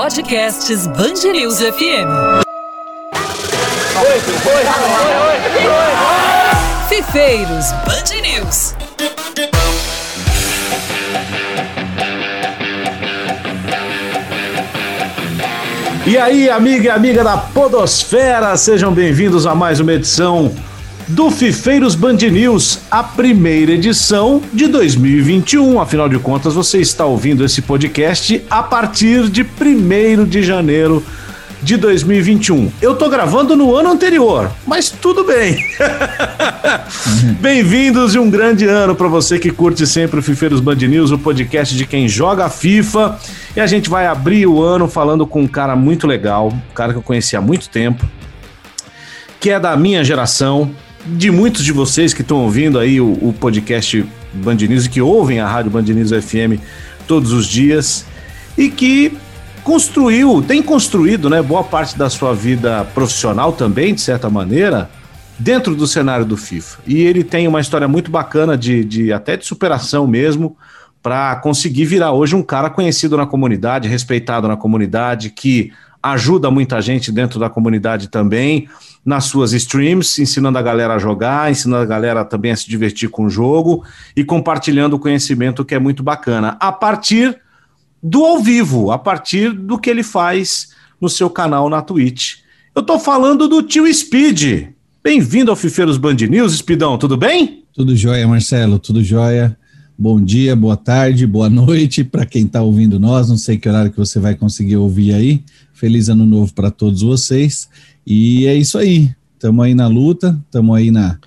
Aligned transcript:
Podcasts 0.00 0.86
News 1.24 1.58
FM. 1.58 2.06
Oi, 3.98 4.18
oi, 4.46 4.62
oi, 5.10 5.38
Fifeiros 6.88 7.72
Band 7.84 8.08
News. 8.22 8.76
E 16.06 16.16
aí, 16.16 16.48
amiga 16.48 16.84
e 16.84 16.90
amiga 16.90 17.24
da 17.24 17.36
Podosfera, 17.36 18.56
sejam 18.56 18.92
bem-vindos 18.94 19.48
a 19.48 19.54
mais 19.56 19.80
uma 19.80 19.94
edição 19.94 20.54
do 21.08 21.30
Fifeiros 21.30 21.94
Band 21.94 22.16
News, 22.16 22.80
a 22.90 23.02
primeira 23.02 23.72
edição 23.72 24.42
de 24.52 24.68
2021. 24.68 25.80
Afinal 25.80 26.06
de 26.08 26.18
contas, 26.18 26.54
você 26.54 26.78
está 26.78 27.06
ouvindo 27.06 27.44
esse 27.44 27.62
podcast 27.62 28.44
a 28.50 28.62
partir 28.62 29.28
de 29.30 29.42
1 29.42 30.26
de 30.26 30.42
janeiro 30.42 31.02
de 31.62 31.78
2021. 31.78 32.70
Eu 32.82 32.94
tô 32.94 33.08
gravando 33.08 33.56
no 33.56 33.74
ano 33.74 33.90
anterior, 33.90 34.50
mas 34.66 34.90
tudo 34.90 35.24
bem. 35.24 35.56
Bem-vindos 37.40 38.14
e 38.14 38.18
um 38.18 38.30
grande 38.30 38.66
ano 38.66 38.94
para 38.94 39.08
você 39.08 39.38
que 39.38 39.50
curte 39.50 39.86
sempre 39.86 40.20
o 40.20 40.22
Fifeiros 40.22 40.60
Band 40.60 40.76
News, 40.76 41.10
o 41.10 41.18
podcast 41.18 41.74
de 41.74 41.86
quem 41.86 42.06
joga 42.06 42.50
FIFA. 42.50 43.18
E 43.56 43.60
a 43.60 43.66
gente 43.66 43.88
vai 43.88 44.06
abrir 44.06 44.46
o 44.46 44.62
ano 44.62 44.86
falando 44.86 45.26
com 45.26 45.40
um 45.40 45.48
cara 45.48 45.74
muito 45.74 46.06
legal, 46.06 46.48
um 46.48 46.74
cara 46.74 46.92
que 46.92 46.98
eu 46.98 47.02
conheci 47.02 47.34
há 47.34 47.40
muito 47.40 47.70
tempo, 47.70 48.06
que 49.40 49.50
é 49.50 49.58
da 49.58 49.76
minha 49.76 50.04
geração, 50.04 50.70
de 51.06 51.30
muitos 51.30 51.64
de 51.64 51.72
vocês 51.72 52.12
que 52.12 52.22
estão 52.22 52.38
ouvindo 52.38 52.78
aí 52.78 53.00
o, 53.00 53.12
o 53.22 53.32
podcast 53.32 54.04
Band 54.32 54.56
News 54.56 54.86
e 54.86 54.90
que 54.90 55.00
ouvem 55.00 55.40
a 55.40 55.48
rádio 55.48 55.70
Band 55.70 55.82
News 55.82 56.10
FM 56.10 56.60
todos 57.06 57.32
os 57.32 57.46
dias 57.46 58.04
e 58.56 58.68
que 58.68 59.16
construiu, 59.62 60.42
tem 60.42 60.62
construído, 60.62 61.28
né, 61.28 61.42
boa 61.42 61.62
parte 61.62 61.96
da 61.96 62.08
sua 62.08 62.34
vida 62.34 62.84
profissional 62.94 63.52
também, 63.52 63.94
de 63.94 64.00
certa 64.00 64.30
maneira, 64.30 64.90
dentro 65.38 65.74
do 65.74 65.86
cenário 65.86 66.24
do 66.24 66.36
FIFA. 66.36 66.78
E 66.86 67.00
ele 67.00 67.22
tem 67.22 67.46
uma 67.46 67.60
história 67.60 67.86
muito 67.86 68.10
bacana 68.10 68.56
de, 68.56 68.84
de 68.84 69.12
até 69.12 69.36
de 69.36 69.46
superação 69.46 70.06
mesmo, 70.06 70.56
para 71.02 71.36
conseguir 71.36 71.84
virar 71.84 72.12
hoje 72.12 72.34
um 72.34 72.42
cara 72.42 72.68
conhecido 72.68 73.16
na 73.16 73.26
comunidade, 73.26 73.88
respeitado 73.88 74.48
na 74.48 74.56
comunidade, 74.56 75.30
que 75.30 75.72
ajuda 76.02 76.50
muita 76.50 76.80
gente 76.80 77.12
dentro 77.12 77.38
da 77.38 77.48
comunidade 77.48 78.08
também, 78.08 78.68
nas 79.08 79.24
suas 79.24 79.54
streams, 79.54 80.20
ensinando 80.20 80.58
a 80.58 80.62
galera 80.62 80.92
a 80.92 80.98
jogar, 80.98 81.50
ensinando 81.50 81.82
a 81.82 81.86
galera 81.86 82.26
também 82.26 82.50
a 82.50 82.56
se 82.56 82.68
divertir 82.68 83.08
com 83.08 83.24
o 83.24 83.30
jogo 83.30 83.82
e 84.14 84.22
compartilhando 84.22 84.96
o 84.96 84.98
conhecimento 84.98 85.64
que 85.64 85.74
é 85.74 85.78
muito 85.78 86.02
bacana. 86.02 86.58
A 86.60 86.70
partir 86.70 87.40
do 88.02 88.22
ao 88.22 88.38
vivo, 88.38 88.90
a 88.90 88.98
partir 88.98 89.50
do 89.50 89.78
que 89.78 89.88
ele 89.88 90.02
faz 90.02 90.74
no 91.00 91.08
seu 91.08 91.30
canal 91.30 91.70
na 91.70 91.80
Twitch. 91.80 92.40
Eu 92.74 92.82
tô 92.82 92.98
falando 92.98 93.48
do 93.48 93.62
tio 93.62 93.90
Speed. 93.90 94.74
Bem-vindo 95.02 95.50
ao 95.50 95.56
Fifeiros 95.56 95.96
Band 95.96 96.16
News, 96.28 96.58
Speedão, 96.58 96.98
tudo 96.98 97.16
bem? 97.16 97.64
Tudo 97.72 97.96
jóia, 97.96 98.28
Marcelo, 98.28 98.78
tudo 98.78 99.02
jóia. 99.02 99.56
Bom 99.98 100.20
dia, 100.22 100.54
boa 100.54 100.76
tarde, 100.76 101.26
boa 101.26 101.48
noite 101.48 102.04
para 102.04 102.26
quem 102.26 102.44
está 102.44 102.60
ouvindo 102.60 103.00
nós. 103.00 103.30
Não 103.30 103.38
sei 103.38 103.56
que 103.56 103.70
horário 103.70 103.90
que 103.90 103.96
você 103.96 104.20
vai 104.20 104.34
conseguir 104.34 104.76
ouvir 104.76 105.14
aí. 105.14 105.42
Feliz 105.72 106.10
ano 106.10 106.26
novo 106.26 106.52
para 106.52 106.70
todos 106.70 107.00
vocês. 107.00 107.70
E 108.10 108.46
é 108.46 108.54
isso 108.54 108.78
aí. 108.78 109.10
Estamos 109.34 109.62
aí 109.62 109.74
na 109.74 109.86
luta, 109.86 110.40
estamos 110.46 110.74
aí 110.74 110.90
na, 110.90 111.18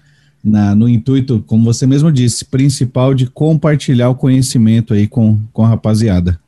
na, 0.43 0.73
no 0.73 0.89
intuito, 0.89 1.43
como 1.45 1.63
você 1.63 1.85
mesmo 1.85 2.11
disse, 2.11 2.43
principal 2.43 3.13
de 3.13 3.27
compartilhar 3.27 4.09
o 4.09 4.15
conhecimento 4.15 4.91
aí 4.91 5.07
com, 5.07 5.39
com 5.53 5.63
a 5.63 5.67
rapaziada. 5.67 6.39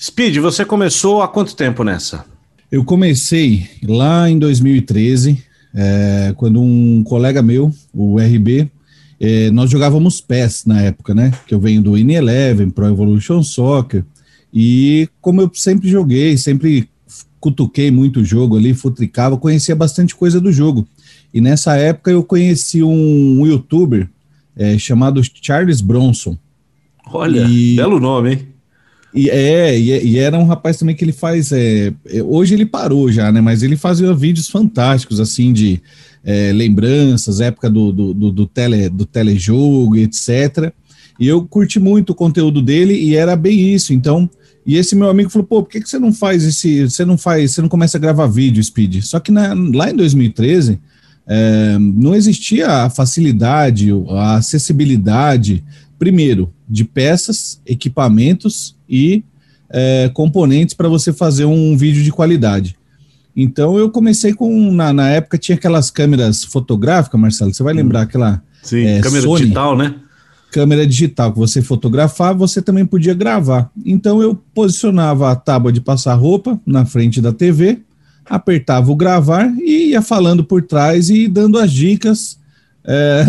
Speed, 0.00 0.36
você 0.36 0.64
começou 0.64 1.22
há 1.22 1.26
quanto 1.26 1.56
tempo 1.56 1.82
nessa? 1.82 2.24
Eu 2.70 2.84
comecei 2.84 3.68
lá 3.82 4.30
em 4.30 4.38
2013, 4.38 5.42
é, 5.74 6.32
quando 6.36 6.62
um 6.62 7.02
colega 7.02 7.42
meu, 7.42 7.74
o 7.92 8.16
RB, 8.20 8.70
é, 9.18 9.50
nós 9.50 9.68
jogávamos 9.68 10.20
PES 10.20 10.66
na 10.66 10.82
época, 10.82 11.16
né? 11.16 11.32
Que 11.48 11.54
eu 11.54 11.58
venho 11.58 11.82
do 11.82 11.98
In-Eleven, 11.98 12.70
Pro 12.70 12.86
Evolution 12.86 13.42
Soccer, 13.42 14.04
e 14.54 15.08
como 15.20 15.40
eu 15.40 15.50
sempre 15.52 15.90
joguei, 15.90 16.38
sempre 16.38 16.88
cutuquei 17.40 17.90
muito 17.90 18.20
o 18.20 18.24
jogo 18.24 18.56
ali, 18.56 18.74
futricava, 18.74 19.36
conhecia 19.36 19.74
bastante 19.74 20.14
coisa 20.14 20.40
do 20.40 20.52
jogo. 20.52 20.86
E 21.32 21.40
nessa 21.40 21.76
época 21.76 22.10
eu 22.10 22.22
conheci 22.22 22.82
um, 22.82 23.40
um 23.40 23.46
youtuber 23.46 24.08
é, 24.56 24.78
chamado 24.78 25.22
Charles 25.40 25.80
Bronson. 25.80 26.36
Olha, 27.12 27.46
e... 27.48 27.76
belo 27.76 28.00
nome, 28.00 28.32
hein? 28.32 28.48
E, 29.14 29.30
é, 29.30 29.78
e, 29.78 30.06
e, 30.06 30.18
era 30.18 30.38
um 30.38 30.46
rapaz 30.46 30.76
também 30.76 30.94
que 30.94 31.02
ele 31.02 31.12
faz. 31.12 31.50
É, 31.50 31.92
é, 32.06 32.22
hoje 32.22 32.54
ele 32.54 32.66
parou 32.66 33.10
já, 33.10 33.32
né? 33.32 33.40
Mas 33.40 33.62
ele 33.62 33.76
fazia 33.76 34.12
vídeos 34.14 34.48
fantásticos, 34.48 35.18
assim, 35.18 35.52
de 35.52 35.80
é, 36.22 36.52
lembranças, 36.52 37.40
época 37.40 37.70
do, 37.70 37.90
do, 37.90 38.14
do, 38.14 38.30
do, 38.30 38.46
tele, 38.46 38.88
do 38.90 39.06
telejogo, 39.06 39.96
etc. 39.96 40.72
E 41.18 41.26
eu 41.26 41.42
curti 41.42 41.80
muito 41.80 42.10
o 42.10 42.14
conteúdo 42.14 42.60
dele 42.60 42.94
e 42.94 43.16
era 43.16 43.34
bem 43.34 43.58
isso. 43.74 43.94
Então, 43.94 44.28
e 44.68 44.76
esse 44.76 44.94
meu 44.94 45.08
amigo 45.08 45.30
falou: 45.30 45.46
pô, 45.46 45.62
por 45.62 45.70
que, 45.70 45.80
que 45.80 45.88
você 45.88 45.98
não 45.98 46.12
faz 46.12 46.44
esse. 46.44 46.82
Você 46.82 47.02
não 47.02 47.16
faz, 47.16 47.52
você 47.52 47.62
não 47.62 47.70
começa 47.70 47.96
a 47.96 48.00
gravar 48.00 48.26
vídeo, 48.26 48.62
Speed? 48.62 49.00
Só 49.00 49.18
que 49.18 49.32
na, 49.32 49.54
lá 49.54 49.90
em 49.90 49.96
2013. 49.96 50.78
É, 51.30 51.76
não 51.78 52.14
existia 52.14 52.66
a 52.70 52.88
facilidade, 52.88 53.90
a 54.08 54.36
acessibilidade, 54.36 55.62
primeiro, 55.98 56.50
de 56.66 56.84
peças, 56.84 57.60
equipamentos 57.66 58.74
e 58.88 59.22
é, 59.68 60.10
componentes 60.14 60.74
para 60.74 60.88
você 60.88 61.12
fazer 61.12 61.44
um 61.44 61.76
vídeo 61.76 62.02
de 62.02 62.10
qualidade. 62.10 62.76
Então 63.36 63.76
eu 63.78 63.90
comecei 63.90 64.32
com, 64.32 64.72
na, 64.72 64.90
na, 64.90 65.10
época 65.10 65.36
tinha 65.36 65.56
aquelas 65.56 65.90
câmeras 65.90 66.44
fotográficas, 66.44 67.20
Marcelo, 67.20 67.52
você 67.52 67.62
vai 67.62 67.74
hum. 67.74 67.76
lembrar 67.76 68.02
aquela... 68.02 68.42
Sim, 68.62 68.86
é, 68.86 69.00
câmera 69.02 69.24
Sony, 69.24 69.42
digital, 69.42 69.76
né? 69.76 69.96
Câmera 70.50 70.86
digital, 70.86 71.32
que 71.32 71.38
você 71.38 71.60
fotografar, 71.60 72.34
você 72.34 72.62
também 72.62 72.86
podia 72.86 73.14
gravar. 73.14 73.70
Então 73.84 74.22
eu 74.22 74.34
posicionava 74.34 75.30
a 75.30 75.36
tábua 75.36 75.70
de 75.70 75.80
passar 75.80 76.14
roupa 76.14 76.58
na 76.66 76.86
frente 76.86 77.20
da 77.20 77.32
TV, 77.32 77.80
apertava 78.24 78.90
o 78.90 78.96
gravar 78.96 79.52
e 79.58 79.90
ia 79.90 80.02
falando 80.02 80.42
por 80.42 80.62
trás 80.62 81.10
e 81.10 81.28
dando 81.28 81.58
as 81.58 81.72
dicas, 81.72 82.38
é, 82.84 83.24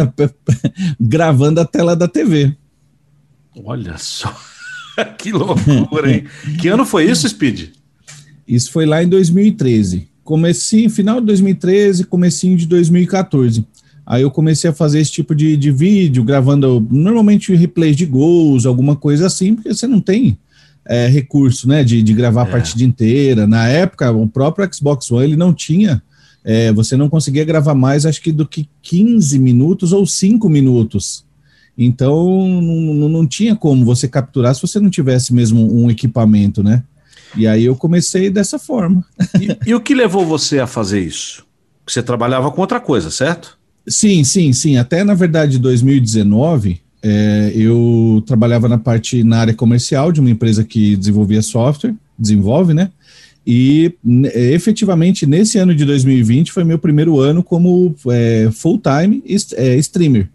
gravando 1.00 1.60
a 1.60 1.66
tela 1.66 1.96
da 1.96 2.08
TV. 2.08 2.56
Olha 3.64 3.98
só. 3.98 4.34
que 5.18 5.32
loucura, 5.32 6.12
hein? 6.12 6.26
que 6.60 6.68
ano 6.68 6.86
foi 6.86 7.10
isso, 7.10 7.28
Speed? 7.28 7.70
Isso 8.48 8.72
foi 8.72 8.86
lá 8.86 9.04
em 9.04 9.08
2013. 9.08 10.08
Comecinho, 10.24 10.90
final 10.90 11.20
de 11.20 11.28
2013, 11.28 12.04
comecinho 12.06 12.58
de 12.58 12.66
2014. 12.68 13.66
Aí 14.10 14.24
eu 14.24 14.32
comecei 14.32 14.68
a 14.68 14.74
fazer 14.74 15.00
esse 15.00 15.12
tipo 15.12 15.36
de, 15.36 15.56
de 15.56 15.72
vídeo, 15.72 16.24
gravando 16.24 16.84
normalmente 16.90 17.54
replays 17.54 17.96
de 17.96 18.08
gols, 18.08 18.66
alguma 18.66 18.96
coisa 18.96 19.28
assim, 19.28 19.54
porque 19.54 19.72
você 19.72 19.86
não 19.86 20.02
tem 20.02 20.36
é, 20.84 21.06
recurso, 21.06 21.68
né, 21.68 21.84
de, 21.84 22.02
de 22.02 22.12
gravar 22.12 22.42
é. 22.42 22.44
a 22.46 22.52
partida 22.52 22.84
inteira. 22.84 23.46
Na 23.46 23.68
época, 23.68 24.12
o 24.12 24.28
próprio 24.28 24.68
Xbox 24.74 25.12
One, 25.12 25.26
ele 25.26 25.36
não 25.36 25.54
tinha, 25.54 26.02
é, 26.44 26.74
você 26.74 26.98
não 26.98 27.08
conseguia 27.08 27.46
gravar 27.46 27.76
mais, 27.76 28.04
acho 28.04 28.20
que 28.20 28.32
do 28.32 28.48
que 28.48 28.68
15 28.82 29.38
minutos 29.38 29.94
ou 29.94 30.08
5 30.08 30.50
minutos. 30.50 31.24
Então, 31.78 32.48
não, 32.62 33.08
não 33.10 33.28
tinha 33.28 33.56
como 33.56 33.86
você 33.86 34.08
capturar 34.08 34.56
se 34.56 34.62
você 34.64 34.80
não 34.80 34.90
tivesse 34.90 35.32
mesmo 35.32 35.72
um 35.72 35.88
equipamento, 35.88 36.64
né? 36.64 36.84
E 37.38 37.46
aí 37.46 37.64
eu 37.64 37.76
comecei 37.76 38.32
dessa 38.32 38.58
forma. 38.58 39.06
E, 39.40 39.70
e 39.70 39.76
o 39.76 39.80
que 39.80 39.94
levou 39.94 40.26
você 40.26 40.60
a 40.60 40.66
fazer 40.66 41.00
isso? 41.00 41.46
Você 41.86 42.02
trabalhava 42.02 42.50
com 42.50 42.60
outra 42.60 42.80
coisa, 42.80 43.12
certo? 43.12 43.59
Sim, 43.90 44.24
sim, 44.24 44.54
sim. 44.54 44.78
Até 44.78 45.04
na 45.04 45.14
verdade, 45.14 45.58
2019, 45.58 46.80
é, 47.02 47.52
eu 47.56 48.24
trabalhava 48.26 48.70
na 48.70 48.78
parte 48.78 49.24
na 49.24 49.40
área 49.40 49.54
comercial 49.54 50.12
de 50.12 50.20
uma 50.20 50.30
empresa 50.30 50.64
que 50.64 50.96
desenvolvia 50.96 51.42
software, 51.42 51.96
desenvolve, 52.18 52.74
né? 52.74 52.92
E 53.48 53.96
efetivamente 54.36 55.26
nesse 55.26 55.58
ano 55.58 55.74
de 55.74 55.84
2020 55.84 56.52
foi 56.52 56.64
meu 56.64 56.78
primeiro 56.78 57.20
ano 57.20 57.42
como 57.42 57.96
é, 58.10 58.50
full-time 58.52 59.24
é, 59.56 59.76
streamer 59.78 60.30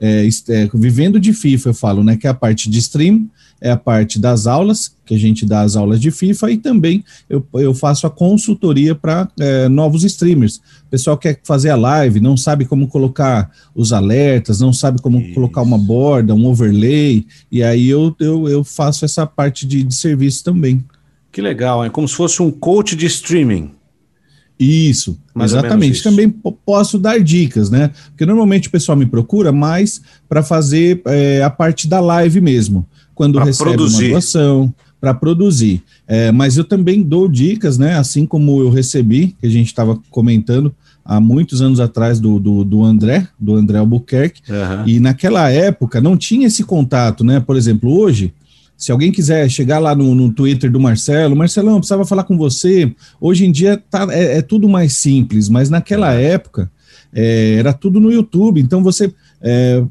é, 0.00 0.26
vivendo 0.74 1.20
de 1.20 1.32
FIFA, 1.32 1.70
eu 1.70 1.74
falo, 1.74 2.04
né? 2.04 2.16
Que 2.16 2.26
é 2.26 2.30
a 2.30 2.34
parte 2.34 2.68
de 2.68 2.78
stream, 2.78 3.28
é 3.64 3.70
a 3.70 3.78
parte 3.78 4.18
das 4.18 4.46
aulas, 4.46 4.94
que 5.06 5.14
a 5.14 5.18
gente 5.18 5.46
dá 5.46 5.62
as 5.62 5.74
aulas 5.74 5.98
de 5.98 6.10
FIFA, 6.10 6.50
e 6.50 6.58
também 6.58 7.02
eu, 7.30 7.42
eu 7.54 7.72
faço 7.72 8.06
a 8.06 8.10
consultoria 8.10 8.94
para 8.94 9.26
é, 9.40 9.70
novos 9.70 10.04
streamers. 10.04 10.56
O 10.56 10.90
pessoal 10.90 11.16
quer 11.16 11.40
fazer 11.42 11.70
a 11.70 11.76
live, 11.76 12.20
não 12.20 12.36
sabe 12.36 12.66
como 12.66 12.86
colocar 12.86 13.50
os 13.74 13.90
alertas, 13.90 14.60
não 14.60 14.70
sabe 14.70 15.00
como 15.00 15.18
Isso. 15.18 15.32
colocar 15.32 15.62
uma 15.62 15.78
borda, 15.78 16.34
um 16.34 16.44
overlay, 16.44 17.26
e 17.50 17.62
aí 17.62 17.88
eu, 17.88 18.14
eu, 18.20 18.46
eu 18.50 18.62
faço 18.62 19.06
essa 19.06 19.26
parte 19.26 19.66
de, 19.66 19.82
de 19.82 19.94
serviço 19.94 20.44
também. 20.44 20.84
Que 21.32 21.40
legal, 21.40 21.82
é 21.82 21.88
como 21.88 22.06
se 22.06 22.14
fosse 22.14 22.42
um 22.42 22.50
coach 22.50 22.94
de 22.94 23.06
streaming. 23.06 23.70
Isso, 24.60 25.18
mais 25.34 25.52
exatamente. 25.52 25.94
Isso. 25.94 26.04
Também 26.04 26.28
posso 26.28 26.98
dar 26.98 27.18
dicas, 27.18 27.70
né? 27.70 27.90
Porque 28.10 28.26
normalmente 28.26 28.68
o 28.68 28.70
pessoal 28.70 28.96
me 28.96 29.06
procura 29.06 29.50
mais 29.50 30.02
para 30.28 30.42
fazer 30.42 31.00
é, 31.06 31.42
a 31.42 31.50
parte 31.50 31.88
da 31.88 31.98
live 31.98 32.42
mesmo. 32.42 32.86
Quando 33.14 33.34
pra 33.36 33.44
recebe 33.44 33.70
produzir. 33.70 34.04
uma 34.06 34.10
doação, 34.12 34.74
para 35.00 35.12
produzir. 35.12 35.82
É, 36.06 36.32
mas 36.32 36.56
eu 36.56 36.64
também 36.64 37.02
dou 37.02 37.28
dicas, 37.28 37.76
né? 37.76 37.96
Assim 37.96 38.24
como 38.24 38.60
eu 38.60 38.70
recebi, 38.70 39.36
que 39.38 39.46
a 39.46 39.50
gente 39.50 39.66
estava 39.66 39.98
comentando 40.10 40.74
há 41.04 41.20
muitos 41.20 41.60
anos 41.60 41.80
atrás 41.80 42.18
do, 42.18 42.40
do, 42.40 42.64
do 42.64 42.82
André, 42.82 43.28
do 43.38 43.54
André 43.54 43.78
Albuquerque, 43.78 44.40
uhum. 44.50 44.88
e 44.88 44.98
naquela 44.98 45.50
época 45.50 46.00
não 46.00 46.16
tinha 46.16 46.46
esse 46.46 46.64
contato, 46.64 47.22
né? 47.22 47.38
Por 47.38 47.56
exemplo, 47.56 47.90
hoje, 47.94 48.32
se 48.76 48.90
alguém 48.90 49.12
quiser 49.12 49.48
chegar 49.50 49.78
lá 49.78 49.94
no, 49.94 50.14
no 50.14 50.32
Twitter 50.32 50.70
do 50.70 50.80
Marcelo, 50.80 51.36
Marcelão, 51.36 51.76
precisava 51.76 52.04
falar 52.04 52.24
com 52.24 52.38
você. 52.38 52.92
Hoje 53.20 53.44
em 53.44 53.52
dia 53.52 53.82
tá, 53.90 54.06
é, 54.10 54.38
é 54.38 54.42
tudo 54.42 54.68
mais 54.68 54.94
simples, 54.94 55.48
mas 55.48 55.68
naquela 55.68 56.12
época 56.14 56.70
é, 57.12 57.56
era 57.58 57.72
tudo 57.72 58.00
no 58.00 58.10
YouTube. 58.10 58.60
Então 58.60 58.82
você 58.82 59.12
é, 59.42 59.84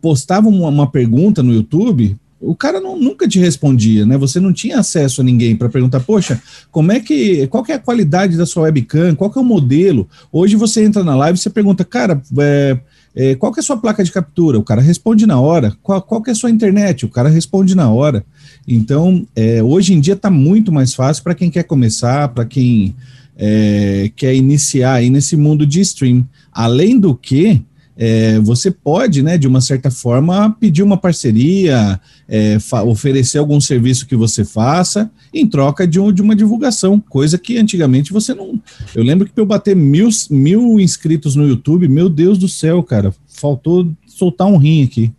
postava 0.00 0.48
uma, 0.48 0.68
uma 0.68 0.90
pergunta 0.90 1.42
no 1.42 1.54
YouTube, 1.54 2.16
o 2.46 2.54
cara 2.54 2.80
não, 2.80 2.98
nunca 2.98 3.26
te 3.26 3.38
respondia, 3.38 4.06
né? 4.06 4.16
Você 4.16 4.38
não 4.38 4.52
tinha 4.52 4.78
acesso 4.78 5.20
a 5.20 5.24
ninguém 5.24 5.56
para 5.56 5.68
perguntar, 5.68 6.00
poxa, 6.00 6.40
como 6.70 6.92
é 6.92 7.00
que, 7.00 7.46
qual 7.48 7.64
que 7.64 7.72
é 7.72 7.74
a 7.74 7.80
qualidade 7.80 8.36
da 8.36 8.46
sua 8.46 8.64
webcam, 8.64 9.14
qual 9.14 9.30
que 9.30 9.38
é 9.38 9.42
o 9.42 9.44
modelo? 9.44 10.08
Hoje 10.32 10.56
você 10.56 10.84
entra 10.84 11.02
na 11.02 11.16
live 11.16 11.38
e 11.38 11.42
você 11.42 11.50
pergunta, 11.50 11.84
cara, 11.84 12.22
é, 12.38 12.78
é, 13.14 13.34
qual 13.34 13.50
que 13.50 13.58
é 13.58 13.62
a 13.62 13.64
sua 13.64 13.76
placa 13.76 14.04
de 14.04 14.12
captura? 14.12 14.58
O 14.58 14.62
cara 14.62 14.80
responde 14.80 15.26
na 15.26 15.40
hora. 15.40 15.74
Qual, 15.82 16.00
qual 16.02 16.22
que 16.22 16.30
é 16.30 16.32
a 16.32 16.36
sua 16.36 16.50
internet? 16.50 17.04
O 17.04 17.08
cara 17.08 17.28
responde 17.28 17.74
na 17.74 17.90
hora. 17.90 18.24
Então, 18.68 19.26
é, 19.34 19.62
hoje 19.62 19.94
em 19.94 20.00
dia 20.00 20.14
está 20.14 20.30
muito 20.30 20.70
mais 20.70 20.94
fácil 20.94 21.24
para 21.24 21.34
quem 21.34 21.50
quer 21.50 21.64
começar, 21.64 22.28
para 22.28 22.44
quem 22.44 22.94
é, 23.36 24.10
quer 24.14 24.34
iniciar 24.34 24.94
aí 24.94 25.10
nesse 25.10 25.36
mundo 25.36 25.66
de 25.66 25.80
stream. 25.80 26.26
Além 26.52 27.00
do 27.00 27.14
que, 27.14 27.62
é, 27.96 28.38
você 28.40 28.70
pode, 28.70 29.22
né, 29.22 29.38
de 29.38 29.48
uma 29.48 29.60
certa 29.60 29.90
forma, 29.90 30.54
pedir 30.60 30.82
uma 30.82 30.98
parceria, 30.98 31.98
é, 32.28 32.58
oferecer 32.84 33.38
algum 33.38 33.60
serviço 33.60 34.06
que 34.06 34.14
você 34.14 34.44
faça 34.44 35.10
em 35.32 35.46
troca 35.46 35.86
de, 35.86 35.98
um, 35.98 36.12
de 36.12 36.20
uma 36.20 36.36
divulgação, 36.36 37.00
coisa 37.00 37.38
que 37.38 37.56
antigamente 37.56 38.12
você 38.12 38.34
não. 38.34 38.60
Eu 38.94 39.02
lembro 39.02 39.26
que 39.26 39.32
para 39.32 39.42
eu 39.42 39.46
bater 39.46 39.74
mil, 39.74 40.10
mil 40.30 40.78
inscritos 40.78 41.34
no 41.34 41.48
YouTube, 41.48 41.88
meu 41.88 42.08
Deus 42.08 42.36
do 42.36 42.48
céu, 42.48 42.82
cara, 42.82 43.14
faltou 43.26 43.90
soltar 44.06 44.46
um 44.46 44.58
rim 44.58 44.84
aqui. 44.84 45.12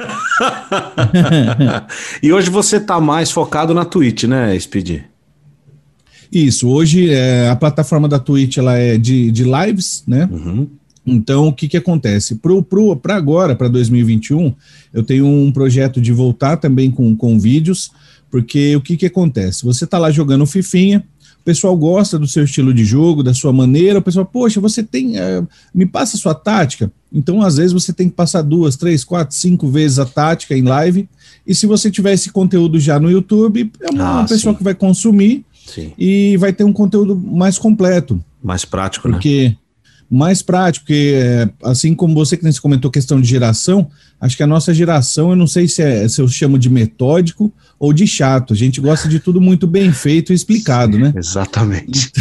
e 2.22 2.32
hoje 2.32 2.50
você 2.50 2.78
está 2.78 3.00
mais 3.00 3.30
focado 3.30 3.72
na 3.72 3.84
Twitch, 3.84 4.24
né, 4.24 4.58
Speed? 4.58 5.02
Isso, 6.30 6.68
hoje 6.68 7.10
é, 7.10 7.48
a 7.48 7.56
plataforma 7.56 8.08
da 8.08 8.18
Twitch 8.18 8.58
ela 8.58 8.76
é 8.76 8.98
de, 8.98 9.30
de 9.30 9.44
lives, 9.44 10.04
né? 10.06 10.28
Uhum. 10.30 10.68
Então, 11.12 11.48
o 11.48 11.52
que, 11.52 11.68
que 11.68 11.76
acontece? 11.76 12.40
Para 13.02 13.16
agora, 13.16 13.54
para 13.54 13.68
2021, 13.68 14.54
eu 14.92 15.02
tenho 15.02 15.26
um 15.26 15.50
projeto 15.52 16.00
de 16.00 16.12
voltar 16.12 16.56
também 16.56 16.90
com, 16.90 17.14
com 17.16 17.38
vídeos, 17.38 17.90
porque 18.30 18.76
o 18.76 18.80
que, 18.80 18.96
que 18.96 19.06
acontece? 19.06 19.64
Você 19.64 19.84
está 19.84 19.98
lá 19.98 20.10
jogando 20.10 20.46
Fifinha, 20.46 21.04
o 21.40 21.44
pessoal 21.44 21.76
gosta 21.76 22.18
do 22.18 22.26
seu 22.26 22.44
estilo 22.44 22.74
de 22.74 22.84
jogo, 22.84 23.22
da 23.22 23.32
sua 23.32 23.52
maneira, 23.52 24.00
o 24.00 24.02
pessoal, 24.02 24.26
poxa, 24.26 24.60
você 24.60 24.82
tem. 24.82 25.18
Uh, 25.18 25.48
me 25.74 25.86
passa 25.86 26.16
a 26.16 26.20
sua 26.20 26.34
tática. 26.34 26.92
Então, 27.12 27.40
às 27.40 27.56
vezes, 27.56 27.72
você 27.72 27.92
tem 27.92 28.08
que 28.08 28.14
passar 28.14 28.42
duas, 28.42 28.76
três, 28.76 29.02
quatro, 29.02 29.34
cinco 29.34 29.66
vezes 29.68 29.98
a 29.98 30.04
tática 30.04 30.54
em 30.54 30.62
live. 30.62 31.08
E 31.46 31.54
se 31.54 31.66
você 31.66 31.90
tiver 31.90 32.12
esse 32.12 32.30
conteúdo 32.30 32.78
já 32.78 33.00
no 33.00 33.10
YouTube, 33.10 33.72
é 33.80 33.90
uma, 33.90 34.20
ah, 34.20 34.24
pessoa 34.24 34.52
sim. 34.52 34.58
que 34.58 34.64
vai 34.64 34.74
consumir 34.74 35.44
sim. 35.66 35.92
e 35.96 36.36
vai 36.36 36.52
ter 36.52 36.64
um 36.64 36.72
conteúdo 36.72 37.16
mais 37.16 37.58
completo. 37.58 38.22
Mais 38.42 38.66
prático, 38.66 39.08
porque, 39.08 39.48
né? 39.48 39.56
Mais 40.10 40.40
prático, 40.40 40.86
porque 40.86 41.12
é, 41.14 41.48
assim 41.62 41.94
como 41.94 42.14
você 42.14 42.36
que 42.36 42.42
você 42.42 42.60
comentou 42.60 42.90
questão 42.90 43.20
de 43.20 43.28
geração, 43.28 43.88
acho 44.18 44.36
que 44.36 44.42
a 44.42 44.46
nossa 44.46 44.72
geração, 44.72 45.30
eu 45.30 45.36
não 45.36 45.46
sei 45.46 45.68
se, 45.68 45.82
é, 45.82 46.08
se 46.08 46.20
eu 46.20 46.26
chamo 46.28 46.58
de 46.58 46.70
metódico 46.70 47.52
ou 47.78 47.92
de 47.92 48.06
chato. 48.06 48.54
A 48.54 48.56
gente 48.56 48.80
gosta 48.80 49.06
de 49.08 49.20
tudo 49.20 49.40
muito 49.40 49.66
bem 49.66 49.92
feito 49.92 50.32
e 50.32 50.34
explicado, 50.34 50.94
Sim, 50.96 51.02
né? 51.02 51.12
Exatamente. 51.16 52.10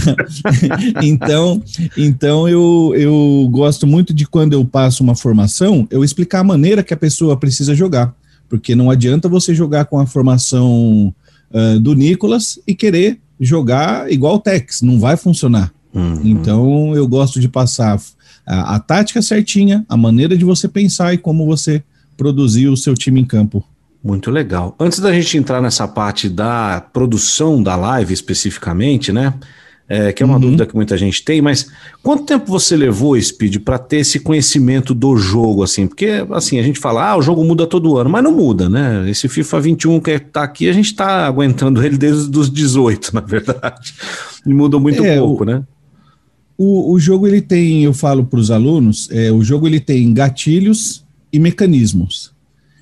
Então, 1.02 1.62
então 1.96 2.48
eu, 2.48 2.94
eu 2.96 3.48
gosto 3.52 3.88
muito 3.88 4.14
de 4.14 4.26
quando 4.26 4.54
eu 4.54 4.66
passo 4.66 5.04
uma 5.04 5.16
formação, 5.16 5.88
eu 5.90 6.04
explicar 6.04 6.40
a 6.40 6.44
maneira 6.44 6.84
que 6.84 6.94
a 6.94 6.98
pessoa 6.98 7.38
precisa 7.38 7.74
jogar. 7.74 8.14
Porque 8.50 8.76
não 8.76 8.90
adianta 8.90 9.30
você 9.30 9.54
jogar 9.54 9.86
com 9.86 10.00
a 10.00 10.06
formação 10.06 11.14
uh, 11.52 11.80
do 11.80 11.94
Nicolas 11.94 12.60
e 12.68 12.74
querer 12.74 13.20
jogar 13.40 14.12
igual 14.12 14.36
o 14.36 14.40
Tex, 14.40 14.82
não 14.82 15.00
vai 15.00 15.16
funcionar. 15.16 15.72
Uhum. 15.94 16.22
Então 16.24 16.96
eu 16.96 17.08
gosto 17.08 17.40
de 17.40 17.48
passar 17.48 18.00
a, 18.46 18.76
a, 18.76 18.80
tática 18.80 19.22
certinha, 19.22 19.86
a 19.90 19.98
maneira 19.98 20.38
de 20.38 20.46
você 20.46 20.68
pensar 20.68 21.14
e 21.14 21.18
como 21.18 21.46
você 21.46 21.84
produzir 22.16 22.68
o 22.68 22.78
seu 22.78 22.94
time 22.94 23.22
em 23.22 23.26
campo. 23.26 23.64
Muito 24.04 24.32
legal. 24.32 24.76
Antes 24.80 25.00
da 25.00 25.12
gente 25.12 25.38
entrar 25.38 25.62
nessa 25.62 25.88
parte 25.88 26.30
da 26.30 26.82
produção 26.94 27.62
da 27.62 27.76
live 27.76 28.14
especificamente, 28.14 29.12
né? 29.12 29.34
É, 29.90 30.12
que 30.12 30.22
é 30.22 30.26
uma 30.26 30.36
uhum. 30.36 30.42
dúvida 30.42 30.66
que 30.66 30.76
muita 30.76 30.98
gente 30.98 31.24
tem, 31.24 31.42
mas 31.42 31.72
quanto 32.04 32.26
tempo 32.26 32.46
você 32.46 32.76
levou, 32.76 33.20
Speed, 33.20 33.60
para 33.60 33.78
ter 33.78 34.00
esse 34.00 34.20
conhecimento 34.20 34.94
do 34.94 35.16
jogo, 35.16 35.64
assim? 35.64 35.88
Porque, 35.88 36.26
assim, 36.32 36.60
a 36.60 36.64
gente 36.64 36.78
fala, 36.78 37.12
ah, 37.12 37.18
o 37.18 37.22
jogo 37.22 37.42
muda 37.46 37.66
todo 37.66 37.98
ano, 37.98 38.10
mas 38.10 38.22
não 38.22 38.34
muda, 38.34 38.68
né? 38.68 39.10
Esse 39.10 39.30
FIFA 39.30 39.62
21 39.62 40.00
que 40.02 40.20
tá 40.20 40.44
aqui, 40.44 40.68
a 40.68 40.74
gente 40.74 40.94
tá 40.94 41.26
aguentando 41.26 41.82
ele 41.82 41.98
desde 41.98 42.38
os 42.38 42.52
18, 42.52 43.12
na 43.16 43.22
verdade. 43.22 43.94
E 44.46 44.54
mudou 44.54 44.80
muito 44.80 45.06
é, 45.06 45.18
pouco, 45.18 45.44
o... 45.44 45.46
né? 45.46 45.64
O, 46.58 46.92
o 46.92 47.00
jogo 47.00 47.28
ele 47.28 47.42
tem, 47.42 47.84
eu 47.84 47.94
falo 47.94 48.26
para 48.26 48.40
os 48.40 48.50
alunos, 48.50 49.08
é, 49.12 49.32
o 49.32 49.44
jogo 49.44 49.68
ele 49.68 49.80
tem 49.80 50.12
gatilhos 50.14 51.06
e 51.32 51.40
mecanismos. 51.40 52.32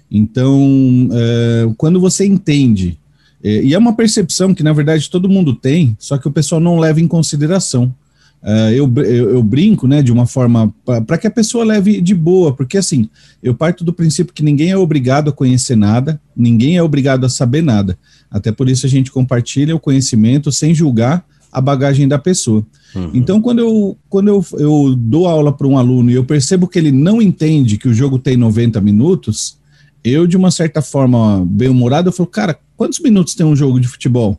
Então, 0.09 1.09
é, 1.11 1.69
quando 1.77 1.99
você 1.99 2.25
entende, 2.25 2.97
é, 3.43 3.63
e 3.63 3.73
é 3.73 3.77
uma 3.77 3.93
percepção 3.93 4.53
que 4.53 4.63
na 4.63 4.71
verdade 4.71 5.09
todo 5.09 5.29
mundo 5.29 5.53
tem, 5.53 5.95
só 5.99 6.17
que 6.17 6.27
o 6.27 6.31
pessoal 6.31 6.61
não 6.61 6.79
leva 6.79 7.01
em 7.01 7.07
consideração. 7.07 7.93
É, 8.41 8.73
eu, 8.73 8.91
eu, 8.97 9.29
eu, 9.31 9.43
brinco, 9.43 9.87
né, 9.87 10.03
de 10.03 10.11
uma 10.11 10.27
forma 10.27 10.71
para 11.07 11.17
que 11.17 11.25
a 11.25 11.31
pessoa 11.31 11.65
leve 11.65 11.99
de 11.99 12.13
boa, 12.13 12.53
porque 12.53 12.77
assim, 12.77 13.09
eu 13.41 13.55
parto 13.55 13.83
do 13.83 13.91
princípio 13.91 14.33
que 14.33 14.43
ninguém 14.43 14.69
é 14.69 14.77
obrigado 14.77 15.29
a 15.29 15.33
conhecer 15.33 15.75
nada, 15.75 16.21
ninguém 16.37 16.77
é 16.77 16.83
obrigado 16.83 17.25
a 17.25 17.29
saber 17.29 17.63
nada. 17.63 17.97
Até 18.29 18.51
por 18.51 18.69
isso 18.69 18.85
a 18.85 18.89
gente 18.89 19.11
compartilha 19.11 19.75
o 19.75 19.79
conhecimento 19.79 20.51
sem 20.51 20.75
julgar 20.75 21.25
a 21.55 21.61
bagagem 21.61 22.05
da 22.05 22.19
pessoa. 22.19 22.65
Uhum. 22.93 23.11
Então, 23.13 23.41
quando, 23.41 23.59
eu, 23.59 23.97
quando 24.09 24.27
eu, 24.27 24.45
eu 24.59 24.93
dou 24.93 25.25
aula 25.25 25.53
para 25.53 25.65
um 25.65 25.77
aluno 25.77 26.11
e 26.11 26.13
eu 26.13 26.25
percebo 26.25 26.67
que 26.67 26.77
ele 26.77 26.91
não 26.91 27.21
entende 27.21 27.77
que 27.77 27.87
o 27.87 27.93
jogo 27.93 28.19
tem 28.19 28.35
90 28.35 28.81
minutos, 28.81 29.57
eu, 30.03 30.27
de 30.27 30.35
uma 30.35 30.51
certa 30.51 30.81
forma 30.81 31.45
bem-humorado, 31.47 32.09
eu 32.09 32.11
falo, 32.11 32.27
cara, 32.27 32.59
quantos 32.75 32.99
minutos 32.99 33.35
tem 33.35 33.45
um 33.45 33.55
jogo 33.55 33.79
de 33.79 33.87
futebol? 33.87 34.37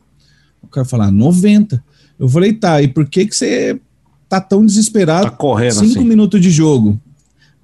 O 0.61 0.67
cara 0.67 0.85
fala, 0.85 1.11
90. 1.11 1.83
Eu 2.19 2.29
falei, 2.29 2.53
tá, 2.53 2.83
e 2.83 2.89
por 2.89 3.09
que, 3.09 3.25
que 3.25 3.35
você 3.35 3.81
tá 4.29 4.39
tão 4.39 4.67
desesperado? 4.67 5.31
Tá 5.31 5.31
correndo 5.31 5.73
Cinco 5.73 6.01
assim. 6.01 6.05
minutos 6.05 6.39
de 6.39 6.51
jogo. 6.51 7.01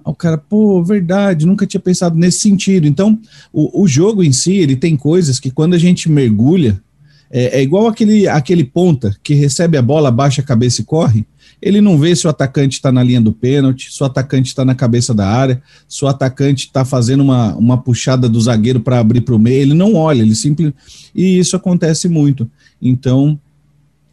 o 0.03 0.15
cara, 0.15 0.39
pô, 0.39 0.83
verdade, 0.83 1.45
nunca 1.45 1.67
tinha 1.67 1.79
pensado 1.79 2.17
nesse 2.17 2.39
sentido. 2.39 2.87
Então, 2.87 3.19
o, 3.53 3.83
o 3.83 3.87
jogo 3.87 4.23
em 4.23 4.31
si, 4.31 4.55
ele 4.55 4.75
tem 4.75 4.97
coisas 4.97 5.39
que 5.39 5.51
quando 5.51 5.75
a 5.75 5.77
gente 5.77 6.09
mergulha, 6.09 6.81
é, 7.35 7.57
é, 7.59 7.63
igual 7.63 7.87
aquele, 7.87 8.27
aquele 8.27 8.63
ponta 8.63 9.17
que 9.23 9.33
recebe 9.33 9.75
a 9.75 9.81
bola, 9.81 10.11
baixa 10.11 10.41
a 10.41 10.45
cabeça 10.45 10.81
e 10.81 10.85
corre. 10.85 11.25
Ele 11.59 11.81
não 11.81 11.97
vê 11.97 12.15
se 12.15 12.27
o 12.27 12.29
atacante 12.29 12.75
está 12.75 12.91
na 12.91 13.01
linha 13.01 13.19
do 13.19 13.33
pênalti, 13.33 13.91
se 13.91 14.03
o 14.03 14.05
atacante 14.05 14.49
está 14.49 14.63
na 14.63 14.75
cabeça 14.75 15.15
da 15.15 15.27
área, 15.27 15.59
se 15.87 16.05
o 16.05 16.07
atacante 16.07 16.67
está 16.67 16.85
fazendo 16.85 17.21
uma, 17.23 17.55
uma 17.55 17.81
puxada 17.81 18.29
do 18.29 18.39
zagueiro 18.39 18.81
para 18.81 18.99
abrir 18.99 19.21
para 19.21 19.33
o 19.33 19.39
meio. 19.39 19.61
Ele 19.63 19.73
não 19.73 19.95
olha, 19.95 20.21
ele 20.21 20.35
simplesmente. 20.35 20.77
E 21.15 21.39
isso 21.39 21.55
acontece 21.55 22.07
muito. 22.07 22.47
Então, 22.79 23.39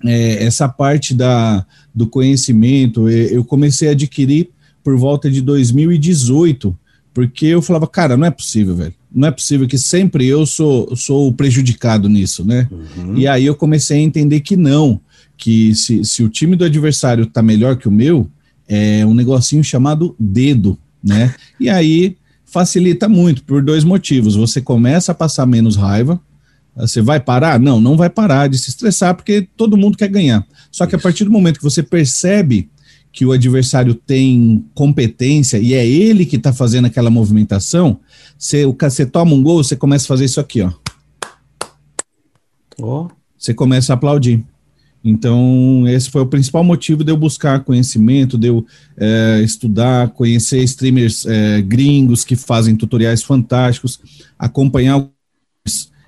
é, 0.03 0.43
essa 0.43 0.67
parte 0.67 1.13
da, 1.13 1.67
do 1.95 2.07
conhecimento 2.07 3.07
eu 3.11 3.45
comecei 3.45 3.89
a 3.89 3.93
adquirir 3.93 4.49
por 4.83 4.97
volta 4.97 5.31
de 5.31 5.43
2018, 5.43 6.75
porque 7.13 7.47
eu 7.47 7.63
falava, 7.63 7.87
cara, 7.87 8.17
não 8.17 8.27
é 8.27 8.31
possível, 8.31 8.75
velho 8.75 8.95
não 9.13 9.29
é 9.29 9.31
possível 9.31 9.67
que 9.67 9.77
sempre 9.77 10.27
eu 10.27 10.47
sou, 10.47 10.95
sou 10.97 11.33
prejudicado 11.33 12.09
nisso, 12.09 12.45
né? 12.45 12.69
Uhum. 12.71 13.17
E 13.17 13.27
aí 13.27 13.45
eu 13.45 13.55
comecei 13.55 13.99
a 13.99 14.03
entender 14.03 14.41
que 14.41 14.57
não, 14.57 15.01
que 15.37 15.75
se, 15.75 16.05
se 16.05 16.23
o 16.23 16.29
time 16.29 16.55
do 16.55 16.65
adversário 16.65 17.27
tá 17.27 17.43
melhor 17.43 17.77
que 17.77 17.89
o 17.89 17.93
meu, 17.93 18.31
é 18.69 19.05
um 19.05 19.15
negocinho 19.15 19.65
chamado 19.65 20.15
dedo, 20.19 20.79
né? 21.03 21.35
E 21.59 21.69
aí 21.69 22.17
facilita 22.45 23.09
muito 23.09 23.43
por 23.43 23.63
dois 23.63 23.83
motivos. 23.83 24.37
Você 24.37 24.61
começa 24.61 25.13
a 25.13 25.15
passar 25.15 25.47
menos 25.47 25.77
raiva. 25.77 26.21
Você 26.77 27.03
vai 27.03 27.19
parar? 27.19 27.59
Não, 27.59 27.81
não 27.81 27.97
vai 27.97 28.09
parar 28.09 28.49
de 28.49 28.57
se 28.59 28.71
estressar 28.71 29.15
porque 29.15 29.49
todo 29.57 29.77
mundo 29.77 29.99
quer 29.99 30.09
ganhar. 30.09 30.47
Só 30.71 30.87
que 30.87 30.95
a 30.95 30.99
partir 30.99 31.25
do 31.25 31.33
momento 31.33 31.59
que 31.59 31.65
você 31.65 31.83
percebe 31.83 32.69
que 33.13 33.27
o 33.27 33.33
adversário 33.33 33.95
tem 33.95 34.65
competência 34.75 35.59
e 35.59 35.75
é 35.75 35.87
ele 35.87 36.25
que 36.25 36.37
está 36.37 36.53
fazendo 36.53 36.87
aquela 36.87 37.11
movimentação, 37.11 37.99
você, 38.39 38.65
você 38.67 39.05
toma 39.05 39.35
um 39.35 39.43
gol, 39.43 39.63
você 39.63 39.77
começa 39.77 40.05
a 40.05 40.09
fazer 40.09 40.25
isso 40.25 40.41
aqui, 40.41 40.63
ó. 40.63 40.73
Oh. 42.81 43.09
Você 43.37 43.53
começa 43.53 43.93
a 43.93 43.95
aplaudir. 43.95 44.45
Então, 45.03 45.85
esse 45.89 46.11
foi 46.11 46.21
o 46.21 46.27
principal 46.27 46.63
motivo 46.63 47.03
de 47.03 47.11
eu 47.11 47.17
buscar 47.17 47.65
conhecimento, 47.65 48.37
de 48.37 48.49
eu 48.49 48.67
é, 48.99 49.41
estudar, 49.43 50.11
conhecer 50.11 50.63
streamers 50.63 51.25
é, 51.25 51.63
gringos 51.63 52.23
que 52.23 52.37
fazem 52.37 52.77
tutoriais 52.77 53.23
fantásticos, 53.23 53.99
acompanhar 54.39 55.09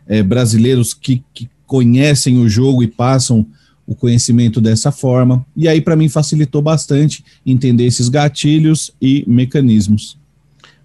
é, 0.07 0.23
brasileiros 0.23 0.93
que, 0.93 1.25
que 1.33 1.49
conhecem 1.67 2.39
o 2.39 2.49
jogo 2.49 2.83
e 2.83 2.87
passam 2.87 3.47
o 3.93 3.97
conhecimento 3.97 4.61
dessa 4.61 4.91
forma. 4.91 5.45
E 5.57 5.69
aí, 5.69 5.81
para 5.81 5.97
mim, 5.97 6.09
facilitou 6.09 6.61
bastante 6.61 7.25
entender 7.45 7.87
esses 7.87 8.09
gatilhos 8.09 8.91
e 9.01 9.25
mecanismos. 9.27 10.19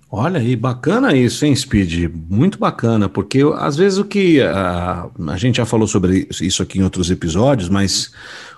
Olha 0.10 0.40
aí, 0.40 0.56
bacana 0.56 1.14
isso, 1.14 1.46
hein, 1.46 1.54
Speed? 1.54 2.10
Muito 2.30 2.58
bacana, 2.58 3.10
porque 3.10 3.42
às 3.58 3.76
vezes 3.76 4.00
o 4.00 4.06
que 4.06 4.42
a, 4.42 5.10
a 5.28 5.38
gente 5.38 5.58
já 5.58 5.66
falou 5.66 5.86
sobre 5.86 6.26
isso 6.40 6.64
aqui 6.64 6.80
em 6.80 6.84
outros 6.84 7.12
episódios, 7.12 7.68
mas 7.68 8.10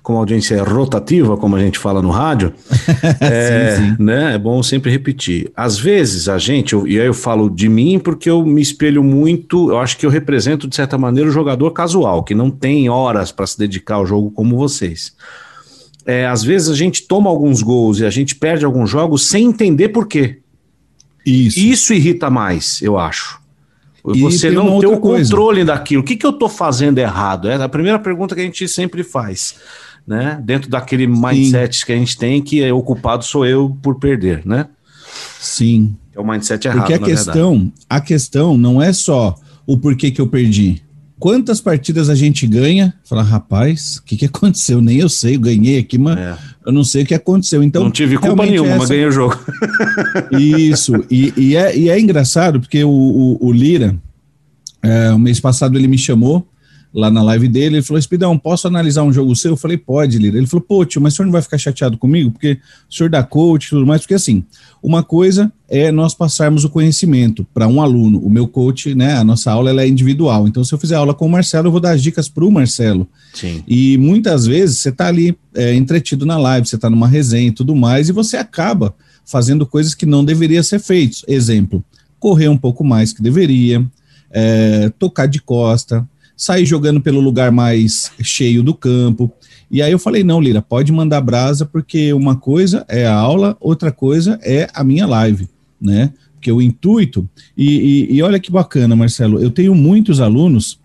como 0.03 0.19
a 0.19 0.21
audiência 0.21 0.53
é 0.53 0.61
rotativa, 0.61 1.35
como 1.37 1.55
a 1.55 1.59
gente 1.59 1.79
fala 1.79 2.03
no 2.03 2.11
rádio, 2.11 2.53
é, 3.19 3.77
sim, 3.77 3.95
sim. 3.95 4.03
Né, 4.03 4.35
é 4.35 4.37
bom 4.37 4.61
sempre 4.61 4.91
repetir. 4.91 5.51
Às 5.55 5.79
vezes 5.79 6.29
a 6.29 6.37
gente, 6.37 6.73
eu, 6.73 6.87
e 6.87 6.99
aí 6.99 7.07
eu 7.07 7.15
falo 7.15 7.49
de 7.49 7.67
mim 7.67 7.97
porque 7.97 8.29
eu 8.29 8.45
me 8.45 8.61
espelho 8.61 9.03
muito, 9.03 9.71
eu 9.71 9.79
acho 9.79 9.97
que 9.97 10.05
eu 10.05 10.09
represento 10.11 10.67
de 10.67 10.75
certa 10.75 10.99
maneira 10.99 11.29
o 11.29 11.33
jogador 11.33 11.71
casual, 11.71 12.23
que 12.23 12.35
não 12.35 12.51
tem 12.51 12.89
horas 12.89 13.31
para 13.31 13.47
se 13.47 13.57
dedicar 13.57 13.95
ao 13.95 14.05
jogo 14.05 14.29
como 14.29 14.55
vocês. 14.55 15.15
É, 16.05 16.27
às 16.27 16.43
vezes 16.43 16.69
a 16.69 16.75
gente 16.75 17.07
toma 17.07 17.27
alguns 17.27 17.63
gols 17.63 17.99
e 17.99 18.05
a 18.05 18.09
gente 18.11 18.35
perde 18.35 18.65
alguns 18.65 18.89
jogos 18.89 19.27
sem 19.27 19.45
entender 19.45 19.89
por 19.89 20.07
quê. 20.07 20.39
Isso. 21.25 21.59
Isso 21.59 21.93
irrita 21.93 22.29
mais, 22.29 22.81
eu 22.81 22.97
acho. 22.97 23.39
Você 24.03 24.49
não 24.49 24.79
ter 24.79 24.87
o 24.87 24.99
controle 24.99 25.57
coisa. 25.57 25.65
daquilo. 25.65 26.01
O 26.01 26.05
que, 26.05 26.15
que 26.15 26.25
eu 26.25 26.31
estou 26.31 26.49
fazendo 26.49 26.97
errado? 26.97 27.49
É 27.49 27.55
a 27.55 27.69
primeira 27.69 27.99
pergunta 27.99 28.33
que 28.33 28.41
a 28.41 28.43
gente 28.43 28.67
sempre 28.67 29.03
faz. 29.03 29.55
Né? 30.07 30.41
Dentro 30.43 30.69
daquele 30.69 31.05
mindset 31.05 31.77
Sim. 31.77 31.85
que 31.85 31.91
a 31.91 31.95
gente 31.95 32.17
tem, 32.17 32.41
que 32.41 32.63
é 32.63 32.73
ocupado 32.73 33.23
sou 33.23 33.45
eu 33.45 33.77
por 33.81 33.99
perder, 33.99 34.41
né? 34.45 34.67
Sim. 35.39 35.95
É 36.15 36.19
o 36.19 36.25
mindset 36.25 36.67
errado. 36.67 36.79
Porque 36.79 36.93
a 36.93 36.99
questão, 36.99 37.51
verdade. 37.51 37.73
a 37.89 38.01
questão 38.01 38.57
não 38.57 38.81
é 38.81 38.91
só 38.91 39.35
o 39.67 39.77
porquê 39.77 40.09
que 40.09 40.19
eu 40.19 40.27
perdi. 40.27 40.81
Quantas 41.19 41.59
partidas 41.59 42.09
a 42.09 42.15
gente 42.15 42.47
ganha? 42.47 42.93
Fala, 43.03 43.21
rapaz, 43.21 43.97
o 43.97 44.03
que, 44.03 44.15
que 44.15 44.25
aconteceu? 44.25 44.81
Nem 44.81 44.97
eu 44.97 45.09
sei, 45.09 45.35
eu 45.35 45.39
ganhei 45.39 45.77
aqui, 45.77 45.97
mas 45.97 46.17
é. 46.17 46.37
eu 46.65 46.71
não 46.71 46.83
sei 46.83 47.03
o 47.03 47.05
que 47.05 47.13
aconteceu. 47.13 47.61
Então, 47.61 47.83
não 47.83 47.91
tive 47.91 48.17
culpa 48.17 48.45
nenhuma, 48.45 48.69
essa... 48.69 48.77
mas 48.79 48.89
ganhei 48.89 49.05
o 49.05 49.11
jogo. 49.11 49.37
Isso, 50.39 50.93
e, 51.11 51.33
e, 51.35 51.55
é, 51.57 51.77
e 51.77 51.89
é 51.89 51.99
engraçado, 51.99 52.61
porque 52.61 52.83
o, 52.83 52.89
o, 52.89 53.47
o 53.47 53.51
Lira, 53.51 53.95
é, 54.81 55.11
o 55.11 55.19
mês 55.19 55.41
passado 55.41 55.77
ele 55.77 55.89
me 55.89 55.97
chamou 55.97 56.47
lá 56.93 57.11
na 57.11 57.21
live 57.21 57.47
dele, 57.47 57.77
ele 57.77 57.83
falou, 57.83 57.99
Espidão, 57.99 58.37
posso 58.37 58.67
analisar 58.67 59.03
um 59.03 59.13
jogo 59.13 59.35
seu? 59.35 59.51
Eu 59.51 59.57
falei, 59.57 59.77
pode, 59.77 60.17
Lira. 60.17 60.37
Ele 60.37 60.47
falou, 60.47 60.65
pô, 60.67 60.83
tio, 60.83 61.01
mas 61.01 61.13
o 61.13 61.17
senhor 61.17 61.25
não 61.25 61.31
vai 61.31 61.41
ficar 61.41 61.57
chateado 61.57 61.97
comigo? 61.97 62.31
Porque 62.31 62.59
o 62.89 62.93
senhor 62.93 63.09
dá 63.09 63.21
coach 63.23 63.67
e 63.67 63.69
tudo 63.69 63.85
mais, 63.85 64.01
porque 64.01 64.15
assim, 64.15 64.43
uma 64.81 65.03
coisa 65.03 65.51
é 65.67 65.91
nós 65.91 66.15
passarmos 66.15 66.63
o 66.63 66.69
conhecimento 66.69 67.45
para 67.53 67.67
um 67.67 67.81
aluno. 67.81 68.19
O 68.19 68.29
meu 68.29 68.47
coach, 68.47 68.95
né, 68.95 69.13
a 69.15 69.23
nossa 69.23 69.51
aula 69.51 69.69
ela 69.69 69.83
é 69.83 69.87
individual. 69.87 70.47
Então, 70.47 70.63
se 70.63 70.73
eu 70.73 70.79
fizer 70.79 70.95
aula 70.95 71.13
com 71.13 71.27
o 71.27 71.29
Marcelo, 71.29 71.67
eu 71.67 71.71
vou 71.71 71.79
dar 71.79 71.91
as 71.91 72.01
dicas 72.01 72.27
para 72.27 72.43
o 72.43 72.51
Marcelo. 72.51 73.07
Sim. 73.33 73.63
E 73.67 73.97
muitas 73.97 74.47
vezes 74.47 74.79
você 74.79 74.89
está 74.89 75.07
ali 75.07 75.37
é, 75.53 75.75
entretido 75.75 76.25
na 76.25 76.37
live, 76.37 76.67
você 76.67 76.75
está 76.75 76.89
numa 76.89 77.07
resenha 77.07 77.49
e 77.49 77.51
tudo 77.51 77.75
mais, 77.75 78.09
e 78.09 78.11
você 78.11 78.37
acaba 78.37 78.95
fazendo 79.25 79.65
coisas 79.65 79.93
que 79.93 80.07
não 80.07 80.25
deveria 80.25 80.63
ser 80.63 80.79
feitas. 80.79 81.23
Exemplo, 81.27 81.83
correr 82.19 82.47
um 82.47 82.57
pouco 82.57 82.83
mais 82.83 83.13
que 83.13 83.21
deveria, 83.21 83.85
é, 84.31 84.89
tocar 84.97 85.27
de 85.27 85.39
costa, 85.39 86.07
sair 86.39 86.65
jogando 86.65 87.01
pelo 87.01 87.19
lugar 87.19 87.51
mais 87.51 88.13
cheio 88.21 88.63
do 88.63 88.73
campo. 88.73 89.29
E 89.69 89.81
aí 89.81 89.91
eu 89.91 89.99
falei, 89.99 90.23
não, 90.23 90.39
Lira, 90.39 90.61
pode 90.61 90.89
mandar 90.89 91.19
brasa, 91.19 91.65
porque 91.65 92.13
uma 92.13 92.33
coisa 92.37 92.85
é 92.87 93.05
a 93.05 93.13
aula, 93.13 93.57
outra 93.59 93.91
coisa 93.91 94.39
é 94.41 94.69
a 94.73 94.81
minha 94.81 95.05
live, 95.05 95.49
né? 95.81 96.13
Porque 96.35 96.49
o 96.49 96.61
intuito, 96.61 97.29
e, 97.57 98.07
e, 98.09 98.15
e 98.15 98.21
olha 98.23 98.39
que 98.39 98.49
bacana, 98.49 98.95
Marcelo, 98.95 99.41
eu 99.41 99.51
tenho 99.51 99.75
muitos 99.75 100.21
alunos, 100.21 100.79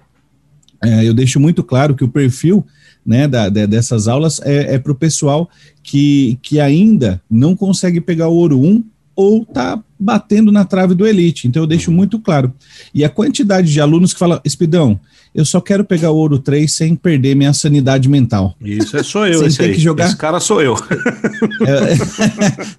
é, 0.82 1.06
eu 1.06 1.14
deixo 1.14 1.38
muito 1.38 1.62
claro 1.62 1.94
que 1.94 2.02
o 2.02 2.08
perfil 2.08 2.66
né, 3.06 3.28
da, 3.28 3.48
de, 3.48 3.64
dessas 3.64 4.08
aulas 4.08 4.40
é, 4.42 4.74
é 4.74 4.78
para 4.78 4.90
o 4.90 4.96
pessoal 4.96 5.48
que, 5.84 6.36
que 6.42 6.58
ainda 6.58 7.22
não 7.30 7.54
consegue 7.54 8.00
pegar 8.00 8.26
o 8.26 8.34
ouro 8.34 8.60
1 8.60 8.84
ou 9.14 9.46
tá 9.46 9.80
batendo 9.98 10.50
na 10.50 10.64
trave 10.64 10.94
do 10.94 11.06
elite. 11.06 11.46
Então 11.46 11.62
eu 11.62 11.66
deixo 11.66 11.90
muito 11.90 12.18
claro. 12.18 12.52
E 12.92 13.04
a 13.04 13.08
quantidade 13.08 13.72
de 13.72 13.80
alunos 13.80 14.12
que 14.12 14.18
falam, 14.18 14.40
Espidão, 14.44 14.98
eu 15.34 15.44
só 15.44 15.60
quero 15.60 15.84
pegar 15.84 16.12
o 16.12 16.16
ouro 16.16 16.38
3 16.38 16.72
sem 16.72 16.94
perder 16.94 17.34
minha 17.34 17.52
sanidade 17.52 18.08
mental. 18.08 18.54
Isso 18.60 18.96
é 18.96 19.02
só 19.02 19.26
eu, 19.26 19.44
esse, 19.44 19.60
aí. 19.62 19.74
Que 19.74 19.80
jogar... 19.80 20.06
esse 20.06 20.16
cara 20.16 20.38
sou 20.38 20.62
eu. 20.62 20.76
é, 21.66 21.96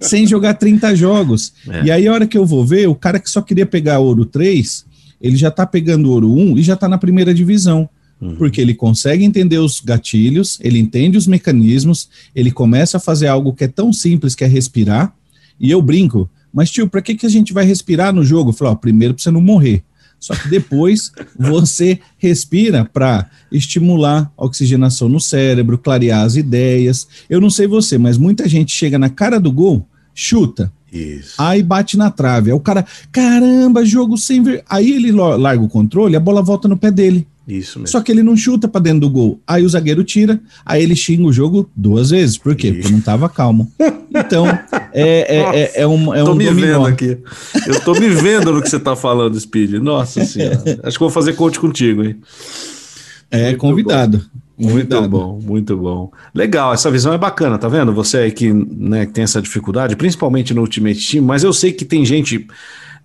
sem 0.00 0.26
jogar 0.26 0.54
30 0.54 0.96
jogos. 0.96 1.52
É. 1.68 1.84
E 1.84 1.90
aí, 1.90 2.08
a 2.08 2.12
hora 2.12 2.26
que 2.26 2.38
eu 2.38 2.46
vou 2.46 2.64
ver, 2.64 2.88
o 2.88 2.94
cara 2.94 3.18
que 3.18 3.28
só 3.28 3.42
queria 3.42 3.66
pegar 3.66 3.98
ouro 3.98 4.24
3, 4.24 4.86
ele 5.20 5.36
já 5.36 5.50
tá 5.50 5.66
pegando 5.66 6.10
ouro 6.10 6.32
1 6.32 6.58
e 6.58 6.62
já 6.62 6.76
tá 6.76 6.88
na 6.88 6.96
primeira 6.96 7.34
divisão. 7.34 7.88
Uhum. 8.18 8.36
Porque 8.36 8.60
ele 8.60 8.72
consegue 8.72 9.24
entender 9.24 9.58
os 9.58 9.80
gatilhos, 9.80 10.58
ele 10.62 10.78
entende 10.78 11.18
os 11.18 11.26
mecanismos, 11.26 12.08
ele 12.34 12.50
começa 12.50 12.96
a 12.96 13.00
fazer 13.00 13.26
algo 13.26 13.52
que 13.52 13.64
é 13.64 13.68
tão 13.68 13.92
simples 13.92 14.34
que 14.34 14.44
é 14.44 14.46
respirar. 14.46 15.14
E 15.60 15.70
eu 15.70 15.82
brinco, 15.82 16.28
mas 16.56 16.70
tio, 16.70 16.88
para 16.88 17.02
que, 17.02 17.14
que 17.14 17.26
a 17.26 17.28
gente 17.28 17.52
vai 17.52 17.66
respirar 17.66 18.14
no 18.14 18.24
jogo? 18.24 18.48
Eu 18.48 18.54
falo, 18.54 18.70
ó, 18.70 18.74
primeiro 18.74 19.12
para 19.12 19.22
você 19.22 19.30
não 19.30 19.42
morrer. 19.42 19.84
Só 20.18 20.34
que 20.34 20.48
depois 20.48 21.12
você 21.38 22.00
respira 22.16 22.82
para 22.82 23.28
estimular 23.52 24.32
a 24.34 24.46
oxigenação 24.46 25.06
no 25.06 25.20
cérebro, 25.20 25.76
clarear 25.76 26.24
as 26.24 26.34
ideias. 26.34 27.06
Eu 27.28 27.42
não 27.42 27.50
sei 27.50 27.66
você, 27.66 27.98
mas 27.98 28.16
muita 28.16 28.48
gente 28.48 28.72
chega 28.72 28.98
na 28.98 29.10
cara 29.10 29.38
do 29.38 29.52
gol, 29.52 29.86
chuta. 30.14 30.72
Isso. 30.90 31.34
Aí 31.36 31.62
bate 31.62 31.98
na 31.98 32.10
trave. 32.10 32.50
Aí 32.50 32.56
o 32.56 32.60
cara, 32.60 32.86
caramba, 33.12 33.84
jogo 33.84 34.16
sem 34.16 34.42
ver. 34.42 34.64
Aí 34.66 34.92
ele 34.92 35.12
larga 35.12 35.62
o 35.62 35.68
controle, 35.68 36.16
a 36.16 36.20
bola 36.20 36.40
volta 36.40 36.66
no 36.66 36.78
pé 36.78 36.90
dele. 36.90 37.28
Isso 37.46 37.78
mesmo. 37.78 37.92
Só 37.92 38.00
que 38.00 38.10
ele 38.10 38.22
não 38.22 38.36
chuta 38.36 38.66
para 38.66 38.80
dentro 38.80 39.00
do 39.00 39.10
gol. 39.10 39.40
Aí 39.46 39.64
o 39.64 39.68
zagueiro 39.68 40.02
tira, 40.02 40.40
aí 40.64 40.82
ele 40.82 40.96
xinga 40.96 41.24
o 41.24 41.32
jogo 41.32 41.70
duas 41.76 42.10
vezes. 42.10 42.36
Por 42.36 42.56
quê? 42.56 42.72
Porque 42.72 42.90
não 42.90 43.00
tava 43.00 43.28
calmo. 43.28 43.70
Então, 44.10 44.46
é, 44.92 45.36
é, 45.36 45.60
é, 45.60 45.72
é 45.82 45.86
um, 45.86 46.14
é 46.14 46.24
tô 46.24 46.32
um 46.32 46.34
me 46.34 46.46
dominó. 46.46 46.84
vendo 46.84 46.86
aqui. 46.86 47.18
Eu 47.66 47.80
tô 47.80 47.92
me 47.92 48.08
vendo 48.08 48.52
no 48.52 48.62
que 48.62 48.68
você 48.68 48.80
tá 48.80 48.96
falando, 48.96 49.38
Speed. 49.38 49.74
Nossa 49.74 50.24
senhora. 50.24 50.62
Acho 50.82 50.96
que 50.96 51.04
vou 51.04 51.10
fazer 51.10 51.34
coach 51.34 51.60
contigo, 51.60 52.02
hein? 52.02 52.16
É, 53.30 53.48
muito 53.48 53.58
convidado. 53.58 54.18
Bom. 54.18 54.46
Muito 54.58 55.08
bom, 55.08 55.38
muito 55.42 55.76
bom. 55.76 56.10
Legal, 56.34 56.72
essa 56.72 56.90
visão 56.90 57.12
é 57.12 57.18
bacana, 57.18 57.58
tá 57.58 57.68
vendo? 57.68 57.92
Você 57.92 58.16
aí 58.16 58.32
que, 58.32 58.50
né, 58.50 59.04
que 59.04 59.12
tem 59.12 59.24
essa 59.24 59.42
dificuldade, 59.42 59.96
principalmente 59.96 60.54
no 60.54 60.62
Ultimate 60.62 61.10
Team, 61.10 61.22
mas 61.22 61.44
eu 61.44 61.52
sei 61.52 61.72
que 61.72 61.84
tem 61.84 62.06
gente 62.06 62.46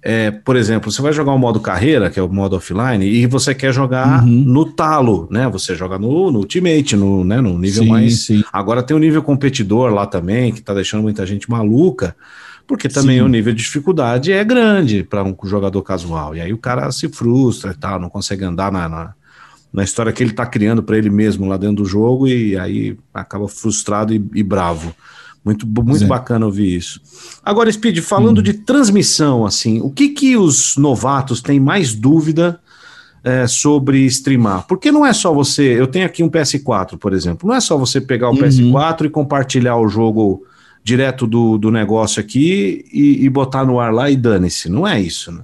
é, 0.04 0.32
por 0.32 0.56
exemplo, 0.56 0.92
você 0.92 1.02
vai 1.02 1.14
jogar 1.14 1.32
o 1.32 1.38
modo 1.38 1.60
carreira, 1.60 2.10
que 2.10 2.20
é 2.20 2.24
o 2.24 2.28
modo 2.28 2.56
offline, 2.56 3.06
e 3.06 3.28
você 3.28 3.54
quer 3.54 3.72
jogar 3.72 4.24
uhum. 4.24 4.30
no 4.30 4.66
talo, 4.66 5.28
né? 5.30 5.48
Você 5.50 5.76
joga 5.76 6.00
no, 6.00 6.32
no 6.32 6.40
Ultimate, 6.40 6.96
no, 6.96 7.24
né? 7.24 7.40
no 7.40 7.58
nível 7.58 7.84
sim, 7.84 7.90
mais. 7.90 8.26
Sim. 8.26 8.44
Agora 8.52 8.82
tem 8.82 8.98
o 8.98 9.00
nível 9.00 9.22
competidor 9.22 9.94
lá 9.94 10.08
também, 10.08 10.52
que 10.52 10.62
tá 10.62 10.74
deixando 10.74 11.04
muita 11.04 11.24
gente 11.24 11.50
maluca, 11.50 12.16
porque 12.66 12.90
também 12.90 13.18
sim. 13.18 13.24
o 13.24 13.28
nível 13.28 13.54
de 13.54 13.62
dificuldade 13.62 14.32
é 14.32 14.44
grande 14.44 15.04
para 15.04 15.24
um 15.24 15.36
jogador 15.44 15.84
casual. 15.84 16.36
E 16.36 16.42
aí 16.42 16.52
o 16.52 16.58
cara 16.58 16.92
se 16.92 17.08
frustra 17.08 17.72
e 17.72 17.76
tal, 17.76 18.00
não 18.00 18.10
consegue 18.10 18.44
andar 18.44 18.72
na, 18.72 18.90
na, 18.90 19.14
na 19.72 19.84
história 19.84 20.12
que 20.12 20.24
ele 20.24 20.34
tá 20.34 20.48
criando 20.48 20.82
para 20.82 20.98
ele 20.98 21.12
mesmo 21.12 21.48
lá 21.48 21.58
dentro 21.58 21.84
do 21.84 21.86
jogo, 21.86 22.28
e 22.28 22.58
aí 22.58 22.98
acaba 23.14 23.48
frustrado 23.48 24.16
e, 24.16 24.24
e 24.34 24.42
bravo. 24.42 24.96
Muito, 25.44 25.66
muito 25.66 26.06
bacana 26.06 26.46
ouvir 26.46 26.76
isso. 26.76 27.02
Agora, 27.44 27.72
Speed, 27.72 28.00
falando 28.00 28.40
hum. 28.40 28.44
de 28.44 28.54
transmissão, 28.54 29.46
assim, 29.46 29.82
o 29.82 29.90
que 29.90 30.10
que 30.10 30.38
os 30.38 30.78
novatos 30.78 31.42
têm 31.42 31.60
mais 31.60 31.96
dúvida 31.96 32.60
é, 33.24 33.48
sobre 33.48 34.06
streamar? 34.06 34.68
Porque 34.68 34.92
não 34.92 35.04
é 35.04 35.14
só 35.14 35.34
você. 35.34 35.80
Eu 35.80 35.88
tenho 35.88 36.06
aqui 36.06 36.24
um 36.24 36.30
PS4, 36.30 36.98
por 36.98 37.12
exemplo. 37.12 37.48
Não 37.48 37.56
é 37.56 37.60
só 37.60 37.76
você 37.76 38.00
pegar 38.00 38.30
o 38.30 38.34
uhum. 38.34 38.42
PS4 38.42 39.06
e 39.06 39.10
compartilhar 39.10 39.78
o 39.78 39.88
jogo 39.88 40.46
direto 40.84 41.26
do, 41.26 41.58
do 41.58 41.72
negócio 41.72 42.20
aqui 42.20 42.86
e, 42.92 43.26
e 43.26 43.30
botar 43.30 43.66
no 43.66 43.80
ar 43.80 43.92
lá 43.92 44.12
e 44.12 44.16
dane-se. 44.16 44.70
Não 44.70 44.88
é 44.88 45.02
isso, 45.02 45.32
né? 45.32 45.42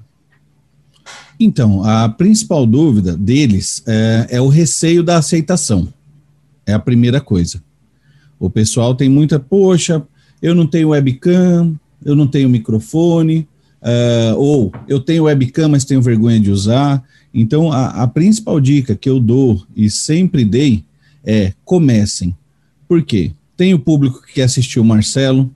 Então, 1.40 1.84
a 1.84 2.10
principal 2.10 2.66
dúvida 2.66 3.16
deles 3.16 3.84
é, 3.88 4.28
é 4.32 4.42
o 4.42 4.48
receio 4.48 5.04
da 5.04 5.18
aceitação. 5.18 5.92
É 6.66 6.74
a 6.74 6.80
primeira 6.80 7.22
coisa. 7.22 7.64
O 8.40 8.50
pessoal 8.50 8.94
tem 8.94 9.10
muita, 9.10 9.40
poxa, 9.40 10.06
eu 10.42 10.54
não 10.54 10.68
tenho 10.68 10.90
webcam, 10.90 11.78
eu 12.04 12.16
não 12.16 12.28
tenho 12.28 12.50
microfone, 12.50 13.48
uh, 13.82 14.38
ou 14.38 14.72
eu 14.88 15.00
tenho 15.00 15.24
webcam, 15.24 15.70
mas 15.70 15.86
tenho 15.86 16.02
vergonha 16.02 16.40
de 16.40 16.52
usar. 16.52 17.04
Então, 17.34 17.72
a, 17.72 18.04
a 18.04 18.08
principal 18.08 18.60
dica 18.60 18.96
que 18.96 19.10
eu 19.10 19.20
dou 19.20 19.66
e 19.76 19.90
sempre 19.90 20.46
dei 20.46 20.84
é 21.24 21.54
comecem. 21.66 22.36
Por 22.88 23.04
quê? 23.04 23.32
Tem 23.56 23.74
o 23.74 23.80
público 23.80 24.22
que 24.22 24.36
quer 24.36 24.44
assistir 24.44 24.80
o 24.80 24.86
Marcelo, 24.86 25.52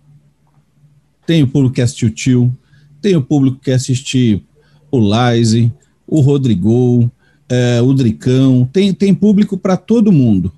tem 1.26 1.44
o 1.44 1.48
público 1.48 1.74
que 1.74 1.82
quer 1.82 1.84
assistir 1.84 2.06
o 2.08 2.10
Tio, 2.10 2.58
tem 3.02 3.16
o 3.16 3.22
público 3.22 3.58
que 3.58 3.66
quer 3.66 3.76
assistir 3.76 4.44
o 4.92 5.00
Laise, 5.00 5.72
o 6.06 6.20
Rodrigo, 6.20 7.04
uh, 7.04 7.84
o 7.86 7.94
Dricão, 7.94 8.68
tem, 8.72 8.94
tem 8.94 9.14
público 9.14 9.58
para 9.58 9.78
todo 9.78 10.12
mundo, 10.12 10.52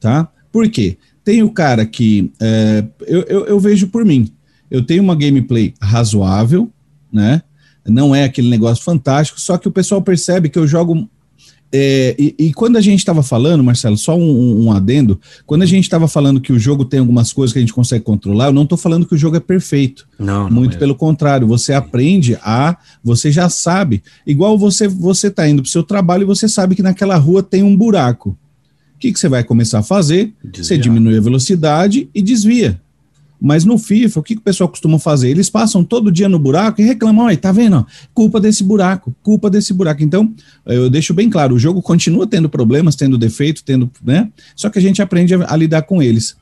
tá? 0.00 0.28
Por 0.50 0.68
quê? 0.68 0.96
Tem 1.26 1.42
o 1.42 1.50
cara 1.50 1.84
que 1.84 2.30
é, 2.40 2.84
eu, 3.04 3.22
eu, 3.22 3.46
eu, 3.46 3.58
vejo 3.58 3.88
por 3.88 4.04
mim. 4.04 4.32
Eu 4.70 4.80
tenho 4.86 5.02
uma 5.02 5.16
gameplay 5.16 5.74
razoável, 5.82 6.70
né? 7.12 7.42
Não 7.84 8.14
é 8.14 8.22
aquele 8.22 8.48
negócio 8.48 8.84
fantástico, 8.84 9.40
só 9.40 9.58
que 9.58 9.66
o 9.66 9.72
pessoal 9.72 10.00
percebe 10.00 10.48
que 10.48 10.56
eu 10.56 10.68
jogo 10.68 11.10
é, 11.72 12.14
e, 12.16 12.34
e, 12.38 12.52
quando 12.54 12.76
a 12.76 12.80
gente 12.80 13.00
estava 13.00 13.24
falando, 13.24 13.64
Marcelo, 13.64 13.96
só 13.96 14.16
um, 14.16 14.66
um 14.66 14.72
adendo, 14.72 15.20
quando 15.44 15.62
a 15.62 15.66
gente 15.66 15.82
estava 15.82 16.06
falando 16.06 16.40
que 16.40 16.52
o 16.52 16.60
jogo 16.60 16.84
tem 16.84 17.00
algumas 17.00 17.32
coisas 17.32 17.52
que 17.52 17.58
a 17.58 17.60
gente 17.60 17.72
consegue 17.72 18.04
controlar, 18.04 18.46
eu 18.46 18.52
não 18.52 18.62
estou 18.62 18.78
falando 18.78 19.04
que 19.04 19.16
o 19.16 19.18
jogo 19.18 19.36
é 19.36 19.40
perfeito. 19.40 20.06
Não, 20.16 20.44
não 20.44 20.50
Muito 20.50 20.76
é. 20.76 20.78
pelo 20.78 20.94
contrário, 20.94 21.44
você 21.44 21.72
aprende 21.72 22.38
a, 22.40 22.76
você 23.02 23.32
já 23.32 23.48
sabe. 23.48 24.00
Igual 24.24 24.56
você 24.56 24.86
você 24.86 25.26
está 25.26 25.48
indo 25.48 25.60
para 25.60 25.68
o 25.68 25.72
seu 25.72 25.82
trabalho 25.82 26.22
e 26.22 26.24
você 26.26 26.48
sabe 26.48 26.76
que 26.76 26.82
naquela 26.84 27.16
rua 27.16 27.42
tem 27.42 27.64
um 27.64 27.76
buraco. 27.76 28.38
O 28.96 28.98
que, 28.98 29.12
que 29.12 29.20
você 29.20 29.28
vai 29.28 29.44
começar 29.44 29.80
a 29.80 29.82
fazer? 29.82 30.32
Desviar. 30.42 30.64
Você 30.64 30.78
diminui 30.78 31.18
a 31.18 31.20
velocidade 31.20 32.08
e 32.14 32.22
desvia. 32.22 32.80
Mas 33.38 33.64
no 33.64 33.76
FIFA, 33.76 34.20
o 34.20 34.22
que, 34.22 34.34
que 34.34 34.40
o 34.40 34.44
pessoal 34.44 34.68
costuma 34.68 34.98
fazer? 34.98 35.28
Eles 35.28 35.50
passam 35.50 35.84
todo 35.84 36.10
dia 36.10 36.28
no 36.28 36.38
buraco 36.38 36.80
e 36.80 36.84
reclamam, 36.84 37.26
aí, 37.26 37.36
tá 37.36 37.52
vendo? 37.52 37.86
Culpa 38.14 38.40
desse 38.40 38.64
buraco, 38.64 39.14
culpa 39.22 39.50
desse 39.50 39.74
buraco. 39.74 40.02
Então, 40.02 40.32
eu 40.64 40.88
deixo 40.88 41.12
bem 41.12 41.28
claro, 41.28 41.54
o 41.54 41.58
jogo 41.58 41.82
continua 41.82 42.26
tendo 42.26 42.48
problemas, 42.48 42.96
tendo 42.96 43.18
defeito, 43.18 43.62
tendo, 43.62 43.90
né? 44.02 44.30
Só 44.54 44.70
que 44.70 44.78
a 44.78 44.82
gente 44.82 45.02
aprende 45.02 45.34
a, 45.34 45.52
a 45.52 45.56
lidar 45.56 45.82
com 45.82 46.02
eles. 46.02 46.34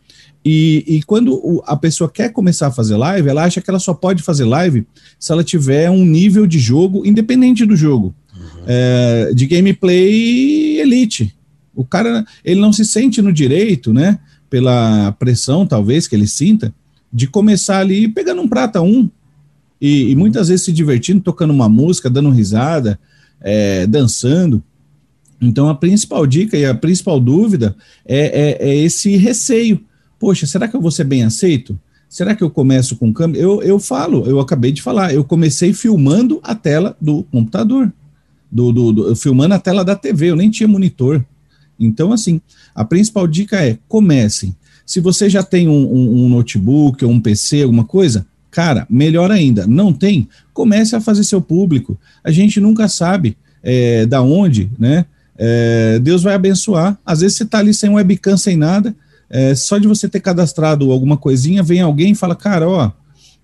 E, 0.45 0.85
e 0.87 1.03
quando 1.03 1.35
o, 1.35 1.63
a 1.67 1.77
pessoa 1.77 2.09
quer 2.09 2.31
começar 2.31 2.69
a 2.69 2.71
fazer 2.71 2.97
live, 2.97 3.29
ela 3.29 3.43
acha 3.43 3.61
que 3.61 3.69
ela 3.69 3.81
só 3.81 3.95
pode 3.95 4.23
fazer 4.23 4.45
live 4.45 4.87
se 5.19 5.33
ela 5.33 5.43
tiver 5.43 5.91
um 5.91 6.05
nível 6.05 6.47
de 6.47 6.59
jogo 6.59 7.05
independente 7.05 7.65
do 7.65 7.75
jogo, 7.75 8.15
uhum. 8.37 8.63
é, 8.67 9.33
de 9.35 9.47
gameplay 9.47 10.81
elite. 10.81 11.35
O 11.75 11.85
cara, 11.85 12.25
ele 12.45 12.61
não 12.61 12.73
se 12.73 12.85
sente 12.85 13.21
no 13.21 13.33
direito, 13.33 13.93
né? 13.93 14.19
Pela 14.49 15.13
pressão, 15.13 15.67
talvez, 15.67 16.07
que 16.07 16.15
ele 16.15 16.27
sinta, 16.27 16.73
de 17.13 17.27
começar 17.27 17.79
ali 17.79 18.09
pegando 18.09 18.43
um 18.43 18.49
prata 18.49 18.81
um 18.81 19.09
e, 19.81 20.11
e 20.11 20.17
muitas 20.17 20.49
vezes 20.49 20.65
se 20.65 20.73
divertindo, 20.73 21.21
tocando 21.21 21.53
uma 21.53 21.69
música, 21.69 22.09
dando 22.09 22.31
risada, 22.31 22.99
é, 23.41 23.87
dançando. 23.87 24.63
Então 25.41 25.69
a 25.69 25.75
principal 25.75 26.27
dica 26.27 26.57
e 26.57 26.65
a 26.65 26.75
principal 26.75 27.21
dúvida 27.21 27.77
é, 28.05 28.19
é, 28.19 28.69
é, 28.69 28.77
esse 28.77 29.17
receio. 29.17 29.85
Poxa, 30.19 30.47
será 30.47 30.67
que 30.67 30.75
eu 30.75 30.81
vou 30.81 30.91
ser 30.91 31.05
bem 31.05 31.23
aceito? 31.23 31.79
Será 32.09 32.35
que 32.35 32.43
eu 32.43 32.51
começo 32.51 32.97
com 32.97 33.13
câmera? 33.13 33.43
Eu, 33.43 33.63
eu 33.63 33.79
falo, 33.79 34.25
eu 34.27 34.41
acabei 34.41 34.73
de 34.73 34.81
falar, 34.81 35.13
eu 35.13 35.25
comecei 35.25 35.73
filmando 35.73 36.41
a 36.43 36.55
tela 36.55 36.97
do 37.01 37.25
computador, 37.25 37.93
do, 38.51 38.73
do, 38.73 38.93
do 38.93 39.17
filmando 39.17 39.55
a 39.55 39.59
tela 39.59 39.85
da 39.85 39.97
TV, 39.97 40.31
eu 40.31 40.37
nem 40.37 40.49
tinha 40.49 40.69
monitor. 40.69 41.25
Então, 41.79 42.13
assim, 42.13 42.41
a 42.75 42.85
principal 42.85 43.27
dica 43.27 43.57
é 43.65 43.79
comecem. 43.89 44.55
Se 44.87 45.01
você 45.01 45.31
já 45.31 45.43
tem 45.43 45.69
um, 45.69 45.73
um, 45.73 46.25
um 46.25 46.29
notebook 46.29 47.05
ou 47.05 47.11
um 47.11 47.21
PC, 47.21 47.63
alguma 47.63 47.85
coisa, 47.85 48.27
cara, 48.51 48.87
melhor 48.89 49.31
ainda. 49.31 49.67
Não 49.67 49.93
tem? 49.93 50.29
Comece 50.53 50.95
a 50.95 51.01
fazer 51.01 51.25
seu 51.25 51.41
público. 51.41 51.99
A 52.23 52.31
gente 52.31 52.61
nunca 52.61 52.87
sabe 52.89 53.37
é, 53.63 54.07
da 54.07 54.23
onde, 54.23 54.71
né? 54.79 55.07
É, 55.37 55.99
Deus 56.01 56.23
vai 56.23 56.35
abençoar. 56.35 56.99
Às 57.05 57.21
vezes 57.21 57.37
você 57.37 57.43
está 57.43 57.59
ali 57.59 57.75
sem 57.75 57.91
webcam, 57.91 58.37
sem 58.37 58.57
nada. 58.57 58.95
É, 59.29 59.55
só 59.55 59.79
de 59.79 59.89
você 59.89 60.09
ter 60.09 60.21
cadastrado 60.21 60.93
alguma 60.93 61.17
coisinha, 61.17 61.63
vem 61.63 61.81
alguém 61.81 62.13
e 62.13 62.15
fala, 62.15 62.37
cara, 62.37 62.69
ó, 62.69 62.93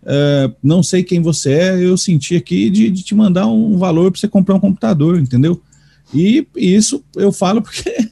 é, 0.04 0.50
não 0.62 0.82
sei 0.82 1.02
quem 1.02 1.20
você 1.20 1.52
é, 1.52 1.84
eu 1.84 1.96
senti 1.96 2.36
aqui 2.36 2.70
de, 2.70 2.90
de 2.90 3.02
te 3.02 3.14
mandar 3.14 3.46
um 3.46 3.76
valor 3.76 4.10
para 4.10 4.20
você 4.20 4.28
comprar 4.28 4.54
um 4.54 4.60
computador, 4.60 5.18
entendeu? 5.18 5.60
E, 6.14 6.46
isso 6.56 7.04
eu 7.16 7.32
falo 7.32 7.62
porque 7.62 8.09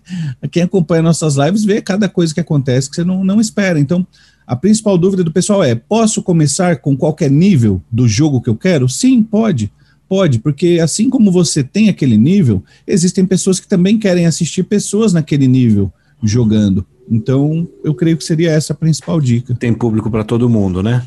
quem 0.50 0.62
acompanha 0.62 1.02
nossas 1.02 1.36
lives 1.36 1.64
vê 1.64 1.80
cada 1.80 2.08
coisa 2.08 2.34
que 2.34 2.40
acontece 2.40 2.88
que 2.88 2.96
você 2.96 3.04
não, 3.04 3.24
não 3.24 3.40
espera. 3.40 3.78
Então, 3.78 4.06
a 4.46 4.56
principal 4.56 4.96
dúvida 4.96 5.22
do 5.22 5.32
pessoal 5.32 5.62
é: 5.62 5.74
posso 5.74 6.22
começar 6.22 6.76
com 6.78 6.96
qualquer 6.96 7.30
nível 7.30 7.82
do 7.90 8.08
jogo 8.08 8.40
que 8.40 8.48
eu 8.48 8.56
quero? 8.56 8.88
Sim, 8.88 9.22
pode. 9.22 9.70
Pode, 10.08 10.38
porque 10.38 10.78
assim 10.82 11.10
como 11.10 11.30
você 11.30 11.62
tem 11.62 11.90
aquele 11.90 12.16
nível, 12.16 12.64
existem 12.86 13.26
pessoas 13.26 13.60
que 13.60 13.68
também 13.68 13.98
querem 13.98 14.24
assistir 14.24 14.62
pessoas 14.62 15.12
naquele 15.12 15.46
nível 15.46 15.92
jogando. 16.22 16.86
Então, 17.10 17.66
eu 17.82 17.94
creio 17.94 18.16
que 18.16 18.24
seria 18.24 18.50
essa 18.50 18.72
a 18.72 18.76
principal 18.76 19.20
dica. 19.20 19.54
Tem 19.54 19.72
público 19.72 20.10
para 20.10 20.24
todo 20.24 20.48
mundo, 20.48 20.82
né? 20.82 21.04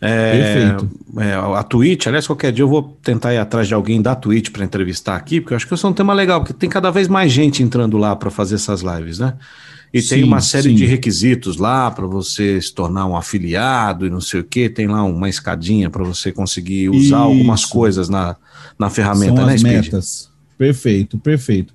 É, 0.00 0.32
Perfeito. 0.32 0.90
É, 1.18 1.34
a 1.34 1.62
Twitch, 1.62 2.06
aliás, 2.06 2.26
qualquer 2.26 2.52
dia 2.52 2.64
eu 2.64 2.68
vou 2.68 2.98
tentar 3.02 3.34
ir 3.34 3.38
atrás 3.38 3.68
de 3.68 3.74
alguém 3.74 4.02
da 4.02 4.14
Twitch 4.14 4.50
para 4.50 4.64
entrevistar 4.64 5.14
aqui, 5.14 5.40
porque 5.40 5.54
eu 5.54 5.56
acho 5.56 5.68
que 5.68 5.74
isso 5.74 5.86
é 5.86 5.90
um 5.90 5.92
tema 5.92 6.12
legal, 6.12 6.40
porque 6.40 6.52
tem 6.52 6.68
cada 6.68 6.90
vez 6.90 7.06
mais 7.06 7.30
gente 7.30 7.62
entrando 7.62 7.96
lá 7.96 8.16
para 8.16 8.30
fazer 8.30 8.56
essas 8.56 8.80
lives, 8.80 9.18
né? 9.18 9.34
E 9.92 10.00
sim, 10.00 10.08
tem 10.08 10.24
uma 10.24 10.40
série 10.40 10.70
sim. 10.70 10.74
de 10.74 10.86
requisitos 10.86 11.58
lá 11.58 11.90
para 11.90 12.06
você 12.06 12.60
se 12.60 12.74
tornar 12.74 13.06
um 13.06 13.14
afiliado 13.14 14.06
e 14.06 14.10
não 14.10 14.22
sei 14.22 14.40
o 14.40 14.44
que. 14.44 14.68
Tem 14.70 14.86
lá 14.86 15.04
uma 15.04 15.28
escadinha 15.28 15.90
para 15.90 16.02
você 16.02 16.32
conseguir 16.32 16.88
usar 16.88 17.00
isso. 17.02 17.14
algumas 17.14 17.64
coisas 17.66 18.08
na, 18.08 18.34
na 18.78 18.88
ferramenta, 18.88 19.36
São 19.36 19.46
né, 19.46 19.54
as 19.54 19.60
Speed? 19.60 19.84
metas. 19.84 20.30
Perfeito, 20.56 21.18
perfeito. 21.18 21.74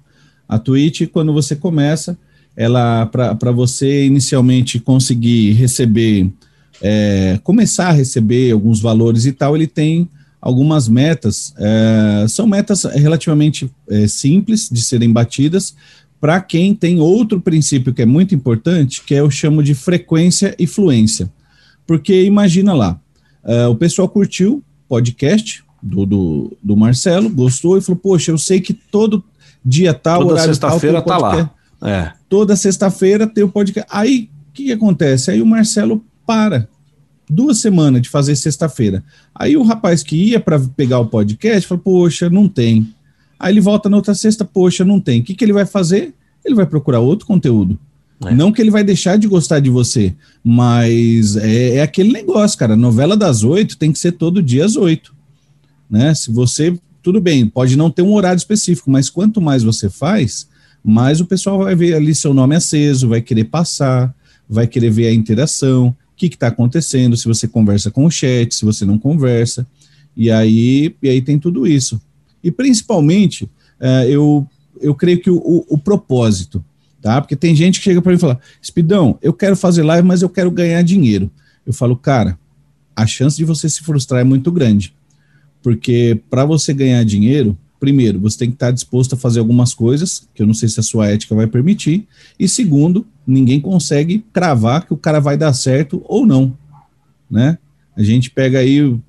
A 0.49 0.57
Twitch, 0.57 1.07
quando 1.11 1.31
você 1.31 1.55
começa, 1.55 2.17
ela 2.57 3.05
para 3.05 3.51
você 3.51 4.05
inicialmente 4.05 4.79
conseguir 4.79 5.53
receber 5.53 6.27
é, 6.81 7.39
começar 7.43 7.89
a 7.89 7.91
receber 7.91 8.51
alguns 8.51 8.81
valores 8.81 9.25
e 9.25 9.31
tal, 9.31 9.55
ele 9.55 9.67
tem 9.67 10.09
algumas 10.41 10.87
metas. 10.87 11.53
É, 11.57 12.25
são 12.27 12.47
metas 12.47 12.83
relativamente 12.83 13.71
é, 13.87 14.07
simples 14.07 14.69
de 14.71 14.81
serem 14.81 15.11
batidas 15.11 15.75
para 16.19 16.41
quem 16.41 16.73
tem 16.73 16.99
outro 16.99 17.39
princípio 17.39 17.93
que 17.93 18.01
é 18.01 18.05
muito 18.05 18.33
importante, 18.33 19.03
que 19.03 19.13
é 19.13 19.19
eu 19.19 19.29
chamo 19.29 19.61
de 19.61 19.75
frequência 19.75 20.55
e 20.57 20.65
fluência. 20.65 21.31
Porque 21.85 22.23
imagina 22.23 22.73
lá, 22.73 22.99
é, 23.43 23.67
o 23.67 23.75
pessoal 23.75 24.09
curtiu 24.09 24.63
podcast 24.89 25.63
do, 25.81 26.05
do, 26.05 26.57
do, 26.61 26.75
Marcelo, 26.75 27.29
gostou 27.29 27.77
e 27.77 27.81
falou: 27.81 27.99
Poxa, 28.01 28.31
eu 28.31 28.37
sei 28.37 28.59
que 28.59 28.73
todo 28.73 29.23
dia 29.63 29.93
tal, 29.93 30.27
Toda 30.27 30.41
sexta-feira 30.41 31.01
tá 31.01 31.17
lá. 31.17 31.51
É. 31.81 32.16
Toda 32.29 32.55
sexta-feira 32.55 33.25
tem 33.25 33.43
o 33.43 33.49
podcast. 33.49 33.89
Aí 33.91 34.29
o 34.49 34.53
que, 34.53 34.65
que 34.65 34.71
acontece? 34.71 35.31
Aí 35.31 35.41
o 35.41 35.45
Marcelo 35.45 36.03
para. 36.25 36.67
Duas 37.29 37.59
semanas 37.59 38.01
de 38.01 38.09
fazer 38.09 38.35
sexta-feira. 38.35 39.03
Aí 39.35 39.57
o 39.57 39.63
rapaz 39.63 40.01
que 40.01 40.15
ia 40.15 40.39
para 40.39 40.59
pegar 40.59 40.99
o 40.99 41.07
podcast 41.07 41.67
falou: 41.67 41.83
Poxa, 41.83 42.29
não 42.29 42.47
tem. 42.47 42.93
Aí 43.39 43.53
ele 43.53 43.61
volta 43.61 43.89
na 43.89 43.97
outra 43.97 44.15
sexta, 44.15 44.45
poxa, 44.45 44.83
não 44.83 44.99
tem. 44.99 45.21
O 45.21 45.23
que, 45.23 45.35
que 45.35 45.43
ele 45.43 45.53
vai 45.53 45.65
fazer? 45.65 46.13
Ele 46.43 46.55
vai 46.55 46.65
procurar 46.65 46.99
outro 46.99 47.27
conteúdo. 47.27 47.77
É. 48.25 48.33
Não 48.33 48.51
que 48.51 48.61
ele 48.61 48.71
vai 48.71 48.83
deixar 48.83 49.17
de 49.17 49.27
gostar 49.27 49.59
de 49.59 49.69
você, 49.69 50.15
mas 50.43 51.35
é, 51.35 51.75
é, 51.75 51.81
aquele 51.81 52.11
negócio, 52.11 52.57
cara. 52.57 52.75
Novela 52.75 53.15
das 53.15 53.43
oito 53.43 53.77
tem 53.77 53.91
que 53.91 53.99
ser 53.99 54.13
todo 54.13 54.41
dia 54.41 54.65
às 54.65 54.75
oito. 54.75 55.13
Né? 55.89 56.13
Se 56.13 56.31
você. 56.31 56.77
Tudo 57.03 57.21
bem, 57.21 57.47
pode 57.47 57.77
não 57.77 57.89
ter 57.89 58.01
um 58.01 58.13
horário 58.13 58.37
específico, 58.37 58.91
mas 58.91 59.09
quanto 59.09 59.39
mais 59.39 59.63
você 59.63 59.89
faz, 59.89 60.45
mais 60.83 61.19
o 61.19 61.25
pessoal 61.25 61.59
vai 61.59 61.75
ver 61.75 61.93
ali 61.95 62.13
seu 62.15 62.33
nome 62.33 62.55
aceso, 62.55 63.09
vai 63.09 63.21
querer 63.21 63.45
passar, 63.45 64.13
vai 64.49 64.67
querer 64.67 64.89
ver 64.89 65.07
a 65.07 65.13
interação 65.13 65.95
que 66.15 66.25
está 66.25 66.47
acontecendo, 66.47 67.15
se 67.15 67.27
você 67.27 67.47
conversa 67.47 67.91
com 67.91 68.05
o 68.05 68.11
chat, 68.11 68.53
se 68.53 68.65
você 68.65 68.85
não 68.85 68.97
conversa, 68.97 69.67
e 70.15 70.31
aí, 70.31 70.95
e 71.01 71.09
aí 71.09 71.21
tem 71.21 71.37
tudo 71.37 71.67
isso. 71.67 72.01
E 72.43 72.49
principalmente, 72.49 73.43
uh, 73.43 74.07
eu, 74.07 74.47
eu 74.81 74.95
creio 74.95 75.21
que 75.21 75.29
o, 75.29 75.37
o, 75.37 75.65
o, 75.75 75.77
propósito, 75.77 76.63
tá? 77.01 77.21
Porque 77.21 77.35
tem 77.35 77.55
gente 77.55 77.79
que 77.79 77.83
chega 77.83 78.01
para 78.01 78.11
mim 78.11 78.17
e 78.17 78.21
fala: 78.21 78.39
Espidão, 78.59 79.19
eu 79.21 79.31
quero 79.31 79.55
fazer 79.55 79.83
live, 79.83 80.07
mas 80.07 80.23
eu 80.23 80.29
quero 80.29 80.49
ganhar 80.49 80.81
dinheiro. 80.81 81.29
Eu 81.65 81.73
falo, 81.73 81.95
cara, 81.95 82.39
a 82.95 83.05
chance 83.05 83.37
de 83.37 83.45
você 83.45 83.69
se 83.69 83.83
frustrar 83.83 84.21
é 84.21 84.23
muito 84.23 84.51
grande. 84.51 84.93
Porque 85.61 86.19
para 86.29 86.45
você 86.45 86.73
ganhar 86.73 87.03
dinheiro, 87.03 87.55
primeiro, 87.79 88.19
você 88.19 88.37
tem 88.37 88.49
que 88.49 88.55
estar 88.55 88.71
disposto 88.71 89.13
a 89.13 89.17
fazer 89.17 89.39
algumas 89.39 89.73
coisas, 89.73 90.27
que 90.33 90.41
eu 90.41 90.47
não 90.47 90.53
sei 90.53 90.69
se 90.69 90.79
a 90.79 90.83
sua 90.83 91.07
ética 91.07 91.35
vai 91.35 91.47
permitir, 91.47 92.07
e 92.39 92.47
segundo, 92.47 93.05
ninguém 93.25 93.59
consegue 93.59 94.23
cravar 94.31 94.85
que 94.85 94.93
o 94.93 94.97
cara 94.97 95.19
vai 95.19 95.37
dar 95.37 95.53
certo 95.53 96.01
ou 96.05 96.25
não, 96.25 96.55
né? 97.29 97.57
A 97.95 98.03
gente 98.03 98.29
pega 98.29 98.59
aí 98.59 98.81
uh, 98.81 99.01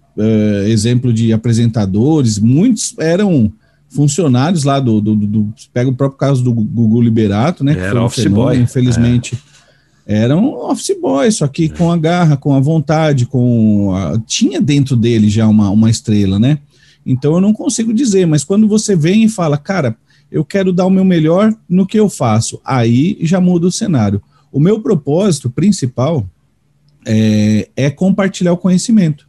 exemplo 0.67 1.13
de 1.13 1.33
apresentadores, 1.33 2.39
muitos 2.39 2.95
eram 2.99 3.53
funcionários 3.91 4.65
lá 4.65 4.81
do, 4.81 5.01
do, 5.01 5.15
do, 5.15 5.27
do 5.27 5.55
pega 5.73 5.91
o 5.91 5.95
próprio 5.95 6.19
caso 6.19 6.43
do 6.43 6.53
Gugu 6.53 7.01
Liberato, 7.01 7.65
né? 7.65 7.77
Era 7.79 8.01
um 8.01 8.05
office 8.05 8.25
fenômeno, 8.25 8.47
boy. 8.47 8.59
Infelizmente, 8.59 9.39
é. 10.07 10.23
era 10.23 10.37
um 10.37 10.55
office 10.71 10.97
boy, 11.01 11.31
só 11.31 11.47
que 11.49 11.69
com 11.69 11.91
a 11.91 11.97
garra, 11.97 12.37
com 12.37 12.55
a 12.55 12.61
vontade, 12.61 13.27
com 13.27 13.95
a, 13.95 14.19
tinha 14.27 14.61
dentro 14.61 14.97
dele 14.97 15.29
já 15.29 15.47
uma, 15.47 15.71
uma 15.71 15.91
estrela, 15.91 16.39
né? 16.39 16.59
Então 17.09 17.33
eu 17.33 17.41
não 17.41 17.55
consigo 17.55 17.95
dizer, 17.95 18.27
mas 18.27 18.45
quando 18.45 18.69
você 18.69 18.95
vem 18.95 19.25
e 19.25 19.29
fala, 19.31 19.57
cara, 19.57 19.97
eu 20.31 20.45
quero 20.45 20.75
dar 20.75 20.85
o 20.85 20.91
meu 20.91 21.07
melhor 21.07 21.57
no 21.67 21.87
que 21.87 21.99
eu 21.99 22.07
faço, 22.07 22.61
aí 22.63 23.17
já 23.23 23.41
muda 23.41 23.67
o 23.67 23.73
cenário. 23.73 24.23
O 24.53 24.61
meu 24.61 24.83
propósito 24.83 25.49
principal 25.49 26.29
é, 27.07 27.71
é 27.75 27.91
compartilhar 27.91 28.53
o 28.53 28.59
conhecimento. 28.59 29.27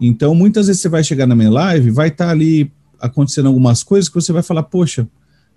Então, 0.00 0.36
muitas 0.36 0.68
vezes 0.68 0.80
você 0.80 0.88
vai 0.88 1.02
chegar 1.02 1.26
na 1.26 1.34
minha 1.34 1.50
live, 1.50 1.90
vai 1.90 2.08
estar 2.08 2.26
tá 2.26 2.30
ali 2.30 2.70
acontecendo 3.00 3.46
algumas 3.48 3.82
coisas 3.82 4.08
que 4.08 4.14
você 4.14 4.32
vai 4.32 4.42
falar, 4.42 4.62
poxa, 4.62 5.08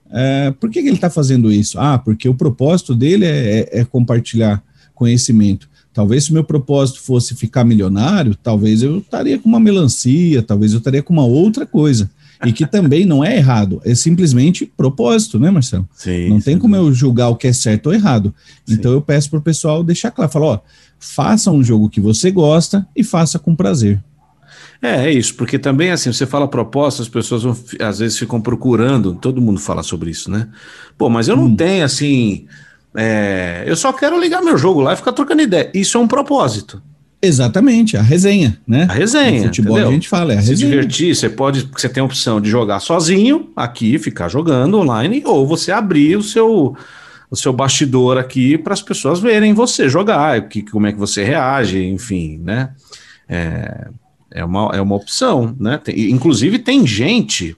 é, 0.09 0.49
por 0.59 0.71
que, 0.71 0.81
que 0.81 0.87
ele 0.87 0.95
está 0.95 1.09
fazendo 1.09 1.51
isso? 1.51 1.79
Ah, 1.79 1.99
porque 1.99 2.27
o 2.27 2.33
propósito 2.33 2.95
dele 2.95 3.25
é, 3.25 3.59
é, 3.59 3.79
é 3.81 3.85
compartilhar 3.85 4.63
conhecimento. 4.95 5.68
Talvez 5.99 6.23
se 6.23 6.31
o 6.31 6.33
meu 6.33 6.45
propósito 6.45 7.01
fosse 7.01 7.35
ficar 7.35 7.65
milionário, 7.65 8.33
talvez 8.33 8.81
eu 8.81 8.99
estaria 8.99 9.37
com 9.37 9.49
uma 9.49 9.59
melancia, 9.59 10.41
talvez 10.41 10.71
eu 10.71 10.77
estaria 10.77 11.03
com 11.03 11.11
uma 11.11 11.25
outra 11.25 11.65
coisa. 11.65 12.09
e 12.45 12.53
que 12.53 12.65
também 12.65 13.03
não 13.05 13.21
é 13.21 13.35
errado, 13.35 13.81
é 13.83 13.93
simplesmente 13.93 14.65
propósito, 14.65 15.37
né, 15.37 15.51
Marcelo? 15.51 15.85
Sim, 15.93 16.29
não 16.29 16.39
tem 16.39 16.57
como 16.57 16.73
eu 16.73 16.93
julgar 16.93 17.27
o 17.27 17.35
que 17.35 17.47
é 17.47 17.51
certo 17.51 17.87
ou 17.87 17.93
errado. 17.93 18.33
Sim. 18.65 18.75
Então 18.75 18.93
eu 18.93 19.01
peço 19.01 19.29
pro 19.29 19.41
pessoal 19.41 19.83
deixar 19.83 20.09
claro, 20.09 20.31
falar, 20.31 20.45
ó, 20.45 20.59
faça 20.97 21.51
um 21.51 21.61
jogo 21.61 21.89
que 21.89 21.99
você 21.99 22.31
gosta 22.31 22.87
e 22.95 23.03
faça 23.03 23.37
com 23.37 23.53
prazer. 23.53 24.01
É, 24.81 25.07
é 25.07 25.11
isso, 25.11 25.35
porque 25.35 25.59
também 25.59 25.91
assim, 25.91 26.13
você 26.13 26.25
fala 26.25 26.47
proposta, 26.47 27.01
as 27.01 27.09
pessoas 27.09 27.43
vão, 27.43 27.57
às 27.81 27.99
vezes 27.99 28.17
ficam 28.17 28.39
procurando, 28.39 29.15
todo 29.15 29.41
mundo 29.41 29.59
fala 29.59 29.83
sobre 29.83 30.11
isso, 30.11 30.31
né? 30.31 30.47
Pô, 30.97 31.09
mas 31.09 31.27
eu 31.27 31.35
não 31.35 31.53
tenho 31.53 31.83
assim. 31.83 32.47
É, 32.95 33.63
eu 33.65 33.75
só 33.75 33.93
quero 33.93 34.19
ligar 34.19 34.41
meu 34.41 34.57
jogo 34.57 34.81
lá 34.81 34.93
e 34.93 34.95
ficar 34.97 35.11
trocando 35.11 35.41
ideia. 35.41 35.69
Isso 35.73 35.97
é 35.97 36.01
um 36.01 36.07
propósito. 36.07 36.81
Exatamente, 37.21 37.97
a 37.97 38.01
resenha, 38.01 38.57
né? 38.65 38.87
A 38.89 38.93
resenha. 38.93 39.39
No 39.41 39.45
futebol 39.47 39.73
entendeu? 39.73 39.89
a 39.89 39.93
gente 39.93 40.07
fala, 40.07 40.33
é 40.33 40.37
a 40.37 40.41
Se 40.41 40.51
resenha. 40.51 40.69
divertir, 40.71 41.13
você 41.15 41.29
pode. 41.29 41.69
Você 41.75 41.89
tem 41.89 41.99
a 42.01 42.05
opção 42.05 42.39
de 42.39 42.49
jogar 42.49 42.79
sozinho 42.79 43.49
aqui, 43.55 43.99
ficar 43.99 44.29
jogando 44.29 44.77
online, 44.79 45.21
ou 45.25 45.45
você 45.45 45.71
abrir 45.71 46.15
o 46.17 46.23
seu. 46.23 46.75
O 47.31 47.35
seu 47.35 47.53
bastidor 47.53 48.17
aqui 48.17 48.57
para 48.57 48.73
as 48.73 48.81
pessoas 48.81 49.19
verem 49.19 49.53
você 49.53 49.87
jogar, 49.87 50.47
que, 50.49 50.63
como 50.63 50.87
é 50.87 50.91
que 50.91 50.97
você 50.97 51.23
reage, 51.23 51.85
enfim, 51.85 52.39
né? 52.43 52.71
É, 53.27 53.87
é, 54.31 54.43
uma, 54.43 54.71
é 54.73 54.81
uma 54.81 54.95
opção, 54.95 55.55
né? 55.59 55.77
Tem- 55.77 56.09
inclusive 56.09 56.57
tem 56.57 56.87
gente, 56.87 57.55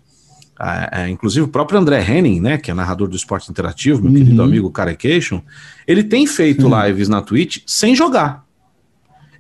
ah, 0.64 1.10
inclusive 1.10 1.46
o 1.46 1.48
próprio 1.48 1.80
André 1.80 2.06
Henning, 2.08 2.40
né, 2.40 2.58
que 2.58 2.70
é 2.70 2.74
narrador 2.74 3.08
do 3.08 3.16
esporte 3.16 3.50
interativo, 3.50 4.02
meu 4.02 4.12
Uhum. 4.12 4.18
querido 4.18 4.44
amigo 4.44 4.70
Carecation, 4.70 5.42
ele 5.88 6.04
tem 6.04 6.28
feito 6.28 6.70
lives 6.70 7.10
na 7.10 7.22
Twitch 7.22 7.64
sem 7.66 7.96
jogar. 7.96 8.46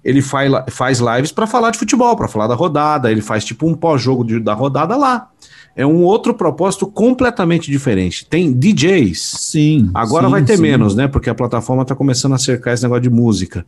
Ele 0.03 0.19
faz, 0.19 0.51
faz 0.71 0.99
lives 0.99 1.31
para 1.31 1.45
falar 1.45 1.69
de 1.69 1.77
futebol, 1.77 2.15
para 2.15 2.27
falar 2.27 2.47
da 2.47 2.55
rodada, 2.55 3.11
ele 3.11 3.21
faz 3.21 3.45
tipo 3.45 3.67
um 3.67 3.75
pós-jogo 3.75 4.39
da 4.39 4.53
rodada 4.55 4.97
lá. 4.97 5.29
É 5.75 5.85
um 5.85 6.01
outro 6.01 6.33
propósito 6.33 6.87
completamente 6.87 7.69
diferente. 7.69 8.25
Tem 8.25 8.51
DJs. 8.51 9.21
Sim. 9.21 9.91
Agora 9.93 10.25
sim, 10.25 10.31
vai 10.31 10.43
ter 10.43 10.57
sim. 10.57 10.61
menos, 10.63 10.95
né? 10.95 11.07
Porque 11.07 11.29
a 11.29 11.35
plataforma 11.35 11.83
está 11.83 11.95
começando 11.95 12.33
a 12.33 12.37
cercar 12.37 12.73
esse 12.73 12.83
negócio 12.83 13.03
de 13.03 13.09
música. 13.09 13.65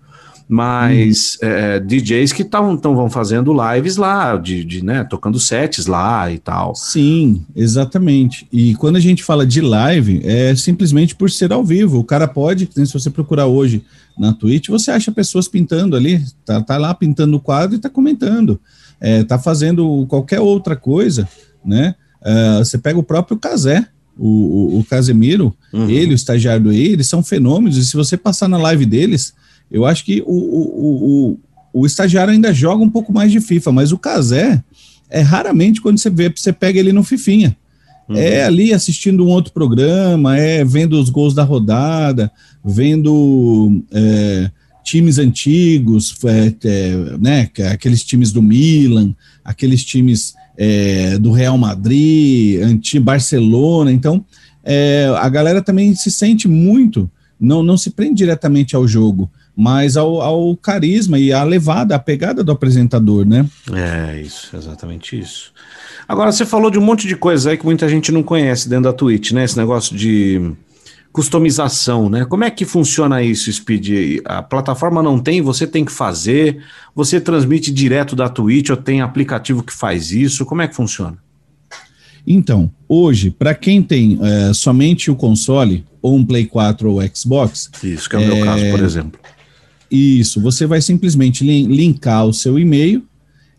Mas 0.47 1.37
Uhum. 1.41 1.49
é, 1.49 1.79
DJs 1.79 2.31
que 2.33 2.43
tavam, 2.43 2.75
tão, 2.77 2.95
vão 2.95 3.09
fazendo 3.09 3.53
lives 3.53 3.97
lá, 3.97 4.35
de, 4.37 4.63
de, 4.63 4.83
né, 4.83 5.03
tocando 5.03 5.39
sets 5.39 5.87
lá 5.87 6.31
e 6.31 6.37
tal. 6.37 6.75
Sim, 6.75 7.43
exatamente. 7.55 8.47
E 8.51 8.75
quando 8.75 8.97
a 8.97 8.99
gente 8.99 9.23
fala 9.23 9.45
de 9.45 9.61
live, 9.61 10.21
é 10.23 10.53
simplesmente 10.55 11.15
por 11.15 11.31
ser 11.31 11.51
ao 11.51 11.63
vivo. 11.63 11.99
O 11.99 12.03
cara 12.03 12.27
pode, 12.27 12.69
né, 12.75 12.85
se 12.85 12.93
você 12.93 13.09
procurar 13.09 13.47
hoje 13.47 13.83
na 14.17 14.33
Twitch, 14.33 14.67
você 14.69 14.91
acha 14.91 15.11
pessoas 15.11 15.47
pintando 15.47 15.95
ali, 15.95 16.21
tá, 16.45 16.61
tá 16.61 16.77
lá 16.77 16.93
pintando 16.93 17.35
o 17.37 17.39
quadro 17.39 17.75
e 17.75 17.79
tá 17.79 17.89
comentando. 17.89 18.59
É, 19.01 19.23
tá 19.23 19.39
fazendo 19.39 20.05
qualquer 20.07 20.39
outra 20.39 20.75
coisa, 20.75 21.27
né? 21.65 21.95
Ah, 22.23 22.59
você 22.59 22.77
pega 22.77 22.97
o 22.99 23.03
próprio 23.03 23.37
Casé, 23.37 23.85
o, 24.17 24.75
o, 24.75 24.79
o 24.79 24.83
Casemiro, 24.83 25.53
Uhum. 25.73 25.89
ele, 25.89 26.13
o 26.13 26.15
estagiário 26.15 26.71
eles 26.71 27.07
são 27.07 27.23
fenômenos, 27.23 27.75
e 27.77 27.83
se 27.83 27.95
você 27.97 28.15
passar 28.15 28.47
na 28.47 28.57
live 28.57 28.85
deles, 28.85 29.33
eu 29.71 29.85
acho 29.85 30.05
que 30.05 30.21
o, 30.25 30.33
o, 30.33 31.31
o, 31.73 31.81
o, 31.81 31.85
estagiário 31.85 32.33
ainda 32.33 32.53
joga 32.53 32.83
um 32.83 32.89
pouco 32.89 33.11
mais 33.11 33.31
de 33.31 33.39
FIFA, 33.39 33.71
mas 33.71 33.91
o 33.91 33.97
Casé 33.97 34.63
é 35.09 35.21
raramente 35.21 35.81
quando 35.81 35.97
você 35.97 36.09
vê, 36.09 36.29
você 36.29 36.53
pega 36.53 36.79
ele 36.79 36.93
no 36.93 37.03
Fifinha. 37.03 37.55
Uhum. 38.07 38.17
É 38.17 38.43
ali 38.43 38.73
assistindo 38.73 39.25
um 39.25 39.29
outro 39.29 39.53
programa, 39.53 40.37
é 40.37 40.63
vendo 40.63 40.99
os 40.99 41.09
gols 41.09 41.33
da 41.33 41.43
rodada, 41.43 42.31
vendo 42.63 43.83
é, 43.91 44.51
times 44.83 45.17
antigos, 45.17 46.15
é, 46.25 46.53
é, 46.65 47.17
né, 47.19 47.49
é 47.57 47.67
aqueles 47.69 48.03
times 48.03 48.31
do 48.31 48.41
Milan, 48.41 49.15
aqueles 49.43 49.83
times 49.83 50.33
é, 50.57 51.17
do 51.17 51.31
Real 51.31 51.57
Madrid, 51.57 52.61
anti 52.61 52.99
Barcelona. 52.99 53.91
Então, 53.91 54.23
é, 54.63 55.11
a 55.17 55.29
galera 55.29 55.61
também 55.61 55.95
se 55.95 56.11
sente 56.11 56.47
muito, 56.47 57.09
não, 57.39 57.63
não 57.63 57.77
se 57.77 57.89
prende 57.89 58.15
diretamente 58.15 58.75
ao 58.75 58.87
jogo, 58.87 59.29
mas 59.55 59.95
ao, 59.95 60.21
ao 60.21 60.57
carisma 60.57 61.19
e 61.19 61.31
à 61.31 61.43
levada, 61.43 61.95
à 61.95 61.99
pegada 61.99 62.43
do 62.43 62.51
apresentador, 62.51 63.25
né? 63.25 63.45
É 63.71 64.19
isso, 64.21 64.55
exatamente 64.55 65.17
isso. 65.19 65.51
Agora, 66.07 66.31
você 66.31 66.45
falou 66.45 66.69
de 66.71 66.79
um 66.79 66.81
monte 66.81 67.07
de 67.07 67.15
coisa 67.15 67.51
aí 67.51 67.57
que 67.57 67.65
muita 67.65 67.87
gente 67.87 68.11
não 68.11 68.23
conhece 68.23 68.67
dentro 68.67 68.85
da 68.85 68.93
Twitch, 68.93 69.31
né? 69.31 69.43
Esse 69.43 69.57
negócio 69.57 69.95
de 69.95 70.53
customização, 71.11 72.09
né? 72.09 72.25
Como 72.25 72.43
é 72.43 72.49
que 72.49 72.65
funciona 72.65 73.21
isso, 73.21 73.51
Speed? 73.53 74.19
A 74.25 74.41
plataforma 74.41 75.01
não 75.03 75.19
tem, 75.19 75.41
você 75.41 75.67
tem 75.67 75.85
que 75.85 75.91
fazer, 75.91 76.57
você 76.95 77.21
transmite 77.21 77.71
direto 77.71 78.15
da 78.15 78.27
Twitch 78.27 78.71
ou 78.71 78.77
tem 78.77 79.01
aplicativo 79.01 79.61
que 79.63 79.71
faz 79.71 80.11
isso? 80.11 80.43
Como 80.45 80.63
é 80.63 80.67
que 80.67 80.75
funciona? 80.75 81.17
Então, 82.25 82.71
hoje, 82.89 83.29
para 83.29 83.53
quem 83.53 83.83
tem 83.83 84.17
é, 84.21 84.53
somente 84.53 85.11
o 85.11 85.15
console, 85.15 85.85
ou 86.01 86.15
um 86.15 86.25
Play 86.25 86.45
4 86.45 86.89
ou 86.91 87.01
Xbox, 87.15 87.69
Isso, 87.83 88.09
que 88.09 88.15
é 88.15 88.19
o 88.19 88.25
meu 88.25 88.37
É, 88.37 88.43
caso, 88.43 88.71
por 88.71 88.79
exemplo. 88.79 89.19
Isso, 89.95 90.41
você 90.41 90.65
vai 90.65 90.81
simplesmente 90.81 91.43
lin- 91.43 91.67
linkar 91.67 92.25
o 92.25 92.33
seu 92.33 92.57
e-mail 92.57 93.03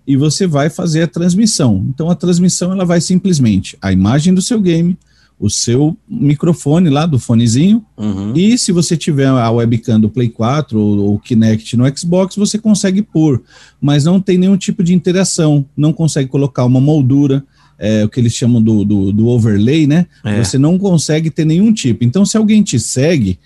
e 0.06 0.16
você 0.16 0.46
vai 0.46 0.68
fazer 0.68 1.02
a 1.02 1.06
transmissão. 1.06 1.84
Então, 1.88 2.10
a 2.10 2.14
transmissão 2.14 2.72
ela 2.72 2.84
vai 2.84 3.00
simplesmente 3.00 3.76
a 3.80 3.92
imagem 3.92 4.34
do 4.34 4.42
seu 4.42 4.60
game, 4.60 4.98
o 5.38 5.48
seu 5.50 5.96
microfone 6.08 6.88
lá 6.90 7.06
do 7.06 7.18
fonezinho, 7.18 7.84
Uhum. 7.96 8.32
e 8.36 8.56
se 8.58 8.70
você 8.72 8.96
tiver 8.96 9.26
a 9.26 9.50
webcam 9.50 9.98
do 10.00 10.08
Play 10.08 10.28
4 10.28 10.78
ou 10.78 11.14
o 11.14 11.18
Kinect 11.18 11.76
no 11.76 11.84
Xbox, 11.98 12.36
você 12.36 12.58
consegue 12.58 13.02
pôr, 13.02 13.42
mas 13.80 14.04
não 14.04 14.20
tem 14.20 14.38
nenhum 14.38 14.56
tipo 14.56 14.82
de 14.82 14.94
interação, 14.94 15.64
não 15.76 15.92
consegue 15.92 16.28
colocar 16.28 16.64
uma 16.64 16.80
moldura, 16.80 17.44
é, 17.78 18.04
o 18.04 18.08
que 18.08 18.20
eles 18.20 18.32
chamam 18.32 18.62
do, 18.62 18.84
do, 18.84 19.12
do 19.12 19.26
overlay, 19.26 19.86
né? 19.86 20.06
É. 20.24 20.42
Você 20.42 20.56
não 20.56 20.78
consegue 20.78 21.28
ter 21.30 21.44
nenhum 21.44 21.72
tipo. 21.72 22.04
Então, 22.04 22.24
se 22.24 22.36
alguém 22.36 22.62
te 22.62 22.78
segue, 22.78 23.36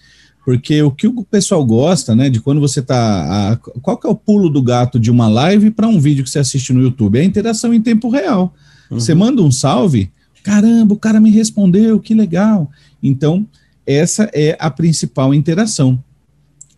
porque 0.49 0.83
o 0.83 0.91
que 0.91 1.07
o 1.07 1.23
pessoal 1.23 1.63
gosta, 1.63 2.17
né, 2.17 2.31
de 2.31 2.41
quando 2.41 2.59
você 2.59 2.81
tá. 2.81 3.53
a- 3.53 3.57
qual 3.83 3.99
que 3.99 4.07
é 4.07 4.11
o 4.11 4.15
pulo 4.15 4.49
do 4.49 4.63
gato 4.63 4.99
de 4.99 5.11
uma 5.11 5.29
live 5.29 5.71
para 5.71 5.87
um 5.87 6.01
vídeo 6.01 6.25
que 6.25 6.31
você 6.31 6.39
assiste 6.39 6.73
no 6.73 6.81
YouTube? 6.81 7.19
É 7.19 7.21
a 7.21 7.25
interação 7.27 7.75
em 7.75 7.83
tempo 7.83 8.09
real. 8.09 8.55
Você 8.89 9.15
manda 9.15 9.43
um 9.43 9.51
salve, 9.51 10.11
caramba, 10.43 10.95
o 10.95 10.99
cara 10.99 11.21
me 11.21 11.29
respondeu, 11.29 12.01
que 12.01 12.15
legal. 12.15 12.71
Então, 13.03 13.47
essa 13.87 14.31
é 14.33 14.57
a 14.59 14.71
principal 14.71 15.35
interação. 15.35 16.03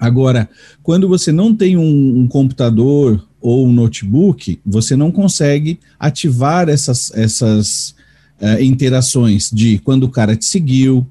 Agora, 0.01 0.51
quando 0.83 1.07
você 1.07 1.31
não 1.31 1.55
tem 1.55 1.77
um, 1.77 2.19
um 2.19 2.27
computador 2.27 3.25
ou 3.41 3.69
um 3.69 3.73
notebook, 3.73 4.59
você 4.67 4.97
não 4.97 5.13
consegue 5.13 5.79
ativar 5.97 6.69
essas, 6.69 7.13
essas 7.15 7.95
eh, 8.41 8.65
interações 8.65 9.49
de 9.49 9.79
quando 9.79 10.03
o 10.03 10.11
cara 10.11 10.35
te 10.35 10.45
seguiu, 10.45 11.07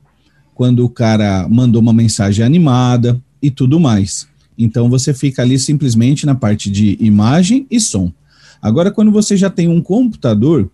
quando 0.59 0.83
o 0.83 0.89
cara 0.89 1.47
mandou 1.47 1.81
uma 1.81 1.93
mensagem 1.93 2.43
animada 2.43 3.17
e 3.41 3.49
tudo 3.49 3.79
mais. 3.79 4.27
Então 4.57 4.89
você 4.89 5.13
fica 5.13 5.41
ali 5.41 5.57
simplesmente 5.57 6.25
na 6.25 6.35
parte 6.35 6.69
de 6.69 6.97
imagem 6.99 7.65
e 7.71 7.79
som. 7.79 8.11
Agora, 8.61 8.91
quando 8.91 9.09
você 9.09 9.37
já 9.37 9.49
tem 9.49 9.69
um 9.69 9.81
computador, 9.81 10.69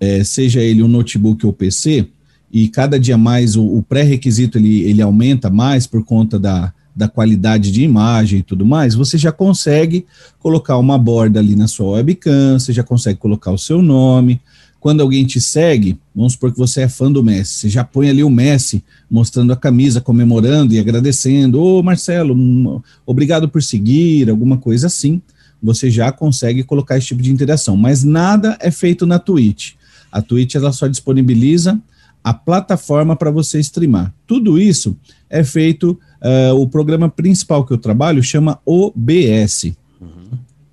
eh, 0.00 0.24
seja 0.24 0.60
ele 0.60 0.82
um 0.82 0.88
notebook 0.88 1.46
ou 1.46 1.52
PC, 1.52 2.08
e 2.52 2.66
cada 2.66 2.98
dia 2.98 3.16
mais 3.16 3.54
o, 3.54 3.64
o 3.64 3.84
pré-requisito 3.84 4.58
ele, 4.58 4.82
ele 4.82 5.00
aumenta 5.00 5.48
mais 5.48 5.86
por 5.86 6.04
conta 6.04 6.36
da, 6.36 6.72
da 6.92 7.06
qualidade 7.06 7.70
de 7.70 7.84
imagem 7.84 8.40
e 8.40 8.42
tudo 8.42 8.66
mais, 8.66 8.96
você 8.96 9.16
já 9.16 9.30
consegue 9.30 10.06
colocar 10.40 10.76
uma 10.76 10.98
borda 10.98 11.38
ali 11.38 11.54
na 11.54 11.68
sua 11.68 11.98
webcam, 11.98 12.58
você 12.58 12.72
já 12.72 12.82
consegue 12.82 13.20
colocar 13.20 13.52
o 13.52 13.58
seu 13.58 13.80
nome. 13.80 14.40
Quando 14.84 15.00
alguém 15.00 15.24
te 15.24 15.40
segue, 15.40 15.98
vamos 16.14 16.34
supor 16.34 16.52
que 16.52 16.58
você 16.58 16.82
é 16.82 16.88
fã 16.90 17.10
do 17.10 17.24
Messi, 17.24 17.54
você 17.54 17.68
já 17.70 17.82
põe 17.82 18.10
ali 18.10 18.22
o 18.22 18.28
Messi 18.28 18.84
mostrando 19.10 19.50
a 19.50 19.56
camisa, 19.56 19.98
comemorando 19.98 20.74
e 20.74 20.78
agradecendo. 20.78 21.58
Ô 21.58 21.82
Marcelo, 21.82 22.34
um, 22.34 22.82
obrigado 23.06 23.48
por 23.48 23.62
seguir, 23.62 24.28
alguma 24.28 24.58
coisa 24.58 24.88
assim. 24.88 25.22
Você 25.62 25.90
já 25.90 26.12
consegue 26.12 26.62
colocar 26.62 26.98
esse 26.98 27.06
tipo 27.06 27.22
de 27.22 27.32
interação, 27.32 27.78
mas 27.78 28.04
nada 28.04 28.58
é 28.60 28.70
feito 28.70 29.06
na 29.06 29.18
Twitch. 29.18 29.72
A 30.12 30.20
Twitch 30.20 30.54
ela 30.54 30.70
só 30.70 30.86
disponibiliza 30.86 31.80
a 32.22 32.34
plataforma 32.34 33.16
para 33.16 33.30
você 33.30 33.58
streamar. 33.60 34.12
Tudo 34.26 34.60
isso 34.60 34.98
é 35.30 35.42
feito, 35.42 35.98
uh, 36.20 36.60
o 36.60 36.68
programa 36.68 37.08
principal 37.08 37.64
que 37.64 37.72
eu 37.72 37.78
trabalho 37.78 38.22
chama 38.22 38.60
OBS. 38.66 39.72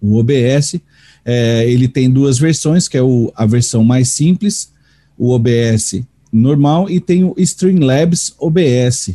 O 0.02 0.18
OBS, 0.18 0.82
é, 1.24 1.70
ele 1.70 1.88
tem 1.88 2.10
duas 2.10 2.38
versões, 2.38 2.88
que 2.88 2.98
é 2.98 3.02
o, 3.02 3.32
a 3.36 3.46
versão 3.46 3.84
mais 3.84 4.10
simples, 4.10 4.72
o 5.18 5.30
OBS 5.30 6.02
normal, 6.32 6.90
e 6.90 7.00
tem 7.00 7.24
o 7.24 7.36
Streamlabs 7.38 8.34
OBS, 8.40 9.12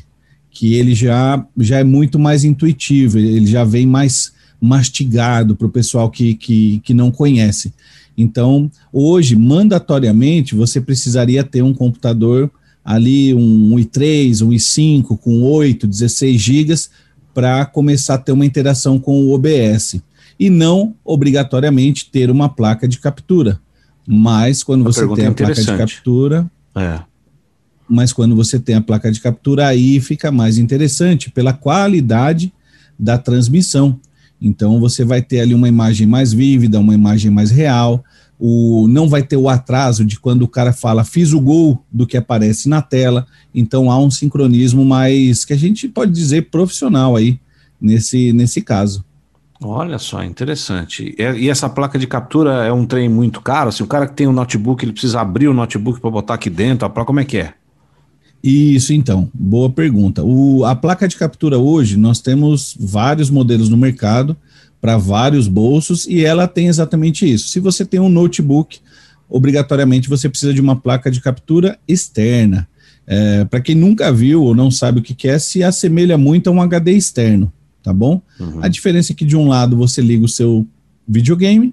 que 0.50 0.74
ele 0.74 0.94
já, 0.94 1.44
já 1.58 1.78
é 1.78 1.84
muito 1.84 2.18
mais 2.18 2.44
intuitivo, 2.44 3.18
ele 3.18 3.46
já 3.46 3.64
vem 3.64 3.86
mais 3.86 4.32
mastigado 4.60 5.54
para 5.54 5.66
o 5.66 5.70
pessoal 5.70 6.10
que, 6.10 6.34
que, 6.34 6.80
que 6.84 6.94
não 6.94 7.10
conhece. 7.10 7.72
Então, 8.16 8.70
hoje, 8.92 9.36
mandatoriamente, 9.36 10.54
você 10.54 10.80
precisaria 10.80 11.44
ter 11.44 11.62
um 11.62 11.74
computador 11.74 12.50
ali, 12.84 13.34
um 13.34 13.76
i3, 13.76 14.46
um 14.46 14.50
i5, 14.50 15.18
com 15.18 15.42
8, 15.42 15.86
16 15.86 16.40
gigas, 16.40 16.90
para 17.34 17.66
começar 17.66 18.14
a 18.14 18.18
ter 18.18 18.32
uma 18.32 18.46
interação 18.46 18.98
com 18.98 19.24
o 19.24 19.32
OBS. 19.32 20.00
E 20.38 20.50
não, 20.50 20.94
obrigatoriamente, 21.04 22.10
ter 22.10 22.30
uma 22.30 22.48
placa 22.48 22.86
de 22.86 22.98
captura. 22.98 23.60
Mas 24.06 24.62
quando 24.62 24.84
você 24.84 25.06
tem 25.14 25.26
a 25.26 25.32
placa 25.32 25.54
de 25.54 25.66
captura. 25.66 26.50
É. 26.74 27.00
Mas 27.88 28.12
quando 28.12 28.34
você 28.34 28.58
tem 28.58 28.74
a 28.74 28.80
placa 28.80 29.10
de 29.10 29.20
captura, 29.20 29.66
aí 29.66 30.00
fica 30.00 30.30
mais 30.30 30.58
interessante 30.58 31.30
pela 31.30 31.52
qualidade 31.52 32.52
da 32.98 33.16
transmissão. 33.16 33.98
Então 34.40 34.80
você 34.80 35.04
vai 35.04 35.22
ter 35.22 35.40
ali 35.40 35.54
uma 35.54 35.68
imagem 35.68 36.06
mais 36.06 36.32
vívida, 36.32 36.78
uma 36.78 36.94
imagem 36.94 37.30
mais 37.30 37.50
real. 37.50 38.04
O, 38.38 38.86
não 38.88 39.08
vai 39.08 39.22
ter 39.22 39.36
o 39.36 39.48
atraso 39.48 40.04
de 40.04 40.20
quando 40.20 40.42
o 40.42 40.48
cara 40.48 40.70
fala 40.70 41.04
fiz 41.04 41.32
o 41.32 41.40
gol 41.40 41.82
do 41.90 42.06
que 42.06 42.16
aparece 42.16 42.68
na 42.68 42.82
tela. 42.82 43.26
Então 43.54 43.90
há 43.90 43.98
um 43.98 44.10
sincronismo 44.10 44.84
mais 44.84 45.44
que 45.44 45.54
a 45.54 45.56
gente 45.56 45.88
pode 45.88 46.12
dizer 46.12 46.50
profissional 46.50 47.16
aí 47.16 47.40
nesse, 47.80 48.32
nesse 48.32 48.60
caso. 48.60 49.05
Olha 49.62 49.98
só, 49.98 50.22
interessante. 50.22 51.14
E 51.18 51.48
essa 51.48 51.68
placa 51.68 51.98
de 51.98 52.06
captura 52.06 52.64
é 52.64 52.72
um 52.72 52.84
trem 52.84 53.08
muito 53.08 53.40
caro? 53.40 53.72
Se 53.72 53.76
assim, 53.76 53.84
o 53.84 53.86
cara 53.86 54.06
que 54.06 54.14
tem 54.14 54.26
um 54.26 54.32
notebook, 54.32 54.84
ele 54.84 54.92
precisa 54.92 55.20
abrir 55.20 55.48
o 55.48 55.54
notebook 55.54 56.00
para 56.00 56.10
botar 56.10 56.34
aqui 56.34 56.50
dentro, 56.50 56.86
a 56.86 56.90
placa 56.90 57.06
como 57.06 57.20
é 57.20 57.24
que 57.24 57.38
é? 57.38 57.54
Isso, 58.44 58.92
então, 58.92 59.30
boa 59.32 59.70
pergunta. 59.70 60.22
O, 60.22 60.64
a 60.64 60.74
placa 60.76 61.08
de 61.08 61.16
captura 61.16 61.58
hoje, 61.58 61.96
nós 61.96 62.20
temos 62.20 62.76
vários 62.78 63.30
modelos 63.30 63.68
no 63.68 63.76
mercado 63.76 64.36
para 64.80 64.98
vários 64.98 65.48
bolsos 65.48 66.06
e 66.06 66.24
ela 66.24 66.46
tem 66.46 66.68
exatamente 66.68 67.30
isso. 67.30 67.48
Se 67.48 67.58
você 67.58 67.84
tem 67.84 67.98
um 67.98 68.10
notebook, 68.10 68.78
obrigatoriamente 69.28 70.08
você 70.08 70.28
precisa 70.28 70.52
de 70.52 70.60
uma 70.60 70.76
placa 70.76 71.10
de 71.10 71.20
captura 71.20 71.78
externa. 71.88 72.68
É, 73.06 73.44
para 73.46 73.60
quem 73.60 73.74
nunca 73.74 74.12
viu 74.12 74.42
ou 74.42 74.54
não 74.54 74.70
sabe 74.70 75.00
o 75.00 75.02
que, 75.02 75.14
que 75.14 75.28
é, 75.28 75.38
se 75.38 75.62
assemelha 75.62 76.18
muito 76.18 76.50
a 76.50 76.52
um 76.52 76.60
HD 76.60 76.92
externo 76.92 77.50
tá 77.86 77.92
bom? 77.92 78.20
Uhum. 78.40 78.64
A 78.64 78.66
diferença 78.66 79.12
é 79.12 79.14
que 79.14 79.24
de 79.24 79.36
um 79.36 79.46
lado 79.46 79.76
você 79.76 80.02
liga 80.02 80.24
o 80.24 80.28
seu 80.28 80.66
videogame, 81.06 81.72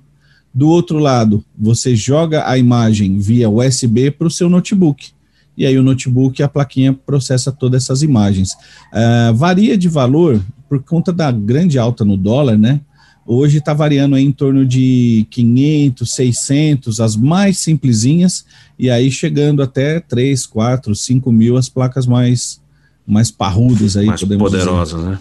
do 0.54 0.70
outro 0.70 1.00
lado 1.00 1.44
você 1.58 1.96
joga 1.96 2.48
a 2.48 2.56
imagem 2.56 3.18
via 3.18 3.50
USB 3.50 4.12
para 4.12 4.28
o 4.28 4.32
seu 4.32 4.48
notebook. 4.48 5.10
E 5.58 5.66
aí 5.66 5.76
o 5.76 5.82
notebook, 5.82 6.44
a 6.44 6.48
plaquinha 6.48 6.94
processa 6.94 7.52
todas 7.52 7.84
essas 7.84 8.04
imagens. 8.04 8.54
Uh, 8.54 9.34
varia 9.34 9.76
de 9.76 9.90
valor 9.90 10.40
por 10.70 10.84
conta 10.84 11.12
da 11.12 11.32
grande 11.32 11.80
alta 11.80 12.06
no 12.06 12.16
dólar, 12.16 12.60
né? 12.60 12.80
Hoje 13.26 13.58
está 13.58 13.74
variando 13.74 14.16
em 14.16 14.32
torno 14.32 14.64
de 14.68 15.26
500, 15.32 16.14
600, 16.14 17.00
as 17.00 17.16
mais 17.16 17.58
simplesinhas, 17.58 18.46
e 18.78 18.92
aí 18.92 19.10
chegando 19.10 19.64
até 19.64 20.00
3, 20.00 20.46
4, 20.46 20.94
5 20.94 21.32
mil 21.32 21.58
as 21.58 21.70
placas 21.70 22.06
mais, 22.06 22.62
mais 23.08 23.32
parrudas 23.32 23.98
aí, 23.98 24.08
mais 24.08 24.22
podemos 24.22 24.52
poderosas, 24.52 25.04
né? 25.04 25.20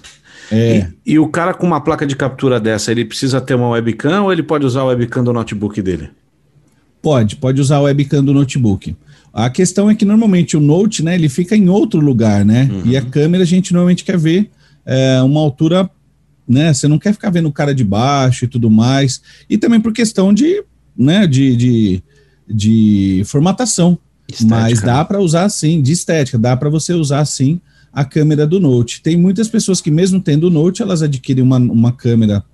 É. 0.50 0.88
E, 1.06 1.12
e, 1.12 1.18
o 1.18 1.28
cara 1.28 1.54
com 1.54 1.66
uma 1.66 1.80
placa 1.80 2.06
de 2.06 2.16
captura 2.16 2.58
dessa, 2.58 2.90
ele 2.90 3.04
precisa 3.04 3.40
ter 3.40 3.54
uma 3.54 3.68
webcam 3.68 4.24
ou 4.24 4.32
ele 4.32 4.42
pode 4.42 4.66
usar 4.66 4.80
a 4.80 4.84
webcam 4.86 5.22
do 5.22 5.32
notebook 5.32 5.80
dele? 5.80 6.10
Pode, 7.00 7.36
pode 7.36 7.60
usar 7.60 7.76
a 7.76 7.80
webcam 7.80 8.22
do 8.22 8.32
notebook. 8.32 8.96
A 9.32 9.48
questão 9.48 9.88
é 9.88 9.94
que 9.94 10.04
normalmente 10.04 10.56
o 10.56 10.60
Note, 10.60 11.02
né, 11.02 11.14
ele 11.14 11.28
fica 11.28 11.56
em 11.56 11.68
outro 11.68 12.00
lugar, 12.00 12.44
né? 12.44 12.68
Uhum. 12.70 12.82
E 12.84 12.96
a 12.96 13.02
câmera 13.02 13.44
a 13.44 13.46
gente 13.46 13.72
normalmente 13.72 14.04
quer 14.04 14.18
ver 14.18 14.50
é, 14.84 15.22
uma 15.22 15.40
altura, 15.40 15.90
né? 16.46 16.72
Você 16.72 16.86
não 16.86 16.98
quer 16.98 17.14
ficar 17.14 17.30
vendo 17.30 17.48
o 17.48 17.52
cara 17.52 17.74
de 17.74 17.82
baixo 17.82 18.44
e 18.44 18.48
tudo 18.48 18.70
mais. 18.70 19.22
E 19.48 19.56
também 19.56 19.80
por 19.80 19.92
questão 19.92 20.34
de, 20.34 20.62
né, 20.96 21.26
de, 21.26 21.56
de, 21.56 22.02
de 22.46 23.22
formatação. 23.24 23.98
Estética, 24.28 24.54
Mas 24.54 24.80
dá 24.80 24.98
né? 24.98 25.04
para 25.04 25.18
usar 25.18 25.48
sim, 25.48 25.80
de 25.80 25.92
estética, 25.92 26.38
dá 26.38 26.56
para 26.56 26.70
você 26.70 26.92
usar 26.92 27.24
sim 27.24 27.60
a 27.92 28.04
câmera 28.04 28.46
do 28.46 28.58
Note. 28.58 29.02
Tem 29.02 29.16
muitas 29.16 29.48
pessoas 29.48 29.80
que, 29.80 29.90
mesmo 29.90 30.20
tendo 30.20 30.46
o 30.46 30.50
Note, 30.50 30.82
elas 30.82 31.02
adquirem 31.02 31.42
uma, 31.42 31.58
uma 31.58 31.92
câmera, 31.92 32.44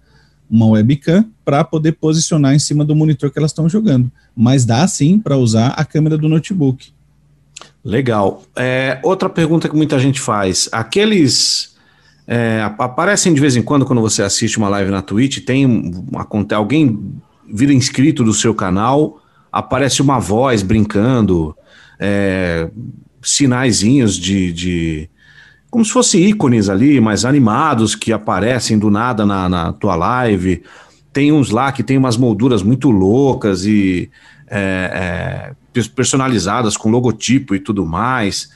uma 0.50 0.66
webcam, 0.66 1.24
para 1.44 1.62
poder 1.64 1.92
posicionar 1.92 2.54
em 2.54 2.58
cima 2.58 2.84
do 2.84 2.96
monitor 2.96 3.30
que 3.30 3.38
elas 3.38 3.50
estão 3.50 3.68
jogando. 3.68 4.10
Mas 4.36 4.64
dá 4.64 4.86
sim 4.86 5.18
para 5.18 5.36
usar 5.36 5.68
a 5.68 5.84
câmera 5.84 6.18
do 6.18 6.28
notebook. 6.28 6.90
Legal. 7.84 8.42
É, 8.56 8.98
outra 9.02 9.28
pergunta 9.28 9.68
que 9.68 9.76
muita 9.76 9.98
gente 9.98 10.20
faz: 10.20 10.68
aqueles. 10.72 11.76
É, 12.26 12.60
aparecem 12.78 13.32
de 13.32 13.40
vez 13.40 13.56
em 13.56 13.62
quando, 13.62 13.86
quando 13.86 14.02
você 14.02 14.22
assiste 14.22 14.58
uma 14.58 14.68
live 14.68 14.90
na 14.90 15.00
Twitch, 15.00 15.42
tem 15.42 15.90
alguém 16.54 17.18
vira 17.50 17.72
inscrito 17.72 18.22
do 18.22 18.34
seu 18.34 18.54
canal, 18.54 19.22
aparece 19.50 20.02
uma 20.02 20.18
voz 20.18 20.62
brincando, 20.62 21.56
é, 21.98 22.68
sinaizinhos 23.22 24.16
de, 24.16 24.52
de 24.52 25.10
como 25.70 25.84
se 25.84 25.92
fossem 25.92 26.22
ícones 26.22 26.68
ali, 26.68 27.00
mais 27.00 27.24
animados, 27.24 27.94
que 27.94 28.12
aparecem 28.12 28.78
do 28.78 28.90
nada 28.90 29.26
na, 29.26 29.48
na 29.48 29.72
tua 29.72 29.94
live. 29.96 30.62
Tem 31.12 31.32
uns 31.32 31.50
lá 31.50 31.72
que 31.72 31.82
tem 31.82 31.98
umas 31.98 32.16
molduras 32.16 32.62
muito 32.62 32.90
loucas 32.90 33.66
e 33.66 34.10
é, 34.48 35.52
é, 35.74 35.82
personalizadas 35.94 36.76
com 36.76 36.90
logotipo 36.90 37.54
e 37.54 37.60
tudo 37.60 37.84
mais. 37.84 38.50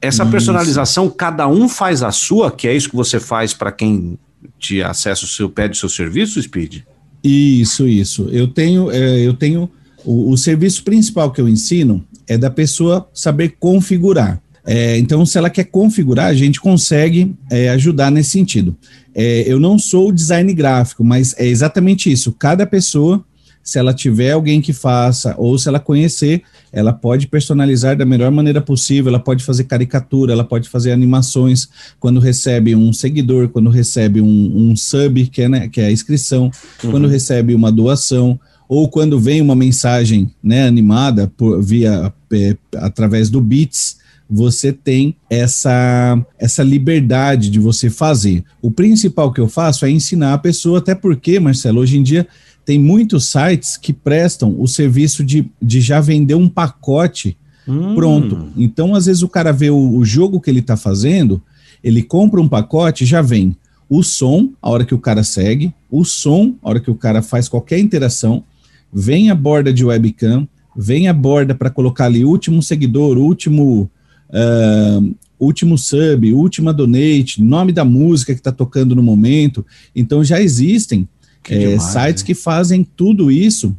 Essa 0.00 0.22
isso. 0.22 0.32
personalização, 0.32 1.08
cada 1.08 1.48
um 1.48 1.68
faz 1.68 2.02
a 2.02 2.10
sua, 2.10 2.50
que 2.50 2.66
é 2.66 2.74
isso 2.74 2.90
que 2.90 2.96
você 2.96 3.20
faz 3.20 3.52
para 3.54 3.70
quem 3.70 4.18
te 4.58 4.82
acessa 4.82 5.24
o 5.24 5.28
seu, 5.28 5.48
pede 5.48 5.76
o 5.76 5.80
seu 5.80 5.88
serviço, 5.88 6.42
Speed? 6.42 6.82
Isso, 7.22 7.86
isso. 7.86 8.28
Eu 8.30 8.48
tenho, 8.48 8.90
é, 8.90 9.20
eu 9.20 9.34
tenho 9.34 9.70
o, 10.04 10.32
o 10.32 10.36
serviço 10.36 10.82
principal 10.82 11.30
que 11.30 11.40
eu 11.40 11.48
ensino 11.48 12.04
é 12.26 12.36
da 12.36 12.50
pessoa 12.50 13.08
saber 13.14 13.56
configurar. 13.60 14.41
É, 14.64 14.96
então, 14.98 15.26
se 15.26 15.36
ela 15.36 15.50
quer 15.50 15.64
configurar, 15.64 16.26
a 16.26 16.34
gente 16.34 16.60
consegue 16.60 17.34
é, 17.50 17.68
ajudar 17.70 18.10
nesse 18.10 18.30
sentido. 18.30 18.76
É, 19.14 19.44
eu 19.46 19.58
não 19.58 19.78
sou 19.78 20.12
design 20.12 20.52
gráfico, 20.54 21.04
mas 21.04 21.34
é 21.36 21.46
exatamente 21.46 22.10
isso. 22.10 22.32
Cada 22.32 22.64
pessoa, 22.64 23.24
se 23.62 23.78
ela 23.78 23.92
tiver 23.92 24.30
alguém 24.30 24.60
que 24.60 24.72
faça, 24.72 25.34
ou 25.36 25.58
se 25.58 25.68
ela 25.68 25.80
conhecer, 25.80 26.42
ela 26.72 26.92
pode 26.92 27.26
personalizar 27.26 27.96
da 27.96 28.04
melhor 28.04 28.30
maneira 28.30 28.60
possível, 28.60 29.10
ela 29.10 29.18
pode 29.18 29.44
fazer 29.44 29.64
caricatura, 29.64 30.32
ela 30.32 30.44
pode 30.44 30.68
fazer 30.68 30.92
animações 30.92 31.68
quando 31.98 32.20
recebe 32.20 32.74
um 32.74 32.92
seguidor, 32.92 33.48
quando 33.48 33.68
recebe 33.68 34.20
um, 34.20 34.70
um 34.70 34.76
sub, 34.76 35.26
que 35.26 35.42
é, 35.42 35.48
né, 35.48 35.68
que 35.68 35.80
é 35.80 35.86
a 35.86 35.92
inscrição, 35.92 36.50
uhum. 36.82 36.90
quando 36.92 37.08
recebe 37.08 37.54
uma 37.54 37.70
doação 37.70 38.38
ou 38.68 38.88
quando 38.88 39.20
vem 39.20 39.42
uma 39.42 39.54
mensagem 39.54 40.30
né, 40.42 40.66
animada 40.66 41.30
por, 41.36 41.60
via 41.60 42.12
é, 42.32 42.56
através 42.76 43.28
do 43.28 43.40
Beats, 43.40 44.00
você 44.34 44.72
tem 44.72 45.14
essa, 45.28 46.18
essa 46.38 46.62
liberdade 46.62 47.50
de 47.50 47.58
você 47.58 47.90
fazer. 47.90 48.42
O 48.62 48.70
principal 48.70 49.30
que 49.30 49.40
eu 49.40 49.46
faço 49.46 49.84
é 49.84 49.90
ensinar 49.90 50.32
a 50.32 50.38
pessoa, 50.38 50.78
até 50.78 50.94
porque, 50.94 51.38
Marcelo, 51.38 51.80
hoje 51.80 51.98
em 51.98 52.02
dia 52.02 52.26
tem 52.64 52.78
muitos 52.78 53.26
sites 53.26 53.76
que 53.76 53.92
prestam 53.92 54.58
o 54.58 54.66
serviço 54.66 55.22
de, 55.22 55.50
de 55.60 55.80
já 55.82 56.00
vender 56.00 56.34
um 56.34 56.48
pacote 56.48 57.36
hum. 57.68 57.94
pronto. 57.94 58.48
Então, 58.56 58.94
às 58.94 59.04
vezes, 59.04 59.22
o 59.22 59.28
cara 59.28 59.52
vê 59.52 59.68
o, 59.68 59.96
o 59.96 60.02
jogo 60.02 60.40
que 60.40 60.48
ele 60.48 60.60
está 60.60 60.78
fazendo, 60.78 61.42
ele 61.84 62.02
compra 62.02 62.40
um 62.40 62.48
pacote 62.48 63.04
já 63.04 63.20
vem 63.20 63.54
o 63.94 64.02
som, 64.02 64.48
a 64.62 64.70
hora 64.70 64.86
que 64.86 64.94
o 64.94 64.98
cara 64.98 65.22
segue, 65.22 65.74
o 65.90 66.02
som, 66.02 66.54
a 66.62 66.70
hora 66.70 66.80
que 66.80 66.90
o 66.90 66.94
cara 66.94 67.20
faz 67.20 67.46
qualquer 67.46 67.78
interação, 67.78 68.42
vem 68.90 69.28
a 69.28 69.34
borda 69.34 69.70
de 69.70 69.84
webcam, 69.84 70.48
vem 70.74 71.08
a 71.08 71.12
borda 71.12 71.54
para 71.54 71.68
colocar 71.68 72.06
ali 72.06 72.24
último 72.24 72.62
seguidor, 72.62 73.18
último 73.18 73.90
uh, 74.32 75.14
último 75.38 75.76
sub, 75.76 76.32
última 76.32 76.72
donate, 76.72 77.42
nome 77.42 77.72
da 77.72 77.84
música 77.84 78.32
que 78.32 78.40
está 78.40 78.52
tocando 78.52 78.94
no 78.94 79.02
momento. 79.02 79.64
Então 79.94 80.22
já 80.24 80.40
existem 80.40 81.08
que 81.42 81.54
é, 81.54 81.58
demais, 81.58 81.82
sites 81.82 82.22
que 82.22 82.34
fazem 82.34 82.86
tudo 82.96 83.30
isso 83.30 83.76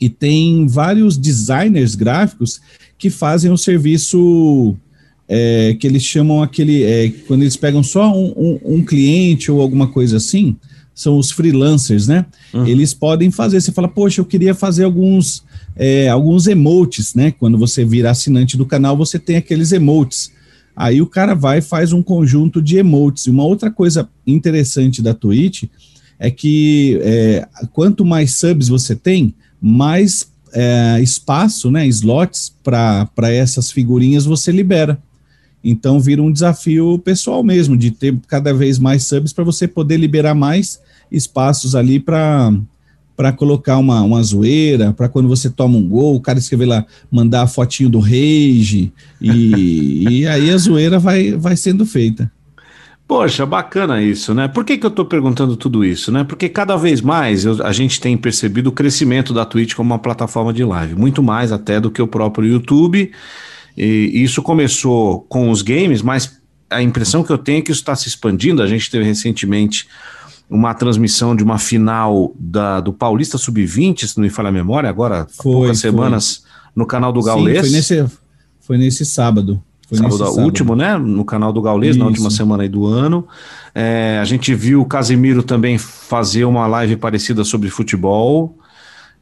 e 0.00 0.08
tem 0.08 0.66
vários 0.66 1.18
designers 1.18 1.94
gráficos 1.94 2.60
que 2.96 3.10
fazem 3.10 3.50
o 3.50 3.58
serviço 3.58 4.74
é, 5.28 5.76
que 5.78 5.86
eles 5.86 6.02
chamam 6.02 6.42
aquele 6.42 6.82
é, 6.82 7.10
quando 7.26 7.42
eles 7.42 7.56
pegam 7.56 7.82
só 7.82 8.12
um, 8.12 8.32
um, 8.36 8.76
um, 8.76 8.84
cliente 8.84 9.50
ou 9.50 9.60
alguma 9.60 9.86
coisa 9.86 10.16
assim 10.16 10.56
são 11.00 11.16
os 11.16 11.30
freelancers, 11.30 12.06
né? 12.06 12.26
Uhum. 12.52 12.66
Eles 12.66 12.92
podem 12.92 13.30
fazer. 13.30 13.60
Você 13.60 13.72
fala, 13.72 13.88
poxa, 13.88 14.20
eu 14.20 14.24
queria 14.24 14.54
fazer 14.54 14.84
alguns 14.84 15.42
é, 15.74 16.08
alguns 16.08 16.46
emotes, 16.46 17.14
né? 17.14 17.30
Quando 17.30 17.56
você 17.56 17.84
vira 17.84 18.10
assinante 18.10 18.56
do 18.56 18.66
canal, 18.66 18.96
você 18.96 19.18
tem 19.18 19.36
aqueles 19.36 19.72
emotes. 19.72 20.30
Aí 20.76 21.00
o 21.00 21.06
cara 21.06 21.34
vai 21.34 21.58
e 21.58 21.62
faz 21.62 21.92
um 21.92 22.02
conjunto 22.02 22.60
de 22.60 22.76
emotes. 22.76 23.26
E 23.26 23.30
uma 23.30 23.44
outra 23.44 23.70
coisa 23.70 24.08
interessante 24.26 25.00
da 25.00 25.14
Twitch 25.14 25.64
é 26.18 26.30
que 26.30 26.98
é, 27.02 27.48
quanto 27.72 28.04
mais 28.04 28.34
subs 28.34 28.68
você 28.68 28.94
tem, 28.94 29.34
mais 29.60 30.30
é, 30.52 31.00
espaço, 31.00 31.70
né, 31.70 31.86
slots 31.86 32.54
para 32.62 33.30
essas 33.30 33.70
figurinhas 33.70 34.26
você 34.26 34.52
libera. 34.52 34.98
Então 35.64 35.98
vira 35.98 36.22
um 36.22 36.32
desafio 36.32 36.98
pessoal 36.98 37.42
mesmo, 37.42 37.76
de 37.76 37.90
ter 37.90 38.14
cada 38.26 38.52
vez 38.52 38.78
mais 38.78 39.04
subs 39.04 39.32
para 39.32 39.44
você 39.44 39.66
poder 39.66 39.96
liberar 39.96 40.34
mais 40.34 40.80
espaços 41.10 41.74
ali 41.74 41.98
para 42.00 42.52
para 43.16 43.32
colocar 43.32 43.76
uma, 43.76 44.00
uma 44.00 44.22
zoeira, 44.22 44.94
para 44.94 45.06
quando 45.06 45.28
você 45.28 45.50
toma 45.50 45.76
um 45.76 45.86
gol, 45.86 46.16
o 46.16 46.20
cara 46.22 46.38
escrever 46.38 46.64
lá, 46.64 46.86
mandar 47.12 47.42
a 47.42 47.46
fotinho 47.46 47.90
do 47.90 47.98
rage, 47.98 48.90
e, 49.20 50.06
e 50.22 50.26
aí 50.26 50.50
a 50.50 50.56
zoeira 50.56 50.98
vai, 50.98 51.32
vai 51.32 51.54
sendo 51.54 51.84
feita. 51.84 52.32
Poxa, 53.10 53.44
bacana 53.44 54.00
isso, 54.00 54.32
né? 54.32 54.48
Por 54.48 54.64
que, 54.64 54.78
que 54.78 54.86
eu 54.86 54.90
tô 54.90 55.04
perguntando 55.04 55.54
tudo 55.54 55.84
isso, 55.84 56.10
né? 56.10 56.24
Porque 56.24 56.48
cada 56.48 56.76
vez 56.76 57.02
mais 57.02 57.44
eu, 57.44 57.62
a 57.66 57.72
gente 57.72 58.00
tem 58.00 58.16
percebido 58.16 58.68
o 58.68 58.72
crescimento 58.72 59.34
da 59.34 59.44
Twitch 59.44 59.74
como 59.74 59.92
uma 59.92 59.98
plataforma 59.98 60.50
de 60.52 60.64
live, 60.64 60.94
muito 60.94 61.22
mais 61.22 61.52
até 61.52 61.78
do 61.78 61.90
que 61.90 62.00
o 62.00 62.06
próprio 62.06 62.48
YouTube. 62.48 63.10
E 63.76 64.12
isso 64.14 64.40
começou 64.42 65.26
com 65.28 65.50
os 65.50 65.60
games, 65.60 66.02
mas 66.02 66.40
a 66.70 66.80
impressão 66.80 67.24
que 67.24 67.32
eu 67.32 67.38
tenho 67.38 67.58
é 67.58 67.62
que 67.62 67.72
isso 67.72 67.80
está 67.80 67.96
se 67.96 68.08
expandindo. 68.08 68.62
A 68.62 68.66
gente 68.66 68.88
teve 68.88 69.04
recentemente 69.04 69.88
uma 70.50 70.74
transmissão 70.74 71.36
de 71.36 71.44
uma 71.44 71.58
final 71.58 72.34
da, 72.36 72.80
do 72.80 72.92
Paulista 72.92 73.38
Sub-20, 73.38 74.06
se 74.06 74.16
não 74.16 74.24
me 74.24 74.30
falha 74.30 74.48
a 74.48 74.52
memória, 74.52 74.90
agora 74.90 75.26
foi, 75.30 75.52
poucas 75.52 75.80
foi. 75.80 75.90
semanas 75.90 76.44
no 76.74 76.84
canal 76.84 77.12
do 77.12 77.22
Gaulês. 77.22 77.58
Sim, 77.58 77.62
foi 77.62 77.76
nesse, 77.76 78.16
foi 78.60 78.78
nesse 78.78 79.06
sábado. 79.06 79.62
Foi 79.88 79.98
sábado, 79.98 80.18
sábado, 80.18 80.40
último, 80.40 80.74
né? 80.74 80.98
No 80.98 81.24
canal 81.24 81.52
do 81.52 81.62
Gaulês, 81.62 81.96
na 81.96 82.04
última 82.04 82.30
semana 82.30 82.64
aí 82.64 82.68
do 82.68 82.84
ano. 82.84 83.26
É, 83.72 84.18
a 84.20 84.24
gente 84.24 84.52
viu 84.52 84.80
o 84.80 84.84
Casimiro 84.84 85.42
também 85.42 85.78
fazer 85.78 86.44
uma 86.44 86.66
live 86.66 86.96
parecida 86.96 87.44
sobre 87.44 87.70
futebol. 87.70 88.56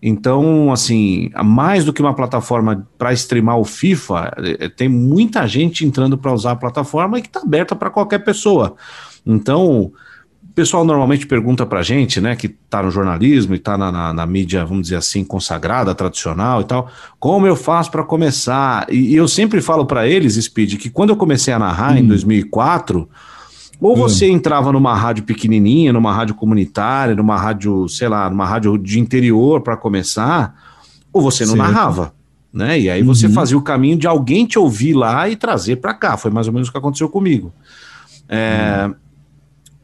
Então, 0.00 0.72
assim, 0.72 1.30
mais 1.44 1.84
do 1.84 1.92
que 1.92 2.00
uma 2.00 2.14
plataforma 2.14 2.86
para 2.96 3.12
streamar 3.12 3.58
o 3.58 3.64
FIFA, 3.64 4.32
é, 4.60 4.68
tem 4.68 4.88
muita 4.88 5.46
gente 5.46 5.84
entrando 5.84 6.16
para 6.16 6.32
usar 6.32 6.52
a 6.52 6.56
plataforma 6.56 7.18
e 7.18 7.22
que 7.22 7.28
está 7.28 7.40
aberta 7.40 7.74
para 7.74 7.90
qualquer 7.90 8.20
pessoa. 8.20 8.76
Então, 9.26 9.92
pessoal 10.58 10.84
normalmente 10.84 11.24
pergunta 11.24 11.64
para 11.64 11.82
gente, 11.82 12.20
né, 12.20 12.34
que 12.34 12.48
está 12.48 12.82
no 12.82 12.90
jornalismo 12.90 13.54
e 13.54 13.58
está 13.58 13.78
na, 13.78 13.92
na, 13.92 14.12
na, 14.12 14.26
mídia, 14.26 14.64
vamos 14.64 14.82
dizer 14.82 14.96
assim, 14.96 15.22
consagrada, 15.22 15.94
tradicional 15.94 16.62
e 16.62 16.64
tal, 16.64 16.90
como 17.20 17.46
eu 17.46 17.54
faço 17.54 17.92
para 17.92 18.02
começar? 18.02 18.84
E, 18.90 19.12
e, 19.12 19.14
eu 19.14 19.28
sempre 19.28 19.60
falo 19.60 19.86
para 19.86 20.08
eles, 20.08 20.34
Speed, 20.34 20.74
que 20.74 20.90
quando 20.90 21.10
eu 21.10 21.16
comecei 21.16 21.54
a 21.54 21.60
narrar 21.60 21.92
hum. 21.92 21.98
em 21.98 22.06
2004, 22.08 23.08
ou 23.80 23.92
hum. 23.92 23.94
você 23.94 24.28
entrava 24.28 24.72
numa 24.72 24.96
rádio 24.96 25.22
pequenininha, 25.22 25.92
numa 25.92 26.12
rádio 26.12 26.34
comunitária, 26.34 27.14
numa 27.14 27.36
rádio, 27.36 27.88
sei 27.88 28.08
lá, 28.08 28.28
numa 28.28 28.44
rádio 28.44 28.76
de 28.76 28.98
interior 28.98 29.60
para 29.60 29.76
começar, 29.76 30.56
ou 31.12 31.22
você 31.22 31.46
não 31.46 31.54
certo. 31.54 31.70
narrava. 31.70 32.12
Né? 32.52 32.80
E 32.80 32.90
aí 32.90 33.04
você 33.04 33.28
uhum. 33.28 33.32
fazia 33.32 33.56
o 33.56 33.62
caminho 33.62 33.96
de 33.96 34.08
alguém 34.08 34.44
te 34.44 34.58
ouvir 34.58 34.94
lá 34.94 35.28
e 35.28 35.36
trazer 35.36 35.76
para 35.76 35.94
cá. 35.94 36.16
Foi 36.16 36.32
mais 36.32 36.48
ou 36.48 36.52
menos 36.52 36.68
o 36.68 36.72
que 36.72 36.78
aconteceu 36.78 37.08
comigo. 37.08 37.52
É, 38.28 38.86
uhum 38.88 39.07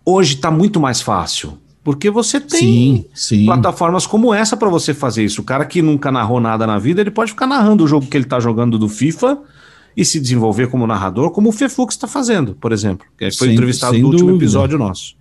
hoje 0.05 0.35
está 0.35 0.51
muito 0.51 0.81
mais 0.81 1.01
fácil. 1.01 1.59
Porque 1.83 2.11
você 2.11 2.41
tem 2.41 2.61
sim, 2.61 3.05
sim. 3.13 3.45
plataformas 3.45 4.07
como 4.07 4.33
essa 4.33 4.57
para 4.57 4.71
você 4.71 4.95
fazer 4.95 5.23
isso. 5.23 5.43
O 5.43 5.45
cara 5.45 5.67
que 5.67 5.83
nunca 5.83 6.11
narrou 6.11 6.41
nada 6.41 6.67
na 6.67 6.79
vida, 6.79 7.03
ele 7.03 7.11
pode 7.11 7.33
ficar 7.33 7.47
narrando 7.47 7.85
o 7.85 7.87
jogo 7.87 8.07
que 8.07 8.17
ele 8.17 8.25
está 8.25 8.41
jogando 8.41 8.79
do 8.79 8.89
FIFA 8.89 9.39
e 9.95 10.03
se 10.03 10.19
desenvolver 10.19 10.69
como 10.69 10.87
narrador, 10.87 11.31
como 11.31 11.51
o 11.51 11.53
Fefux 11.53 11.95
está 11.95 12.09
fazendo, 12.09 12.55
por 12.55 12.73
exemplo. 12.73 13.07
Que 13.19 13.31
foi 13.31 13.49
sem, 13.49 13.53
entrevistado 13.53 13.93
sem 13.93 14.03
no 14.03 14.09
último 14.09 14.35
episódio 14.35 14.79
nosso. 14.79 15.15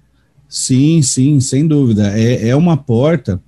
Sim, 0.47 1.01
sim, 1.01 1.39
sem 1.41 1.67
dúvida. 1.67 2.17
É, 2.17 2.47
é 2.49 2.55
uma 2.55 2.77
porta 2.77 3.41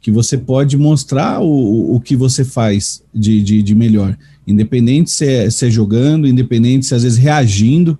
que 0.00 0.10
você 0.10 0.38
pode 0.38 0.76
mostrar 0.78 1.40
o, 1.40 1.94
o 1.94 2.00
que 2.00 2.16
você 2.16 2.44
faz 2.44 3.04
de, 3.14 3.42
de, 3.42 3.62
de 3.62 3.74
melhor. 3.74 4.16
Independente 4.46 5.10
se 5.10 5.26
é, 5.26 5.50
se 5.50 5.66
é 5.66 5.70
jogando, 5.70 6.26
independente 6.26 6.86
se 6.86 6.94
às 6.94 7.02
vezes 7.02 7.18
reagindo, 7.18 7.98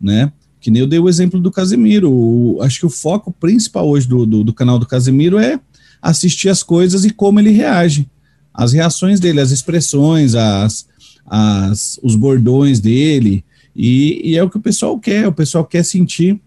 né? 0.00 0.32
Que 0.64 0.70
nem 0.70 0.80
eu 0.80 0.86
dei 0.86 0.98
o 0.98 1.10
exemplo 1.10 1.38
do 1.38 1.50
Casemiro. 1.50 2.10
O, 2.10 2.62
acho 2.62 2.80
que 2.80 2.86
o 2.86 2.90
foco 2.90 3.30
principal 3.30 3.86
hoje 3.86 4.08
do, 4.08 4.24
do, 4.24 4.42
do, 4.42 4.54
canal 4.54 4.78
do 4.78 4.86
Casemiro 4.86 5.36
é 5.36 5.60
assistir 6.00 6.48
as 6.48 6.62
coisas 6.62 7.04
e 7.04 7.10
como 7.10 7.38
ele 7.38 7.50
reage. 7.50 8.08
As 8.52 8.72
reações 8.72 9.20
dele, 9.20 9.42
as 9.42 9.50
expressões, 9.50 10.34
as, 10.34 10.86
as, 11.26 12.00
os 12.02 12.16
bordões 12.16 12.80
dele. 12.80 13.44
E, 13.76 14.30
e 14.30 14.38
é 14.38 14.42
o 14.42 14.48
que 14.48 14.56
o 14.56 14.60
pessoal 14.60 14.98
quer. 14.98 15.28
O 15.28 15.32
pessoal 15.34 15.66
quer 15.66 15.84
sentir 15.84 16.40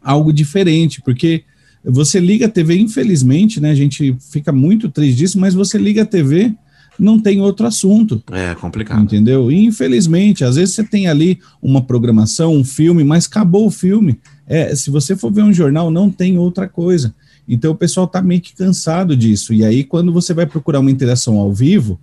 algo 0.00 0.32
diferente, 0.32 1.02
porque 1.02 1.42
você 1.84 2.20
liga 2.20 2.46
a 2.46 2.48
TV, 2.48 2.76
infelizmente, 2.76 3.60
né? 3.60 3.72
A 3.72 3.74
gente 3.74 4.16
fica 4.30 4.52
muito 4.52 4.88
triste 4.88 5.18
disso, 5.18 5.40
mas 5.40 5.52
você 5.52 5.78
liga 5.78 6.02
a 6.02 6.06
TV 6.06 6.54
não 7.02 7.18
tem 7.18 7.40
outro 7.40 7.66
assunto. 7.66 8.22
É 8.30 8.54
complicado. 8.54 9.02
Entendeu? 9.02 9.50
E 9.50 9.64
infelizmente, 9.64 10.44
às 10.44 10.56
vezes 10.56 10.74
você 10.74 10.84
tem 10.84 11.08
ali 11.08 11.40
uma 11.60 11.82
programação, 11.82 12.54
um 12.54 12.64
filme, 12.64 13.02
mas 13.02 13.26
acabou 13.26 13.66
o 13.66 13.70
filme. 13.70 14.18
É, 14.46 14.74
se 14.74 14.90
você 14.90 15.16
for 15.16 15.32
ver 15.32 15.42
um 15.42 15.52
jornal, 15.52 15.90
não 15.90 16.08
tem 16.10 16.38
outra 16.38 16.68
coisa. 16.68 17.12
Então 17.48 17.72
o 17.72 17.76
pessoal 17.76 18.06
tá 18.06 18.22
meio 18.22 18.40
que 18.40 18.54
cansado 18.54 19.16
disso. 19.16 19.52
E 19.52 19.64
aí, 19.64 19.82
quando 19.82 20.12
você 20.12 20.32
vai 20.32 20.46
procurar 20.46 20.78
uma 20.80 20.90
interação 20.90 21.38
ao 21.38 21.52
vivo, 21.52 21.98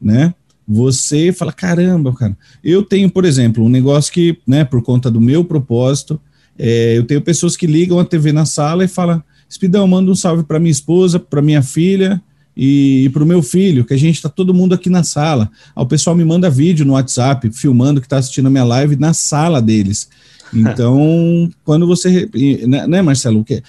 né? 0.00 0.32
Você 0.68 1.32
fala, 1.32 1.52
caramba, 1.52 2.12
cara. 2.12 2.36
Eu 2.62 2.82
tenho, 2.82 3.10
por 3.10 3.24
exemplo, 3.24 3.64
um 3.64 3.68
negócio 3.68 4.12
que, 4.12 4.38
né, 4.46 4.64
por 4.64 4.82
conta 4.82 5.10
do 5.10 5.20
meu 5.20 5.44
propósito, 5.44 6.20
é, 6.58 6.96
eu 6.96 7.04
tenho 7.04 7.20
pessoas 7.20 7.56
que 7.56 7.66
ligam 7.66 8.00
a 8.00 8.04
TV 8.04 8.32
na 8.32 8.44
sala 8.44 8.84
e 8.84 8.88
falam, 8.88 9.22
Espidão, 9.48 9.86
manda 9.86 10.10
um 10.10 10.14
salve 10.14 10.42
para 10.42 10.58
minha 10.58 10.72
esposa, 10.72 11.20
para 11.20 11.40
minha 11.40 11.62
filha 11.62 12.20
e, 12.56 13.04
e 13.04 13.08
para 13.10 13.22
o 13.22 13.26
meu 13.26 13.42
filho, 13.42 13.84
que 13.84 13.92
a 13.92 13.98
gente 13.98 14.16
está 14.16 14.28
todo 14.28 14.54
mundo 14.54 14.74
aqui 14.74 14.88
na 14.88 15.04
sala. 15.04 15.50
o 15.74 15.84
pessoal 15.84 16.16
me 16.16 16.24
manda 16.24 16.48
vídeo 16.48 16.86
no 16.86 16.94
WhatsApp, 16.94 17.50
filmando 17.52 18.00
que 18.00 18.06
está 18.06 18.16
assistindo 18.16 18.46
a 18.46 18.50
minha 18.50 18.64
live 18.64 18.96
na 18.96 19.12
sala 19.12 19.60
deles. 19.60 20.08
Então, 20.54 21.50
quando 21.64 21.88
você. 21.88 22.30
Né, 22.68 22.86
né 22.86 23.02
Marcelo? 23.02 23.44
Que, 23.44 23.54
é. 23.54 23.62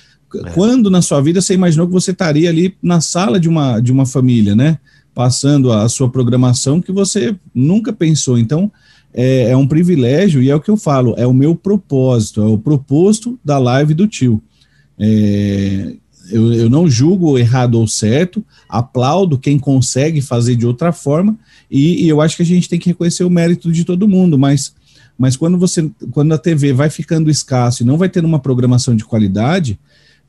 Quando 0.54 0.92
na 0.92 1.02
sua 1.02 1.20
vida 1.22 1.42
você 1.42 1.56
imaginou 1.56 1.88
que 1.88 1.92
você 1.92 2.12
estaria 2.12 2.48
ali 2.48 2.76
na 2.84 3.02
sala 3.02 3.40
de 3.40 3.50
uma, 3.50 3.80
de 3.80 3.92
uma 3.92 4.06
família, 4.06 4.56
né? 4.56 4.78
Passando 5.14 5.74
a 5.74 5.90
sua 5.90 6.08
programação 6.08 6.80
que 6.80 6.92
você 6.92 7.36
nunca 7.54 7.92
pensou. 7.92 8.38
Então, 8.38 8.72
é, 9.14 9.50
é, 9.50 9.58
um 9.58 9.68
privilégio 9.68 10.42
e 10.44 10.50
é 10.52 10.56
o 10.56 10.62
que 10.62 10.70
eu 10.70 10.78
falo, 10.78 11.16
é 11.18 11.26
o 11.26 11.34
meu 11.34 11.56
propósito, 11.56 12.42
é 12.42 12.46
o 12.46 12.60
proposto 12.60 13.40
da 13.44 13.58
live 13.58 13.96
do 13.96 14.08
tio. 14.08 14.42
É, 15.00 15.96
eu, 16.30 16.54
eu 16.54 16.70
não 16.70 16.90
julgo 16.90 17.38
errado 17.38 17.76
ou 17.76 17.88
certo, 17.88 18.44
aplaudo 18.68 19.38
quem 19.38 19.58
consegue 19.58 20.22
fazer 20.22 20.56
de 20.56 20.66
outra 20.66 20.92
forma, 20.92 21.38
e, 21.70 22.06
e, 22.06 22.10
eu 22.10 22.22
acho 22.22 22.36
que 22.36 22.44
a 22.44 22.46
gente 22.46 22.70
tem 22.70 22.80
que 22.80 22.90
reconhecer 22.90 23.24
o 23.24 23.30
mérito 23.30 23.72
de 23.72 23.84
todo 23.84 24.08
mundo, 24.08 24.38
mas, 24.38 24.74
mas 25.18 25.36
quando 25.36 25.58
você 25.58 25.90
quando 26.12 26.34
a 26.34 26.38
TV 26.38 26.72
vai 26.72 26.90
ficando 26.90 27.30
escasso 27.30 27.84
e 27.84 27.86
não 27.86 27.98
vai 27.98 28.08
ter 28.08 28.24
uma 28.24 28.40
programação 28.40 28.96
de 28.96 29.04
qualidade, 29.04 29.78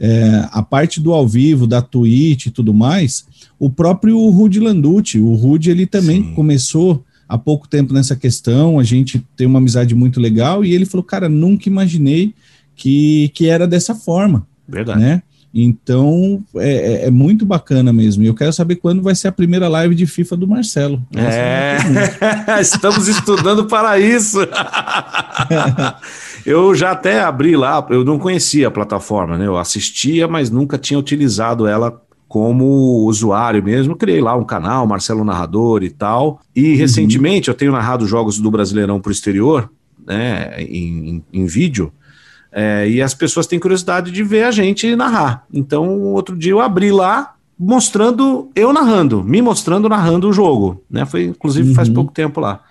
é, 0.01 0.49
a 0.51 0.63
parte 0.63 1.01
do 1.01 1.13
ao 1.13 1.27
vivo, 1.27 1.67
da 1.67 1.83
Twitch 1.83 2.47
e 2.47 2.51
tudo 2.51 2.73
mais, 2.73 3.27
o 3.59 3.69
próprio 3.71 4.19
Rudy 4.31 4.61
Landucci, 4.61 5.19
o 5.19 5.35
Rudy 5.35 5.71
ele 5.71 5.87
também 5.87 6.23
Sim. 6.23 6.35
começou 6.35 7.05
há 7.29 7.37
pouco 7.37 7.69
tempo 7.69 7.93
nessa 7.93 8.17
questão, 8.17 8.79
a 8.79 8.85
gente 8.85 9.23
tem 9.37 9.47
uma 9.47 9.59
amizade 9.59 9.95
muito 9.95 10.19
legal, 10.19 10.65
e 10.65 10.73
ele 10.73 10.87
falou, 10.87 11.05
cara, 11.05 11.29
nunca 11.29 11.69
imaginei 11.69 12.35
que, 12.75 13.31
que 13.35 13.47
era 13.49 13.67
dessa 13.67 13.95
forma. 13.95 14.47
Verdade. 14.67 15.01
Né? 15.01 15.23
Então 15.53 16.45
é, 16.57 16.71
é, 16.71 17.07
é, 17.07 17.11
muito 17.11 17.47
bacana 17.47 17.93
mesmo. 17.93 18.23
E 18.23 18.27
eu 18.27 18.35
quero 18.35 18.53
saber 18.53 18.77
quando 18.77 19.03
vai 19.03 19.15
ser 19.15 19.29
a 19.29 19.33
primeira 19.33 19.69
live 19.69 19.95
de 19.95 20.07
FIFA 20.07 20.37
do 20.37 20.47
Marcelo. 20.47 21.03
é 21.15 21.79
estamos 22.61 23.09
estudando 23.09 23.65
para 23.67 23.99
isso. 23.99 24.39
eu 26.45 26.75
já 26.75 26.93
até 26.93 27.21
abri 27.21 27.57
lá, 27.57 27.85
eu 27.91 28.05
não 28.05 28.19
conhecia 28.19 28.69
a 28.69 28.71
plataforma, 28.71 29.39
né? 29.39 29.47
Eu 29.47 29.57
assistia, 29.57 30.29
mas 30.29 30.51
nunca 30.51 30.77
tinha 30.77 30.99
utilizado 30.99 31.67
ela 31.67 32.01
como 32.29 33.07
usuário 33.07 33.65
mesmo. 33.65 33.97
Criei 33.97 34.21
lá 34.21 34.37
um 34.37 34.45
canal, 34.45 34.87
Marcelo 34.87 35.25
Narrador 35.25 35.83
e 35.83 35.91
tal. 35.91 36.41
E 36.55 36.73
uhum. 36.73 36.77
recentemente 36.77 37.49
eu 37.49 37.55
tenho 37.55 37.73
narrado 37.73 38.07
jogos 38.07 38.39
do 38.39 38.51
Brasileirão 38.51 39.01
para 39.01 39.09
o 39.09 39.13
exterior, 39.13 39.71
né? 40.07 40.63
Em, 40.63 41.09
em, 41.09 41.25
em 41.33 41.47
vídeo. 41.47 41.91
É, 42.51 42.89
e 42.89 43.03
as 43.03 43.15
pessoas 43.15 43.47
têm 43.47 43.59
curiosidade 43.59 44.11
de 44.11 44.23
ver 44.23 44.45
a 44.45 44.51
gente 44.51 44.97
narrar. 44.97 45.45
Então, 45.53 46.01
outro 46.01 46.37
dia 46.37 46.53
eu 46.53 46.61
abri 46.61 46.91
lá 46.91 47.35
mostrando 47.59 48.51
eu 48.55 48.73
narrando, 48.73 49.25
me 49.25 49.43
mostrando 49.43 49.89
narrando 49.89 50.29
o 50.29 50.33
jogo, 50.33 50.83
né? 50.89 51.05
Foi 51.05 51.25
inclusive 51.25 51.75
faz 51.75 51.89
uhum. 51.89 51.95
pouco 51.95 52.13
tempo 52.13 52.41
lá. 52.41 52.63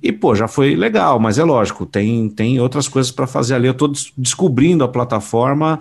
E 0.00 0.12
pô, 0.12 0.34
já 0.34 0.46
foi 0.46 0.76
legal, 0.76 1.18
mas 1.18 1.38
é 1.38 1.44
lógico, 1.44 1.84
tem, 1.84 2.28
tem 2.28 2.60
outras 2.60 2.86
coisas 2.86 3.10
para 3.10 3.26
fazer 3.26 3.54
ali. 3.54 3.66
Eu 3.66 3.72
estou 3.72 3.92
descobrindo 4.16 4.84
a 4.84 4.88
plataforma 4.88 5.80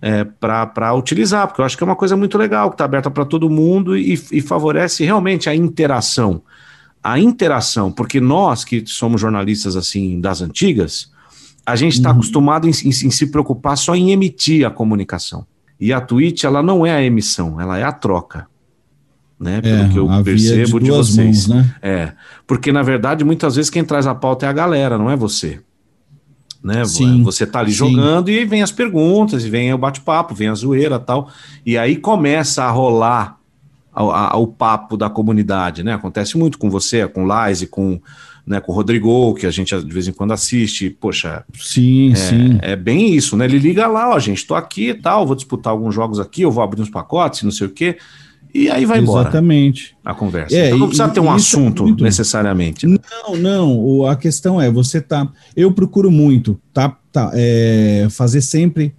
é, 0.00 0.24
para 0.24 0.94
utilizar, 0.94 1.48
porque 1.48 1.60
eu 1.60 1.64
acho 1.64 1.76
que 1.76 1.82
é 1.82 1.86
uma 1.86 1.96
coisa 1.96 2.16
muito 2.16 2.38
legal, 2.38 2.70
que 2.70 2.74
está 2.74 2.84
aberta 2.84 3.10
para 3.10 3.24
todo 3.24 3.50
mundo 3.50 3.96
e, 3.96 4.12
e 4.30 4.40
favorece 4.40 5.04
realmente 5.04 5.48
a 5.48 5.54
interação. 5.54 6.42
A 7.02 7.18
interação, 7.18 7.90
porque 7.90 8.20
nós 8.20 8.64
que 8.64 8.84
somos 8.86 9.20
jornalistas 9.20 9.74
assim 9.76 10.20
das 10.20 10.40
antigas, 10.40 11.10
a 11.66 11.74
gente 11.74 11.94
está 11.94 12.10
uhum. 12.10 12.16
acostumado 12.16 12.68
em, 12.68 12.70
em, 12.70 12.88
em, 12.88 13.10
se 13.10 13.26
preocupar 13.26 13.76
só 13.76 13.96
em 13.96 14.12
emitir 14.12 14.64
a 14.64 14.70
comunicação. 14.70 15.44
E 15.80 15.92
a 15.92 16.00
Twitch, 16.00 16.44
ela 16.44 16.62
não 16.62 16.86
é 16.86 16.92
a 16.92 17.02
emissão, 17.02 17.60
ela 17.60 17.76
é 17.76 17.82
a 17.82 17.90
troca. 17.90 18.46
Né? 19.38 19.60
Pelo 19.60 19.82
é, 19.82 19.88
que 19.88 19.98
eu 19.98 20.08
percebo 20.22 20.78
de, 20.78 20.86
de 20.86 20.90
vocês. 20.92 21.48
Mãos, 21.48 21.64
né? 21.64 21.74
É. 21.82 22.12
Porque, 22.46 22.72
na 22.72 22.82
verdade, 22.82 23.24
muitas 23.24 23.56
vezes 23.56 23.68
quem 23.68 23.84
traz 23.84 24.06
a 24.06 24.14
pauta 24.14 24.46
é 24.46 24.48
a 24.48 24.52
galera, 24.52 24.96
não 24.96 25.10
é 25.10 25.16
você. 25.16 25.60
Né? 26.62 26.84
Sim, 26.84 27.22
você 27.22 27.44
está 27.44 27.60
ali 27.60 27.72
sim. 27.72 27.76
jogando 27.76 28.30
e 28.30 28.44
vem 28.44 28.62
as 28.62 28.72
perguntas, 28.72 29.44
e 29.44 29.50
vem 29.50 29.74
o 29.74 29.78
bate-papo, 29.78 30.34
vem 30.34 30.48
a 30.48 30.54
zoeira 30.54 30.98
tal. 30.98 31.28
E 31.66 31.76
aí 31.76 31.96
começa 31.96 32.64
a 32.64 32.70
rolar 32.70 33.38
ao, 33.92 34.10
ao, 34.10 34.46
papo 34.46 34.96
da 34.96 35.10
comunidade, 35.10 35.82
né? 35.82 35.94
Acontece 35.94 36.36
muito 36.36 36.58
com 36.58 36.70
você, 36.70 37.06
com 37.08 37.24
Laise, 37.24 37.66
com, 37.66 38.00
né, 38.46 38.60
com 38.60 38.70
o 38.70 38.74
Rodrigo, 38.74 39.34
que 39.34 39.46
a 39.46 39.50
gente 39.50 39.76
de 39.76 39.92
vez 39.92 40.06
em 40.06 40.12
quando 40.12 40.32
assiste. 40.32 40.88
Poxa, 40.88 41.44
sim, 41.58 42.12
é, 42.12 42.14
sim. 42.14 42.58
é 42.62 42.76
bem 42.76 43.14
isso, 43.14 43.36
né? 43.36 43.44
Ele 43.44 43.58
liga 43.58 43.86
lá, 43.88 44.10
ó, 44.10 44.18
gente, 44.18 44.46
tô 44.46 44.54
aqui 44.54 44.90
e 44.90 44.94
tal, 44.94 45.26
vou 45.26 45.34
disputar 45.34 45.72
alguns 45.72 45.94
jogos 45.94 46.20
aqui, 46.20 46.42
eu 46.42 46.50
vou 46.50 46.62
abrir 46.62 46.80
uns 46.80 46.90
pacotes, 46.90 47.42
não 47.42 47.50
sei 47.50 47.66
o 47.66 47.70
quê. 47.70 47.96
E 48.54 48.70
aí 48.70 48.86
vai 48.86 49.00
embora. 49.00 49.24
Exatamente. 49.28 49.94
A 50.02 50.14
conversa. 50.14 50.56
É, 50.56 50.68
então 50.68 50.78
não 50.78 50.86
precisa 50.88 51.08
e, 51.08 51.12
ter 51.12 51.20
um 51.20 51.30
é 51.30 51.34
assunto 51.34 51.82
é 51.82 51.86
muito... 51.86 52.02
necessariamente. 52.02 52.86
Né? 52.86 52.96
Não, 53.10 53.36
não. 53.36 53.78
O, 53.78 54.06
a 54.06 54.16
questão 54.16 54.58
é, 54.60 54.70
você 54.70 55.00
tá. 55.00 55.30
Eu 55.54 55.72
procuro 55.72 56.10
muito, 56.10 56.58
tá? 56.72 56.96
tá 57.12 57.32
é, 57.34 58.06
fazer 58.10 58.40
sempre. 58.40 58.94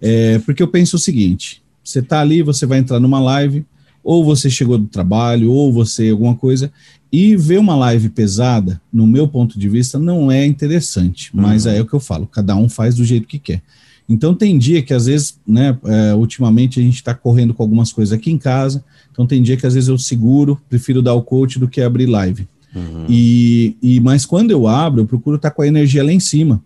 É, 0.00 0.38
porque 0.40 0.62
eu 0.62 0.68
penso 0.68 0.94
o 0.94 0.98
seguinte: 0.98 1.60
você 1.82 2.00
tá 2.00 2.20
ali, 2.20 2.42
você 2.42 2.66
vai 2.66 2.78
entrar 2.78 3.00
numa 3.00 3.20
live, 3.20 3.64
ou 4.04 4.24
você 4.24 4.48
chegou 4.48 4.78
do 4.78 4.86
trabalho, 4.86 5.50
ou 5.50 5.72
você 5.72 6.10
alguma 6.10 6.36
coisa, 6.36 6.72
e 7.12 7.36
ver 7.36 7.58
uma 7.58 7.74
live 7.74 8.08
pesada, 8.08 8.80
no 8.92 9.06
meu 9.06 9.26
ponto 9.26 9.58
de 9.58 9.68
vista, 9.68 9.98
não 9.98 10.30
é 10.30 10.46
interessante. 10.46 11.30
Mas 11.34 11.66
uhum. 11.66 11.72
é 11.72 11.80
o 11.80 11.86
que 11.86 11.94
eu 11.94 12.00
falo, 12.00 12.26
cada 12.26 12.54
um 12.56 12.68
faz 12.68 12.94
do 12.94 13.04
jeito 13.04 13.26
que 13.26 13.38
quer. 13.38 13.62
Então 14.08 14.34
tem 14.34 14.58
dia 14.58 14.82
que 14.82 14.92
às 14.92 15.06
vezes, 15.06 15.38
né, 15.46 15.78
é, 15.84 16.14
ultimamente 16.14 16.80
a 16.80 16.82
gente 16.82 16.96
está 16.96 17.14
correndo 17.14 17.54
com 17.54 17.62
algumas 17.62 17.92
coisas 17.92 18.12
aqui 18.12 18.30
em 18.30 18.38
casa, 18.38 18.84
então 19.12 19.24
tem 19.24 19.40
dia 19.40 19.56
que 19.56 19.66
às 19.66 19.74
vezes 19.74 19.88
eu 19.88 19.96
seguro, 19.98 20.60
prefiro 20.68 21.00
dar 21.00 21.14
o 21.14 21.22
coach 21.22 21.60
do 21.60 21.68
que 21.68 21.80
abrir 21.80 22.06
live. 22.06 22.48
Uhum. 22.74 23.06
E, 23.08 23.76
e 23.80 24.00
mas 24.00 24.26
quando 24.26 24.50
eu 24.50 24.66
abro, 24.66 25.02
eu 25.02 25.06
procuro 25.06 25.36
estar 25.36 25.50
tá 25.50 25.54
com 25.54 25.62
a 25.62 25.66
energia 25.66 26.02
lá 26.04 26.12
em 26.12 26.18
cima, 26.18 26.60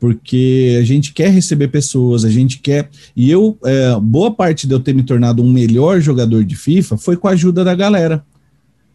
porque 0.00 0.78
a 0.80 0.84
gente 0.84 1.12
quer 1.12 1.30
receber 1.30 1.68
pessoas, 1.68 2.24
a 2.24 2.30
gente 2.30 2.58
quer. 2.58 2.88
E 3.16 3.30
eu, 3.30 3.58
é, 3.64 3.98
boa 4.00 4.30
parte 4.30 4.66
de 4.66 4.72
eu 4.72 4.80
ter 4.80 4.94
me 4.94 5.02
tornado 5.02 5.42
um 5.42 5.50
melhor 5.50 6.00
jogador 6.00 6.44
de 6.44 6.56
FIFA 6.56 6.96
foi 6.96 7.16
com 7.16 7.28
a 7.28 7.32
ajuda 7.32 7.64
da 7.64 7.74
galera. 7.74 8.24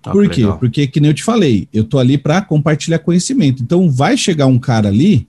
Ah, 0.04 0.12
Por 0.12 0.30
quê? 0.30 0.42
Legal. 0.42 0.58
Porque, 0.60 0.88
que 0.88 1.00
nem 1.00 1.12
eu 1.12 1.16
te 1.16 1.24
falei, 1.24 1.68
eu 1.74 1.84
tô 1.84 1.98
ali 1.98 2.18
para 2.18 2.42
compartilhar 2.42 3.00
conhecimento. 3.00 3.64
Então 3.64 3.90
vai 3.90 4.18
chegar 4.18 4.48
um 4.48 4.60
cara 4.60 4.90
ali 4.90 5.28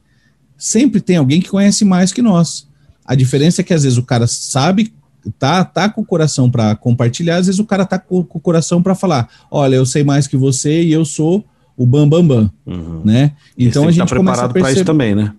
sempre 0.57 1.01
tem 1.01 1.17
alguém 1.17 1.41
que 1.41 1.51
conhece 1.51 1.85
mais 1.85 2.13
que 2.13 2.23
nós. 2.23 2.67
A 3.05 3.15
diferença 3.15 3.61
é 3.61 3.65
que 3.65 3.75
às 3.75 3.83
vezes 3.83 3.99
o 3.99 4.03
cara 4.03 4.27
sabe, 4.27 4.93
tá, 5.39 5.65
tá 5.65 5.89
com 5.89 6.01
o 6.01 6.07
coração 6.07 6.51
para 6.51 6.75
compartilhar, 6.75 7.37
às 7.37 7.47
vezes 7.47 7.59
o 7.59 7.67
cara 7.67 7.85
tá 7.85 7.99
com, 7.99 8.23
com 8.23 8.39
o 8.39 8.41
coração 8.41 8.83
para 8.83 8.95
falar: 8.95 9.29
olha, 9.51 9.77
eu 9.77 9.85
sei 9.85 10.03
mais 10.03 10.27
que 10.27 10.37
você 10.37 10.83
e 10.83 10.93
eu 10.93 11.05
sou 11.05 11.45
o 11.77 11.85
bam 11.85 12.09
bam 12.09 12.27
bam, 12.27 12.51
uhum. 12.65 13.03
né? 13.05 13.33
Então 13.59 13.87
a 13.87 13.91
gente 13.91 14.09
tá 14.09 14.15
preparado 14.15 14.53
para 14.53 14.73
isso 14.73 14.85
também, 14.85 15.15
né? 15.15 15.35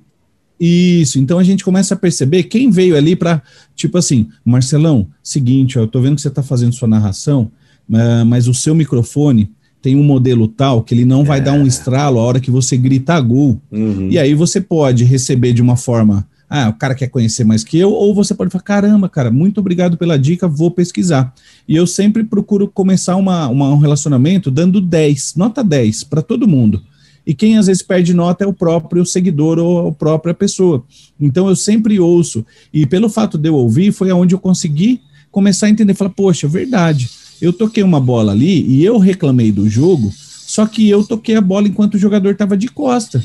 Isso, 0.59 1.19
então 1.19 1.37
a 1.37 1.43
gente 1.43 1.65
começa 1.65 1.95
a 1.95 1.97
perceber 1.97 2.43
quem 2.43 2.69
veio 2.69 2.95
ali 2.95 3.13
para, 3.13 3.41
tipo 3.75 3.97
assim, 3.97 4.29
Marcelão, 4.43 5.07
seguinte, 5.21 5.77
ó, 5.77 5.81
eu 5.81 5.87
tô 5.87 5.99
vendo 5.99 6.15
que 6.15 6.21
você 6.21 6.29
tá 6.29 6.41
fazendo 6.41 6.73
sua 6.73 6.87
narração, 6.87 7.51
mas 7.87 8.47
o 8.47 8.53
seu 8.53 8.73
microfone 8.73 9.49
tem 9.85 9.95
um 9.95 10.03
modelo 10.03 10.47
tal 10.47 10.81
que 10.81 10.95
ele 10.95 11.05
não 11.05 11.23
vai 11.23 11.37
é. 11.37 11.41
dar 11.41 11.53
um 11.53 11.67
estralo 11.67 12.17
a 12.17 12.23
hora 12.23 12.39
que 12.39 12.49
você 12.49 12.75
grita 12.75 13.21
gol. 13.21 13.61
Uhum. 13.71 14.09
E 14.09 14.17
aí 14.17 14.33
você 14.33 14.59
pode 14.59 15.03
receber 15.03 15.53
de 15.53 15.61
uma 15.61 15.77
forma, 15.77 16.27
ah, 16.49 16.69
o 16.69 16.73
cara 16.73 16.95
quer 16.95 17.07
conhecer 17.07 17.43
mais 17.43 17.63
que 17.63 17.77
eu, 17.77 17.91
ou 17.91 18.11
você 18.11 18.33
pode 18.33 18.49
falar, 18.49 18.63
caramba, 18.63 19.07
cara, 19.07 19.29
muito 19.29 19.59
obrigado 19.59 19.95
pela 19.95 20.17
dica, 20.17 20.47
vou 20.47 20.71
pesquisar. 20.71 21.31
E 21.67 21.75
eu 21.75 21.85
sempre 21.85 22.23
procuro 22.23 22.67
começar 22.67 23.15
uma, 23.15 23.47
uma 23.47 23.69
um 23.69 23.77
relacionamento 23.77 24.49
dando 24.49 24.81
10, 24.81 25.35
nota 25.35 25.63
10 25.63 26.05
para 26.05 26.23
todo 26.23 26.47
mundo. 26.47 26.81
E 27.23 27.35
quem 27.35 27.55
às 27.55 27.67
vezes 27.67 27.83
perde 27.83 28.11
nota 28.11 28.43
é 28.43 28.47
o 28.47 28.53
próprio 28.53 29.05
seguidor 29.05 29.59
ou 29.59 29.89
a 29.89 29.91
própria 29.91 30.33
pessoa. 30.33 30.83
Então 31.19 31.47
eu 31.47 31.55
sempre 31.55 31.99
ouço. 31.99 32.43
E 32.73 32.87
pelo 32.87 33.07
fato 33.07 33.37
de 33.37 33.49
eu 33.49 33.53
ouvir, 33.53 33.91
foi 33.91 34.09
aonde 34.09 34.33
eu 34.33 34.39
consegui 34.39 35.01
começar 35.31 35.67
a 35.67 35.69
entender. 35.69 35.93
Falar, 35.93 36.09
poxa, 36.09 36.47
verdade 36.47 37.07
eu 37.41 37.53
toquei 37.53 37.83
uma 37.83 37.99
bola 37.99 38.31
ali 38.31 38.65
e 38.65 38.83
eu 38.83 38.97
reclamei 38.97 39.51
do 39.51 39.69
jogo, 39.69 40.11
só 40.45 40.65
que 40.65 40.89
eu 40.89 41.03
toquei 41.03 41.35
a 41.35 41.41
bola 41.41 41.67
enquanto 41.67 41.95
o 41.95 41.99
jogador 41.99 42.31
estava 42.31 42.55
de 42.55 42.67
costa. 42.67 43.21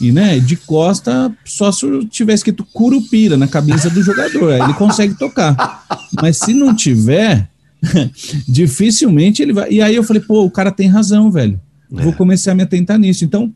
E, 0.00 0.10
né, 0.10 0.38
de 0.38 0.56
costa, 0.56 1.30
só 1.44 1.70
se 1.70 1.84
eu 1.84 2.04
tivesse 2.06 2.36
escrito 2.36 2.64
Curupira 2.72 3.36
na 3.36 3.46
camisa 3.46 3.90
do 3.90 4.02
jogador, 4.02 4.52
aí 4.52 4.60
ele 4.62 4.72
consegue 4.72 5.14
tocar. 5.14 5.84
Mas 6.22 6.38
se 6.38 6.54
não 6.54 6.74
tiver, 6.74 7.50
dificilmente 8.48 9.42
ele 9.42 9.52
vai. 9.52 9.70
E 9.70 9.82
aí 9.82 9.94
eu 9.94 10.02
falei, 10.02 10.22
pô, 10.22 10.42
o 10.42 10.50
cara 10.50 10.72
tem 10.72 10.88
razão, 10.88 11.30
velho. 11.30 11.60
É. 11.94 12.02
Vou 12.02 12.14
começar 12.14 12.52
a 12.52 12.54
me 12.54 12.62
atentar 12.62 12.98
nisso. 12.98 13.26
Então, 13.26 13.52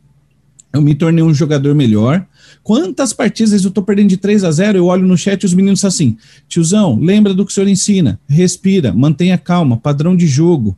eu 0.75 0.83
me 0.83 0.95
tornei 0.95 1.22
um 1.22 1.33
jogador 1.33 1.72
melhor. 1.72 2.27
Quantas 2.62 3.12
partidas 3.12 3.64
eu 3.64 3.70
tô 3.70 3.81
perdendo 3.81 4.09
de 4.09 4.16
3 4.16 4.43
a 4.43 4.51
0 4.51 4.79
Eu 4.79 4.87
olho 4.87 5.07
no 5.07 5.16
chat 5.16 5.41
e 5.41 5.47
os 5.47 5.55
meninos 5.55 5.85
assim: 5.85 6.16
tiozão, 6.49 6.99
lembra 6.99 7.33
do 7.33 7.47
que 7.47 7.53
o 7.53 7.55
senhor 7.55 7.68
ensina, 7.68 8.18
respira, 8.29 8.93
mantenha 8.93 9.39
calma, 9.39 9.77
padrão 9.77 10.16
de 10.16 10.27
jogo, 10.27 10.77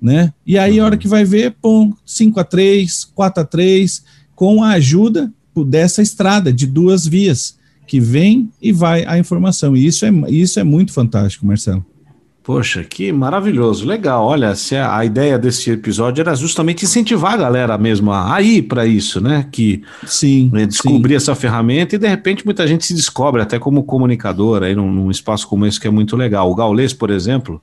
né? 0.00 0.32
E 0.46 0.56
aí, 0.56 0.78
a 0.78 0.84
hora 0.84 0.96
que 0.96 1.08
vai 1.08 1.24
ver, 1.24 1.56
pô, 1.60 1.92
5 2.06 2.38
a 2.38 2.44
3 2.44 3.04
4 3.12 3.42
a 3.42 3.44
3 3.44 4.04
com 4.36 4.62
a 4.62 4.70
ajuda 4.70 5.32
dessa 5.66 6.00
estrada 6.00 6.52
de 6.52 6.66
duas 6.66 7.06
vias, 7.06 7.58
que 7.86 7.98
vem 7.98 8.48
e 8.60 8.72
vai 8.72 9.04
a 9.06 9.18
informação. 9.18 9.76
E 9.76 9.84
isso 9.84 10.06
é, 10.06 10.10
isso 10.28 10.60
é 10.60 10.64
muito 10.64 10.92
fantástico, 10.92 11.44
Marcelo. 11.44 11.84
Poxa, 12.44 12.82
que 12.82 13.12
maravilhoso, 13.12 13.86
legal. 13.86 14.24
Olha, 14.24 14.54
se 14.56 14.74
a, 14.74 14.96
a, 14.96 15.04
ideia 15.04 15.38
desse 15.38 15.70
episódio 15.70 16.22
era 16.22 16.34
justamente 16.34 16.84
incentivar 16.84 17.34
a 17.34 17.36
galera 17.36 17.78
mesmo 17.78 18.10
a, 18.12 18.42
ir 18.42 18.62
para 18.62 18.84
isso, 18.84 19.20
né? 19.20 19.46
Que 19.52 19.82
sim, 20.04 20.50
né, 20.52 20.66
descobrir 20.66 21.12
sim. 21.12 21.16
essa 21.16 21.34
ferramenta 21.36 21.94
e 21.94 21.98
de 21.98 22.08
repente 22.08 22.44
muita 22.44 22.66
gente 22.66 22.84
se 22.84 22.94
descobre 22.94 23.40
até 23.40 23.60
como 23.60 23.84
comunicador 23.84 24.64
aí 24.64 24.74
num, 24.74 24.90
num 24.90 25.10
espaço 25.10 25.46
como 25.46 25.66
esse 25.66 25.78
que 25.78 25.86
é 25.86 25.90
muito 25.90 26.16
legal. 26.16 26.50
O 26.50 26.54
Gaulês, 26.54 26.92
por 26.92 27.10
exemplo, 27.10 27.62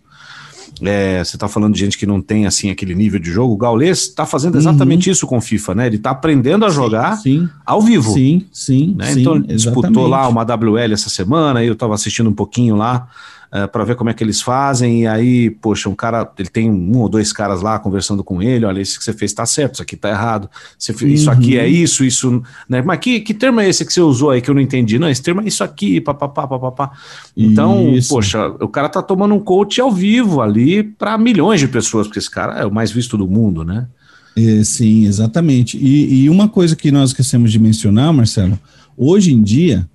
é, 0.82 1.22
você 1.22 1.36
está 1.36 1.50
falando 1.50 1.74
de 1.74 1.80
gente 1.82 1.98
que 1.98 2.06
não 2.06 2.22
tem 2.22 2.46
assim 2.46 2.70
aquele 2.70 2.96
nível 2.96 3.20
de 3.20 3.30
jogo. 3.30 3.54
O 3.54 3.58
Gaulês 3.58 4.00
está 4.04 4.26
fazendo 4.26 4.58
exatamente 4.58 5.10
uhum. 5.10 5.12
isso 5.12 5.28
com 5.28 5.38
o 5.38 5.42
FIFA, 5.42 5.76
né? 5.76 5.88
Ele 5.88 5.98
está 5.98 6.12
aprendendo 6.12 6.66
a 6.66 6.70
jogar 6.70 7.18
sim, 7.18 7.42
sim. 7.42 7.50
ao 7.66 7.82
vivo. 7.82 8.14
Sim, 8.14 8.46
sim. 8.50 8.96
Né? 8.98 9.08
Sim, 9.08 9.22
então 9.22 9.36
exatamente. 9.36 9.56
disputou 9.56 10.08
lá 10.08 10.26
uma 10.30 10.44
WL 10.44 10.94
essa 10.94 11.10
semana, 11.10 11.62
eu 11.66 11.74
estava 11.74 11.94
assistindo 11.94 12.30
um 12.30 12.34
pouquinho 12.34 12.78
lá 12.78 13.10
uh, 13.52 13.58
eh, 13.58 13.68
para 13.68 13.84
ver 13.84 13.96
como 13.96 14.10
é 14.10 14.14
que 14.14 14.24
eles 14.24 14.42
fazem. 14.42 15.04
E 15.04 15.08
aí, 15.08 15.50
poxa, 15.50 15.90
um 15.90 15.96
cara, 15.96 16.30
ele 16.38 16.50
tem 16.50 16.70
um 16.70 16.98
ou 16.98 17.10
dois 17.10 17.34
caras 17.34 17.62
lá 17.62 17.80
conversando 17.80 18.24
com 18.24 18.42
ele: 18.42 18.66
olha, 18.66 18.82
isso 18.82 18.98
que 18.98 19.04
você 19.04 19.14
fez 19.14 19.32
está 19.32 19.46
certo, 19.46 19.76
isso 19.76 19.84
aqui 19.84 19.96
está 19.96 20.10
errado, 20.10 20.50
uhum. 20.90 21.08
isso 21.08 21.32
aqui 21.32 21.58
é 21.58 21.68
isso, 21.68 22.04
isso. 22.04 22.42
Né? 22.68 22.82
Mas 22.82 23.00
que, 23.00 23.20
que 23.20 23.34
termo 23.34 23.60
é 23.60 23.68
esse 23.68 23.86
que 23.86 23.94
você 23.94 24.02
usou 24.02 24.32
aí 24.32 24.42
que 24.42 24.50
eu 24.50 24.56
não 24.56 24.62
entendi? 24.62 25.00
Não, 25.00 25.10
esse 25.10 25.22
termo 25.22 25.42
é 25.42 25.48
isso 25.48 25.64
aqui, 25.64 26.00
papapá, 26.02 26.48
papapá. 26.48 26.92
Então, 27.36 27.96
isso. 27.96 28.10
poxa, 28.10 28.48
o 28.60 28.68
cara 28.68 28.90
tá 28.90 29.02
tomando 29.02 29.34
um 29.34 29.40
coach 29.40 29.80
ao 29.82 29.92
vivo 29.92 30.42
ali 30.42 30.84
para 30.84 31.18
milhões 31.18 31.60
de 31.60 31.68
pessoas, 31.68 32.08
porque 32.08 32.20
esse 32.20 32.30
cara 32.30 32.60
é 32.60 32.66
o 32.66 32.72
mais 32.72 32.92
visto 32.92 33.18
do 33.18 33.28
mundo, 33.28 33.64
né? 33.64 33.88
É, 34.36 34.64
sim, 34.64 35.06
exatamente. 35.06 35.78
E, 35.78 36.24
e, 36.24 36.30
uma 36.30 36.48
coisa 36.48 36.76
que 36.76 36.92
nós 36.92 37.10
esquecemos 37.10 37.52
de 37.52 37.60
mencionar, 37.60 38.14
Marcelo, 38.14 38.58
hoje 38.96 39.34
em 39.34 39.42
dia 39.42 39.88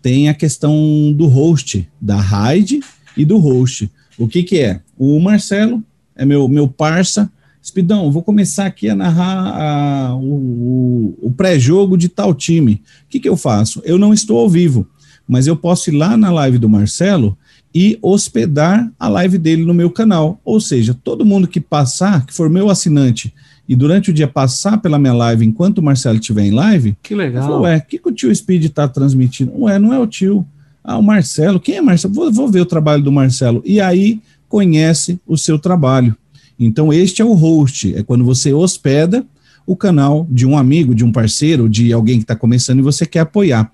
tem 0.00 0.28
a 0.28 0.34
questão 0.34 1.12
do 1.14 1.26
host, 1.26 1.88
da 2.00 2.16
RAID 2.16 2.80
e 3.16 3.24
do 3.24 3.38
host. 3.38 3.90
O 4.18 4.28
que 4.28 4.42
que 4.42 4.58
é? 4.58 4.80
O 4.96 5.18
Marcelo 5.20 5.82
é 6.14 6.24
meu, 6.24 6.48
meu 6.48 6.68
parça. 6.68 7.30
Spidão, 7.62 8.10
vou 8.10 8.22
começar 8.22 8.66
aqui 8.66 8.88
a 8.88 8.94
narrar 8.94 9.36
a, 9.36 10.16
o, 10.16 11.14
o 11.22 11.32
pré-jogo 11.36 11.96
de 11.96 12.08
tal 12.08 12.34
time. 12.34 12.82
O 13.06 13.08
que 13.08 13.20
que 13.20 13.28
eu 13.28 13.36
faço? 13.36 13.80
Eu 13.84 13.96
não 13.96 14.12
estou 14.12 14.38
ao 14.38 14.50
vivo, 14.50 14.86
mas 15.28 15.46
eu 15.46 15.56
posso 15.56 15.90
ir 15.90 15.92
lá 15.92 16.16
na 16.16 16.30
live 16.30 16.58
do 16.58 16.68
Marcelo 16.68 17.38
e 17.74 17.98
hospedar 18.02 18.90
a 18.98 19.08
live 19.08 19.38
dele 19.38 19.64
no 19.64 19.72
meu 19.72 19.90
canal. 19.90 20.40
Ou 20.44 20.60
seja, 20.60 20.92
todo 20.92 21.24
mundo 21.24 21.46
que 21.46 21.60
passar, 21.60 22.26
que 22.26 22.34
for 22.34 22.50
meu 22.50 22.68
assinante, 22.68 23.32
e 23.68 23.76
durante 23.76 24.10
o 24.10 24.12
dia 24.12 24.26
passar 24.26 24.78
pela 24.78 24.98
minha 24.98 25.14
live 25.14 25.46
enquanto 25.46 25.78
o 25.78 25.82
Marcelo 25.82 26.18
estiver 26.18 26.42
em 26.42 26.50
live, 26.50 26.96
que 27.02 27.14
legal. 27.14 27.44
Falo, 27.48 27.62
Ué, 27.62 27.76
o 27.76 27.82
que, 27.82 27.98
que 27.98 28.08
o 28.08 28.12
tio 28.12 28.34
Speed 28.34 28.64
está 28.64 28.88
transmitindo? 28.88 29.52
Ué, 29.56 29.78
não 29.78 29.94
é 29.94 29.98
o 29.98 30.06
tio. 30.06 30.46
Ah, 30.84 30.98
o 30.98 31.02
Marcelo, 31.02 31.60
quem 31.60 31.76
é 31.76 31.80
Marcelo? 31.80 32.14
Vou, 32.14 32.32
vou 32.32 32.48
ver 32.48 32.60
o 32.60 32.66
trabalho 32.66 33.02
do 33.02 33.12
Marcelo. 33.12 33.62
E 33.64 33.80
aí 33.80 34.20
conhece 34.48 35.20
o 35.26 35.36
seu 35.38 35.58
trabalho. 35.58 36.16
Então, 36.58 36.92
este 36.92 37.22
é 37.22 37.24
o 37.24 37.32
host, 37.32 37.94
é 37.94 38.02
quando 38.02 38.24
você 38.24 38.52
hospeda 38.52 39.24
o 39.66 39.76
canal 39.76 40.26
de 40.30 40.44
um 40.46 40.58
amigo, 40.58 40.94
de 40.94 41.04
um 41.04 41.12
parceiro, 41.12 41.68
de 41.68 41.92
alguém 41.92 42.18
que 42.18 42.24
está 42.24 42.36
começando 42.36 42.80
e 42.80 42.82
você 42.82 43.06
quer 43.06 43.20
apoiar. 43.20 43.70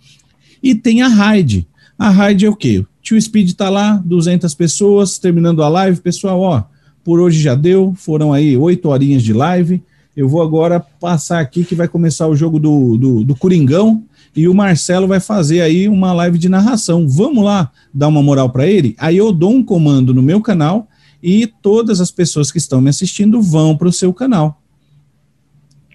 E 0.62 0.74
tem 0.74 1.02
a 1.02 1.08
raid. 1.08 1.66
A 1.98 2.10
raid 2.10 2.44
é 2.44 2.48
o 2.48 2.56
quê? 2.56 2.84
Tio 3.02 3.20
Speed 3.20 3.48
está 3.48 3.70
lá, 3.70 3.96
200 4.04 4.54
pessoas, 4.54 5.18
terminando 5.18 5.62
a 5.62 5.68
live. 5.68 6.00
Pessoal, 6.00 6.40
ó, 6.40 6.64
por 7.02 7.20
hoje 7.20 7.40
já 7.40 7.54
deu, 7.54 7.94
foram 7.96 8.32
aí 8.32 8.56
oito 8.56 8.88
horinhas 8.88 9.22
de 9.22 9.32
live. 9.32 9.82
Eu 10.16 10.28
vou 10.28 10.42
agora 10.42 10.78
passar 10.78 11.40
aqui 11.40 11.64
que 11.64 11.74
vai 11.74 11.88
começar 11.88 12.26
o 12.26 12.36
jogo 12.36 12.58
do, 12.58 12.96
do, 12.96 13.24
do 13.24 13.34
Coringão 13.34 14.04
e 14.34 14.48
o 14.48 14.54
Marcelo 14.54 15.06
vai 15.06 15.20
fazer 15.20 15.60
aí 15.60 15.88
uma 15.88 16.12
live 16.12 16.38
de 16.38 16.48
narração. 16.48 17.08
Vamos 17.08 17.44
lá 17.44 17.70
dar 17.92 18.08
uma 18.08 18.22
moral 18.22 18.50
para 18.50 18.66
ele? 18.66 18.94
Aí 18.98 19.16
eu 19.16 19.32
dou 19.32 19.52
um 19.52 19.62
comando 19.62 20.14
no 20.14 20.22
meu 20.22 20.40
canal 20.40 20.88
e 21.22 21.46
todas 21.46 22.00
as 22.00 22.10
pessoas 22.10 22.52
que 22.52 22.58
estão 22.58 22.80
me 22.80 22.90
assistindo 22.90 23.42
vão 23.42 23.76
para 23.76 23.88
o 23.88 23.92
seu 23.92 24.12
canal. 24.12 24.60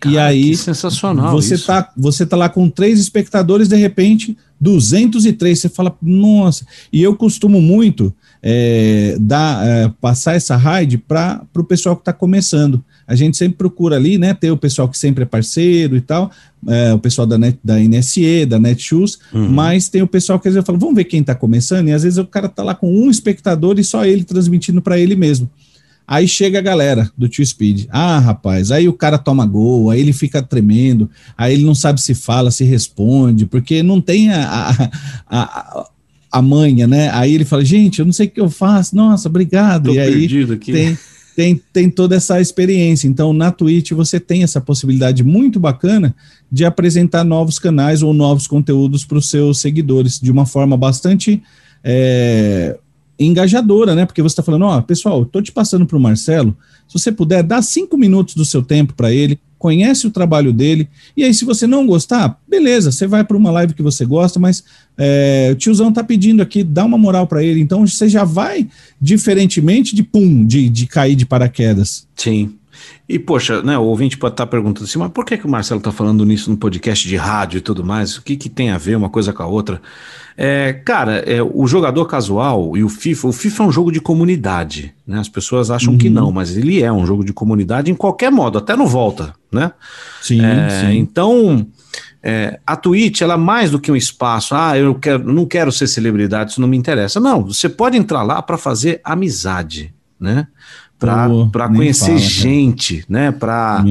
Cara, 0.04 0.16
e 0.16 0.18
aí, 0.18 0.58
sensacional. 0.58 1.32
Você 1.32 1.56
isso. 1.56 1.68
tá, 1.68 1.90
você 1.96 2.26
tá 2.26 2.36
lá 2.36 2.50
com 2.50 2.70
três 2.70 3.00
espectadores, 3.00 3.70
de 3.70 3.78
repente, 3.78 4.38
203. 4.60 5.58
Você 5.58 5.70
fala, 5.70 5.96
nossa. 6.02 6.66
E 6.92 7.02
eu 7.02 7.16
costumo 7.16 7.62
muito 7.62 8.14
é, 8.42 9.16
dar, 9.20 9.66
é, 9.66 9.94
passar 10.02 10.36
essa 10.36 10.58
raid 10.58 10.98
para 10.98 11.46
o 11.56 11.64
pessoal 11.64 11.96
que 11.96 12.02
está 12.02 12.12
começando. 12.12 12.84
A 13.08 13.16
gente 13.16 13.38
sempre 13.38 13.58
procura 13.58 13.96
ali, 13.96 14.18
né? 14.18 14.34
Ter 14.34 14.52
o 14.52 14.58
pessoal 14.58 14.88
que 14.88 14.98
sempre 14.98 15.24
é 15.24 15.26
parceiro 15.26 15.96
e 15.96 16.02
tal, 16.02 16.32
é, 16.68 16.94
o 16.94 17.00
pessoal 17.00 17.28
da, 17.28 17.38
Net, 17.38 17.58
da 17.64 17.80
NSE, 17.80 18.46
da 18.46 18.60
Netshoes, 18.60 19.20
uhum. 19.34 19.50
mas 19.50 19.90
tem 19.90 20.02
o 20.02 20.08
pessoal 20.08 20.40
que 20.40 20.48
às 20.48 20.54
vezes 20.54 20.66
fala, 20.66 20.78
vamos 20.78 20.96
ver 20.96 21.04
quem 21.06 21.22
está 21.22 21.36
começando, 21.36 21.90
e 21.90 21.92
às 21.92 22.04
vezes 22.04 22.18
o 22.18 22.26
cara 22.26 22.48
tá 22.48 22.64
lá 22.64 22.74
com 22.74 22.92
um 22.92 23.10
espectador 23.10 23.80
e 23.80 23.84
só 23.84 24.06
ele 24.06 24.24
transmitindo 24.24 24.82
para 24.82 24.98
ele 24.98 25.16
mesmo. 25.16 25.50
Aí 26.06 26.28
chega 26.28 26.60
a 26.60 26.62
galera 26.62 27.10
do 27.18 27.30
Tio 27.30 27.46
Speed. 27.46 27.86
Ah, 27.90 28.20
rapaz, 28.20 28.72
aí 28.72 28.90
o 28.90 28.94
cara 28.94 29.18
toma 29.18 29.46
gol, 29.46 29.90
aí 29.90 30.02
ele 30.02 30.12
fica 30.12 30.42
tremendo, 30.42 31.10
aí 31.38 31.54
ele 31.54 31.64
não 31.64 31.74
sabe 31.74 32.02
se 32.02 32.14
fala, 32.14 32.52
se 32.52 32.64
responde, 32.64 33.46
porque 33.46 33.82
não 33.82 34.02
tem 34.02 34.30
a, 34.30 34.44
a, 34.46 34.90
a, 35.30 35.90
a 36.32 36.42
manha, 36.42 36.88
né? 36.88 37.10
Aí 37.14 37.34
ele 37.34 37.46
fala, 37.46 37.64
gente, 37.64 38.00
eu 38.00 38.06
não 38.06 38.12
sei 38.12 38.28
o 38.28 38.30
que 38.30 38.42
eu 38.42 38.50
faço, 38.50 38.96
nossa, 38.96 39.30
obrigado. 39.30 39.86
Tô 39.86 39.94
e 39.94 40.00
aí 40.00 40.28
tem, 40.58 40.98
tem, 41.36 41.62
tem 41.72 41.90
toda 41.90 42.16
essa 42.16 42.40
experiência. 42.40 43.08
Então, 43.08 43.34
na 43.34 43.52
Twitch 43.52 43.92
você 43.92 44.20
tem 44.20 44.44
essa 44.44 44.62
possibilidade 44.62 45.24
muito 45.24 45.60
bacana 45.60 46.16
de 46.52 46.66
apresentar 46.66 47.24
novos 47.24 47.60
canais 47.60 48.02
ou 48.02 48.14
novos 48.14 48.48
conteúdos 48.48 49.06
para 49.06 49.18
os 49.18 49.30
seus 49.30 49.60
seguidores 49.60 50.20
de 50.20 50.32
uma 50.32 50.46
forma 50.46 50.78
bastante 50.78 51.42
é, 51.84 52.78
engajadora, 53.20 53.96
né? 53.96 54.06
Porque 54.06 54.22
você 54.22 54.34
está 54.34 54.44
falando, 54.44 54.66
ó, 54.66 54.78
oh, 54.78 54.84
pessoal, 54.84 55.24
estou 55.24 55.42
te 55.42 55.52
passando 55.52 55.86
para 55.86 55.98
o 55.98 56.02
Marcelo. 56.02 56.56
Se 56.88 57.00
você 57.00 57.12
puder, 57.12 57.44
dá 57.44 57.62
cinco 57.62 57.98
minutos 57.98 58.36
do 58.36 58.46
seu 58.46 58.62
tempo 58.62 58.94
para 58.94 59.12
ele, 59.12 59.40
conhece 59.64 60.06
o 60.06 60.12
trabalho 60.12 60.52
dele, 60.52 60.90
e 61.16 61.24
aí, 61.24 61.34
se 61.34 61.46
você 61.46 61.66
não 61.66 61.88
gostar, 61.88 62.38
beleza, 62.46 62.92
você 62.92 63.08
vai 63.08 63.24
para 63.24 63.38
uma 63.38 63.50
live 63.50 63.74
que 63.74 63.82
você 63.82 64.06
gosta, 64.06 64.38
mas 64.38 64.62
é, 64.98 65.52
o 65.54 65.56
tiozão 65.56 65.90
tá 65.90 66.04
pedindo 66.04 66.42
aqui, 66.42 66.66
dá 66.66 66.84
uma 66.84 66.98
moral 66.98 67.26
para 67.26 67.42
ele, 67.42 67.62
então 67.62 67.88
você 67.88 68.10
já 68.10 68.26
vai 68.26 68.68
diferentemente 69.00 69.96
de 69.96 70.04
pum, 70.04 70.46
de, 70.46 70.68
de 70.68 70.86
cair 70.86 71.16
de 71.16 71.26
paraquedas. 71.26 72.06
Sim. 72.14 72.52
E, 73.08 73.20
poxa, 73.20 73.62
né, 73.62 73.78
o 73.78 73.84
ouvinte 73.84 74.18
pode 74.18 74.34
estar 74.34 74.48
perguntando 74.48 74.86
assim, 74.86 74.98
mas 74.98 75.12
por 75.12 75.26
que, 75.26 75.38
que 75.38 75.46
o 75.46 75.50
Marcelo 75.50 75.80
está 75.80 75.92
falando 75.92 76.26
nisso 76.26 76.50
no 76.50 76.58
podcast 76.58 77.08
de 77.08 77.16
rádio 77.16 77.58
e 77.58 77.62
tudo 77.62 77.84
mais? 77.84 78.18
O 78.18 78.22
que, 78.22 78.38
que 78.38 78.50
tem 78.50 78.72
a 78.72 78.78
ver 78.78 78.96
uma 78.96 79.10
coisa 79.10 79.34
com 79.34 79.44
a 79.44 79.46
outra? 79.46 79.82
É, 80.38 80.74
cara, 80.74 81.18
é, 81.18 81.44
o 81.44 81.68
jogador 81.68 82.06
casual 82.06 82.76
e 82.76 82.84
o 82.84 82.90
FIFA, 82.90 83.28
o 83.28 83.32
FIFA 83.32 83.64
é 83.64 83.68
um 83.68 83.72
jogo 83.72 83.92
de 83.92 84.00
comunidade, 84.00 84.94
né? 85.06 85.20
As 85.20 85.30
pessoas 85.30 85.70
acham 85.70 85.94
uhum. 85.94 85.98
que 86.00 86.10
não, 86.10 86.32
mas 86.32 86.58
ele 86.58 86.82
é 86.82 86.92
um 86.92 87.06
jogo 87.06 87.24
de 87.24 87.34
comunidade 87.34 87.92
em 87.92 87.96
qualquer 87.96 88.32
modo, 88.32 88.58
até 88.58 88.76
no 88.76 88.88
volta, 88.88 89.36
né? 89.52 89.74
Sim, 90.22 90.44
é, 90.44 90.70
sim. 90.70 90.98
Então, 90.98 91.68
é, 92.24 92.60
a 92.66 92.76
Twitch, 92.76 93.22
ela 93.22 93.36
é 93.36 93.38
mais 93.38 93.70
do 93.70 93.80
que 93.80 93.92
um 93.92 93.96
espaço, 93.96 94.56
ah, 94.56 94.78
eu 94.78 94.96
quero, 94.96 95.32
não 95.32 95.46
quero 95.46 95.72
ser 95.72 95.88
celebridade, 95.88 96.52
isso 96.52 96.62
não 96.62 96.68
me 96.68 96.78
interessa. 96.78 97.20
Não, 97.20 97.44
você 97.44 97.70
pode 97.70 97.98
entrar 97.98 98.24
lá 98.24 98.42
para 98.42 98.58
fazer 98.58 99.02
amizade, 99.04 99.94
né? 100.20 100.48
Para 101.00 101.68
conhecer 101.68 102.06
fala, 102.06 102.18
gente, 102.18 103.04
né? 103.10 103.32
Para 103.32 103.84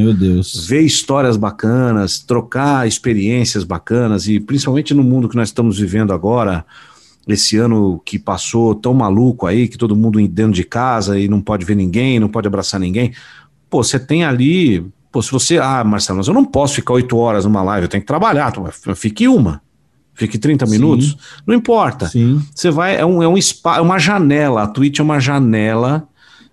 ver 0.67 0.81
histórias 0.81 1.37
bacanas, 1.37 2.19
trocar 2.19 2.89
experiências 2.89 3.65
bacanas 3.65 4.27
e 4.27 4.41
principalmente 4.41 4.95
no 4.95 5.03
mundo 5.03 5.29
que 5.29 5.37
nós 5.37 5.49
estamos 5.49 5.79
vivendo 5.79 6.13
agora, 6.13 6.65
esse 7.27 7.57
ano 7.57 8.01
que 8.05 8.19
passou 8.19 8.75
tão 8.75 8.95
maluco 8.95 9.47
aí, 9.47 9.69
que 9.69 9.79
todo 9.79 9.95
mundo 9.95 10.27
dentro 10.27 10.53
de 10.53 10.65
casa 10.65 11.19
e 11.19 11.29
não 11.29 11.41
pode 11.41 11.65
ver 11.65 11.77
ninguém, 11.77 12.19
não 12.19 12.29
pode 12.29 12.47
abraçar 12.47 12.81
ninguém. 12.81 13.13
Pô, 13.69 13.83
você 13.83 13.99
tem 13.99 14.25
ali, 14.25 14.85
pô, 15.11 15.23
se 15.23 15.31
você, 15.31 15.59
ah, 15.59 15.85
Marcelo, 15.85 16.19
mas 16.19 16.29
eu 16.29 16.35
não 16.35 16.45
posso 16.45 16.75
ficar 16.75 16.95
oito 16.95 17.17
horas 17.17 17.45
numa 17.45 17.63
live, 17.63 17.85
eu 17.85 17.89
tenho 17.89 18.03
que 18.03 18.07
trabalhar, 18.07 18.53
fique 18.97 19.29
uma. 19.29 19.61
Fique 20.15 20.37
30 20.37 20.67
Sim. 20.67 20.73
minutos, 20.73 21.17
não 21.47 21.55
importa. 21.55 22.07
Sim. 22.07 22.43
Você 22.55 22.71
vai, 22.71 22.97
é 22.97 23.07
um, 23.07 23.23
é 23.23 23.29
um 23.29 23.41
spa, 23.41 23.79
é 23.79 23.81
uma 23.81 23.99
janela. 23.99 24.63
A 24.63 24.67
Twitch 24.67 24.99
é 24.99 25.03
uma 25.03 25.19
janela 25.19 26.07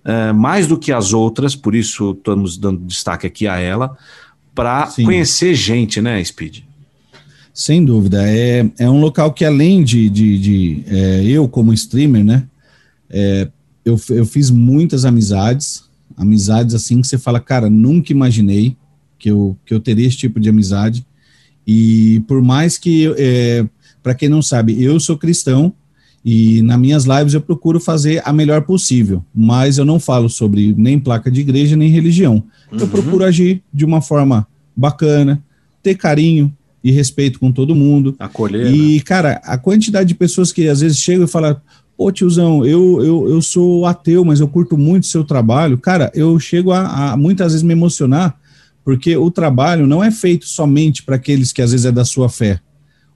é, 0.09 0.33
mais 0.33 0.65
do 0.65 0.75
que 0.75 0.91
as 0.91 1.13
outras, 1.13 1.55
por 1.55 1.75
isso 1.75 2.11
estamos 2.17 2.57
dando 2.57 2.79
destaque 2.83 3.27
aqui 3.27 3.47
a 3.47 3.59
ela, 3.59 3.95
para 4.55 4.87
conhecer 5.05 5.53
gente, 5.53 6.01
né, 6.01 6.23
Speed? 6.23 6.61
Sem 7.53 7.85
dúvida. 7.85 8.27
É, 8.27 8.67
é 8.79 8.89
um 8.89 8.99
local 8.99 9.31
que, 9.31 9.45
além 9.45 9.83
de, 9.83 10.09
de, 10.09 10.39
de 10.39 10.83
é, 10.87 11.23
eu, 11.25 11.47
como 11.47 11.71
streamer, 11.73 12.23
né, 12.23 12.47
é, 13.07 13.49
eu, 13.85 14.01
eu 14.09 14.25
fiz 14.25 14.49
muitas 14.49 15.05
amizades, 15.05 15.83
amizades 16.17 16.73
assim 16.73 17.01
que 17.01 17.07
você 17.07 17.17
fala, 17.17 17.39
cara, 17.39 17.69
nunca 17.69 18.11
imaginei 18.11 18.75
que 19.19 19.29
eu, 19.29 19.55
que 19.63 19.73
eu 19.75 19.79
teria 19.79 20.07
esse 20.07 20.17
tipo 20.17 20.39
de 20.39 20.49
amizade. 20.49 21.05
E 21.67 22.23
por 22.27 22.41
mais 22.41 22.79
que, 22.79 23.13
é, 23.15 23.63
para 24.01 24.15
quem 24.15 24.27
não 24.27 24.41
sabe, 24.41 24.81
eu 24.81 24.99
sou 24.99 25.19
cristão, 25.19 25.71
e 26.23 26.61
nas 26.61 26.79
minhas 26.79 27.05
lives 27.05 27.33
eu 27.33 27.41
procuro 27.41 27.79
fazer 27.79 28.21
a 28.25 28.33
melhor 28.33 28.63
possível, 28.63 29.23
mas 29.33 29.77
eu 29.77 29.85
não 29.85 29.99
falo 29.99 30.29
sobre 30.29 30.73
nem 30.77 30.99
placa 30.99 31.31
de 31.31 31.41
igreja 31.41 31.75
nem 31.75 31.89
religião. 31.89 32.43
Uhum. 32.71 32.79
Eu 32.79 32.87
procuro 32.87 33.23
agir 33.23 33.63
de 33.73 33.85
uma 33.85 34.01
forma 34.01 34.47
bacana, 34.75 35.41
ter 35.81 35.95
carinho 35.95 36.53
e 36.83 36.91
respeito 36.91 37.39
com 37.39 37.51
todo 37.51 37.75
mundo. 37.75 38.15
Acolher. 38.19 38.73
E, 38.73 38.95
né? 38.95 39.01
cara, 39.01 39.41
a 39.43 39.57
quantidade 39.57 40.09
de 40.09 40.15
pessoas 40.15 40.51
que 40.51 40.67
às 40.67 40.81
vezes 40.81 40.97
chegam 40.97 41.25
e 41.25 41.27
falam: 41.27 41.55
Pô, 41.97 42.11
tiozão, 42.11 42.65
eu, 42.65 43.03
eu, 43.03 43.29
eu 43.29 43.41
sou 43.41 43.85
ateu, 43.85 44.23
mas 44.23 44.39
eu 44.39 44.47
curto 44.47 44.77
muito 44.77 45.07
seu 45.07 45.23
trabalho. 45.23 45.77
Cara, 45.77 46.11
eu 46.13 46.39
chego 46.39 46.71
a, 46.71 47.11
a 47.11 47.17
muitas 47.17 47.51
vezes 47.51 47.63
me 47.63 47.73
emocionar, 47.73 48.37
porque 48.83 49.15
o 49.15 49.31
trabalho 49.31 49.87
não 49.87 50.03
é 50.03 50.11
feito 50.11 50.45
somente 50.45 51.03
para 51.03 51.15
aqueles 51.15 51.51
que 51.51 51.61
às 51.61 51.71
vezes 51.71 51.85
é 51.85 51.91
da 51.91 52.05
sua 52.05 52.29
fé. 52.29 52.59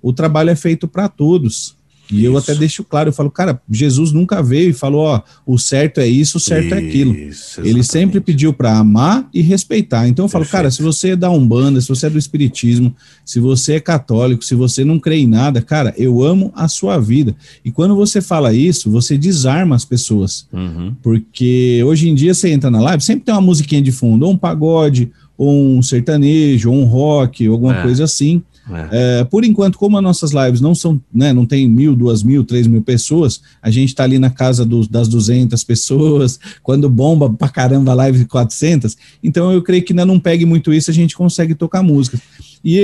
O 0.01 0.11
trabalho 0.11 0.49
é 0.49 0.55
feito 0.55 0.87
para 0.87 1.07
todos. 1.07 1.77
E 2.13 2.19
isso. 2.19 2.25
eu 2.25 2.37
até 2.37 2.55
deixo 2.55 2.83
claro, 2.83 3.09
eu 3.09 3.13
falo, 3.13 3.31
cara, 3.31 3.61
Jesus 3.69 4.11
nunca 4.11 4.41
veio 4.41 4.69
e 4.69 4.73
falou, 4.73 5.01
ó, 5.05 5.21
o 5.45 5.57
certo 5.57 5.99
é 5.99 6.07
isso, 6.07 6.37
o 6.37 6.39
certo 6.39 6.67
isso, 6.67 6.75
é 6.75 6.77
aquilo. 6.77 7.15
Ele 7.63 7.83
sempre 7.83 8.19
pediu 8.19 8.53
para 8.53 8.77
amar 8.77 9.27
e 9.33 9.41
respeitar. 9.41 10.07
Então 10.07 10.25
eu 10.25 10.29
falo, 10.29 10.43
Perfeito. 10.43 10.61
cara, 10.61 10.71
se 10.71 10.81
você 10.81 11.09
é 11.11 11.15
da 11.15 11.29
Umbanda, 11.29 11.81
se 11.81 11.89
você 11.89 12.07
é 12.07 12.09
do 12.09 12.17
Espiritismo, 12.17 12.95
se 13.25 13.39
você 13.39 13.73
é 13.73 13.79
católico, 13.79 14.43
se 14.43 14.55
você 14.55 14.85
não 14.85 14.99
crê 14.99 15.17
em 15.17 15.27
nada, 15.27 15.61
cara, 15.61 15.93
eu 15.97 16.23
amo 16.23 16.51
a 16.55 16.67
sua 16.67 16.99
vida. 16.99 17.35
E 17.63 17.71
quando 17.71 17.95
você 17.95 18.21
fala 18.21 18.53
isso, 18.53 18.91
você 18.91 19.17
desarma 19.17 19.75
as 19.75 19.85
pessoas. 19.85 20.47
Uhum. 20.53 20.95
Porque 21.01 21.81
hoje 21.85 22.09
em 22.09 22.15
dia 22.15 22.33
você 22.33 22.49
entra 22.49 22.69
na 22.69 22.79
live, 22.81 23.03
sempre 23.03 23.25
tem 23.25 23.33
uma 23.33 23.41
musiquinha 23.41 23.81
de 23.81 23.91
fundo, 23.91 24.25
ou 24.25 24.31
um 24.31 24.37
pagode, 24.37 25.11
ou 25.37 25.77
um 25.77 25.81
sertanejo, 25.81 26.71
ou 26.71 26.77
um 26.77 26.85
rock, 26.85 27.47
ou 27.47 27.53
alguma 27.53 27.79
é. 27.79 27.81
coisa 27.81 28.03
assim. 28.03 28.41
É. 28.69 29.19
É, 29.19 29.23
por 29.25 29.43
enquanto, 29.43 29.77
como 29.77 29.97
as 29.97 30.03
nossas 30.03 30.31
lives 30.31 30.61
não 30.61 30.73
são, 30.73 31.01
né, 31.13 31.33
não 31.33 31.45
tem 31.45 31.67
mil, 31.67 31.95
duas 31.95 32.23
mil, 32.23 32.43
três 32.43 32.65
mil 32.65 32.81
pessoas, 32.81 33.41
a 33.61 33.69
gente 33.69 33.89
está 33.89 34.03
ali 34.03 34.17
na 34.17 34.29
casa 34.29 34.65
do, 34.65 34.87
das 34.87 35.07
200 35.07 35.61
pessoas, 35.63 36.39
quando 36.63 36.89
bomba 36.89 37.29
pra 37.29 37.49
caramba 37.49 37.91
a 37.91 37.95
live 37.95 38.19
de 38.19 38.25
400, 38.25 38.95
então 39.21 39.51
eu 39.51 39.61
creio 39.61 39.83
que 39.83 39.91
ainda 39.91 40.05
não 40.05 40.19
pegue 40.19 40.45
muito 40.45 40.73
isso, 40.73 40.89
a 40.89 40.93
gente 40.93 41.15
consegue 41.15 41.53
tocar 41.55 41.83
música. 41.83 42.19
E, 42.63 42.77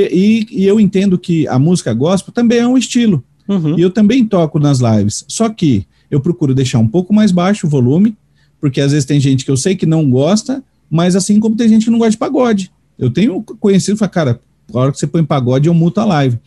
e, 0.51 0.63
e 0.63 0.65
eu 0.65 0.79
entendo 0.79 1.17
que 1.17 1.47
a 1.47 1.57
música 1.57 1.93
gospel 1.93 2.33
também 2.33 2.59
é 2.59 2.67
um 2.67 2.77
estilo, 2.77 3.23
uhum. 3.47 3.79
e 3.79 3.81
eu 3.81 3.89
também 3.89 4.25
toco 4.25 4.59
nas 4.59 4.79
lives, 4.79 5.23
só 5.27 5.47
que 5.47 5.85
eu 6.11 6.19
procuro 6.19 6.53
deixar 6.53 6.79
um 6.79 6.87
pouco 6.87 7.13
mais 7.13 7.31
baixo 7.31 7.67
o 7.67 7.69
volume, 7.69 8.17
porque 8.59 8.81
às 8.81 8.91
vezes 8.91 9.05
tem 9.05 9.19
gente 9.19 9.45
que 9.45 9.51
eu 9.51 9.55
sei 9.55 9.75
que 9.75 9.85
não 9.85 10.09
gosta, 10.09 10.61
mas 10.89 11.15
assim 11.15 11.39
como 11.39 11.55
tem 11.55 11.69
gente 11.69 11.85
que 11.85 11.91
não 11.91 11.99
gosta 11.99 12.11
de 12.11 12.17
pagode. 12.17 12.71
Eu 12.97 13.09
tenho 13.09 13.41
conhecido, 13.41 13.97
cara, 14.09 14.41
a 14.73 14.79
hora 14.79 14.91
que 14.91 14.99
você 14.99 15.07
põe 15.07 15.23
pagode, 15.23 15.67
eu 15.67 15.73
muto 15.73 15.99
a 15.99 16.05
live. 16.05 16.37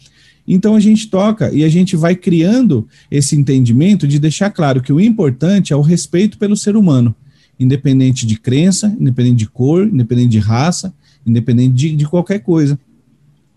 Então 0.46 0.74
a 0.74 0.80
gente 0.80 1.08
toca 1.08 1.52
e 1.52 1.64
a 1.64 1.68
gente 1.68 1.96
vai 1.96 2.16
criando 2.16 2.86
esse 3.10 3.36
entendimento 3.36 4.06
de 4.06 4.18
deixar 4.18 4.50
claro 4.50 4.82
que 4.82 4.92
o 4.92 5.00
importante 5.00 5.72
é 5.72 5.76
o 5.76 5.80
respeito 5.80 6.36
pelo 6.36 6.56
ser 6.56 6.76
humano, 6.76 7.14
independente 7.58 8.26
de 8.26 8.38
crença, 8.38 8.94
independente 8.98 9.36
de 9.36 9.48
cor, 9.48 9.86
independente 9.86 10.30
de 10.30 10.38
raça, 10.38 10.92
independente 11.24 11.74
de, 11.74 11.96
de 11.96 12.06
qualquer 12.06 12.40
coisa. 12.40 12.78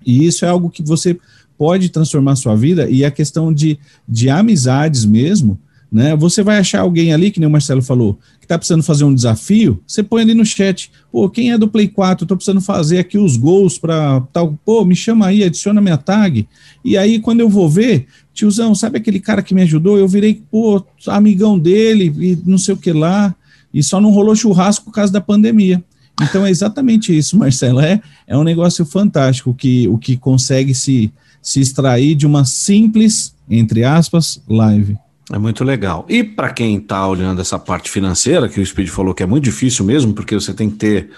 E 0.06 0.26
isso 0.26 0.46
é 0.46 0.48
algo 0.48 0.70
que 0.70 0.84
você 0.84 1.18
pode 1.58 1.90
transformar 1.90 2.36
sua 2.36 2.56
vida 2.56 2.90
e 2.90 3.04
a 3.04 3.10
questão 3.10 3.52
de, 3.52 3.80
de 4.08 4.30
amizades 4.30 5.06
mesmo, 5.06 5.58
né? 5.96 6.14
Você 6.14 6.44
vai 6.44 6.58
achar 6.58 6.82
alguém 6.82 7.14
ali, 7.14 7.32
que 7.32 7.40
nem 7.40 7.48
o 7.48 7.52
Marcelo 7.52 7.82
falou, 7.82 8.20
que 8.38 8.44
está 8.44 8.58
precisando 8.58 8.84
fazer 8.84 9.06
um 9.06 9.16
desafio, 9.16 9.82
você 9.88 10.04
põe 10.04 10.24
ali 10.24 10.34
no 10.34 10.46
chat, 10.46 10.92
pô, 11.10 11.30
quem 11.30 11.54
é 11.54 11.58
do 11.58 11.70
Play 11.70 11.88
4? 11.88 12.26
Estou 12.26 12.36
precisando 12.36 12.60
fazer 12.60 12.98
aqui 12.98 13.18
os 13.18 13.38
gols 13.38 13.78
para 13.78 14.20
tal, 14.34 14.60
pô, 14.66 14.84
me 14.84 14.94
chama 14.94 15.28
aí, 15.28 15.42
adiciona 15.42 15.80
minha 15.80 15.96
tag. 15.96 16.46
E 16.84 16.98
aí, 16.98 17.18
quando 17.18 17.40
eu 17.40 17.48
vou 17.48 17.70
ver, 17.70 18.08
tiozão, 18.34 18.76
sabe 18.76 18.98
aquele 18.98 19.22
cara 19.22 19.42
que 19.42 19.56
me 19.56 19.62
ajudou? 19.62 19.98
Eu 19.98 20.06
virei, 20.06 20.44
pô, 20.52 20.86
amigão 21.08 21.58
dele 21.58 22.14
e 22.20 22.38
não 22.46 22.58
sei 22.58 22.74
o 22.74 22.78
que 22.78 22.92
lá, 22.92 23.34
e 23.74 23.82
só 23.82 24.02
não 24.02 24.12
rolou 24.12 24.36
churrasco 24.36 24.84
por 24.84 24.92
causa 24.92 25.14
da 25.14 25.22
pandemia. 25.22 25.82
Então 26.22 26.46
é 26.46 26.50
exatamente 26.50 27.18
isso, 27.18 27.38
Marcelo. 27.40 27.80
É, 27.80 28.02
é 28.28 28.38
um 28.38 28.44
negócio 28.44 28.86
fantástico 28.86 29.54
que 29.54 29.88
o 29.88 29.98
que 29.98 30.18
consegue 30.18 30.76
se, 30.76 31.10
se 31.42 31.62
extrair 31.62 32.16
de 32.16 32.28
uma 32.28 32.44
simples, 32.44 33.34
entre 33.50 33.86
aspas, 33.86 34.42
live. 34.50 34.98
É 35.32 35.40
muito 35.40 35.64
legal. 35.64 36.06
E 36.08 36.24
para 36.24 36.52
quem 36.52 36.78
está 36.78 37.08
olhando 37.08 37.42
essa 37.42 37.58
parte 37.58 37.90
financeira, 37.90 38.48
que 38.48 38.60
o 38.60 38.66
Speed 38.66 38.90
falou 38.90 39.14
que 39.14 39.24
é 39.24 39.26
muito 39.26 39.44
difícil 39.44 39.84
mesmo, 39.84 40.14
porque 40.14 40.36
você 40.36 40.54
tem 40.54 40.70
que 40.70 40.76
ter 40.76 41.10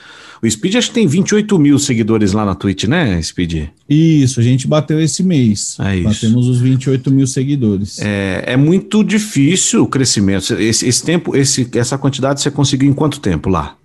O 0.42 0.50
Speed 0.50 0.76
acho 0.76 0.90
que 0.90 0.94
tem 0.94 1.08
28 1.08 1.60
mil 1.60 1.78
seguidores 1.78 2.32
lá 2.32 2.46
na 2.46 2.56
Twitch, 2.56 2.86
né, 2.86 3.22
Speed? 3.22 3.68
Isso, 3.90 4.40
a 4.40 4.44
gente 4.44 4.66
bateu 4.66 5.02
esse 5.02 5.24
mês. 5.24 5.76
É 5.80 5.98
isso. 5.98 6.04
Batemos 6.06 6.48
os 6.48 6.60
28 6.60 7.12
mil 7.12 7.28
seguidores. 7.28 8.00
É, 8.00 8.44
é 8.48 8.58
muito 8.58 9.04
difícil 9.04 9.84
o 9.84 9.88
crescimento. 9.88 10.54
Esse, 10.54 10.88
esse 10.88 11.04
tempo, 11.04 11.36
esse, 11.36 11.70
essa 11.74 11.98
quantidade 11.98 12.40
você 12.40 12.50
conseguiu 12.50 12.90
em 12.90 12.94
quanto 12.94 13.20
tempo 13.20 13.50
lá? 13.50 13.76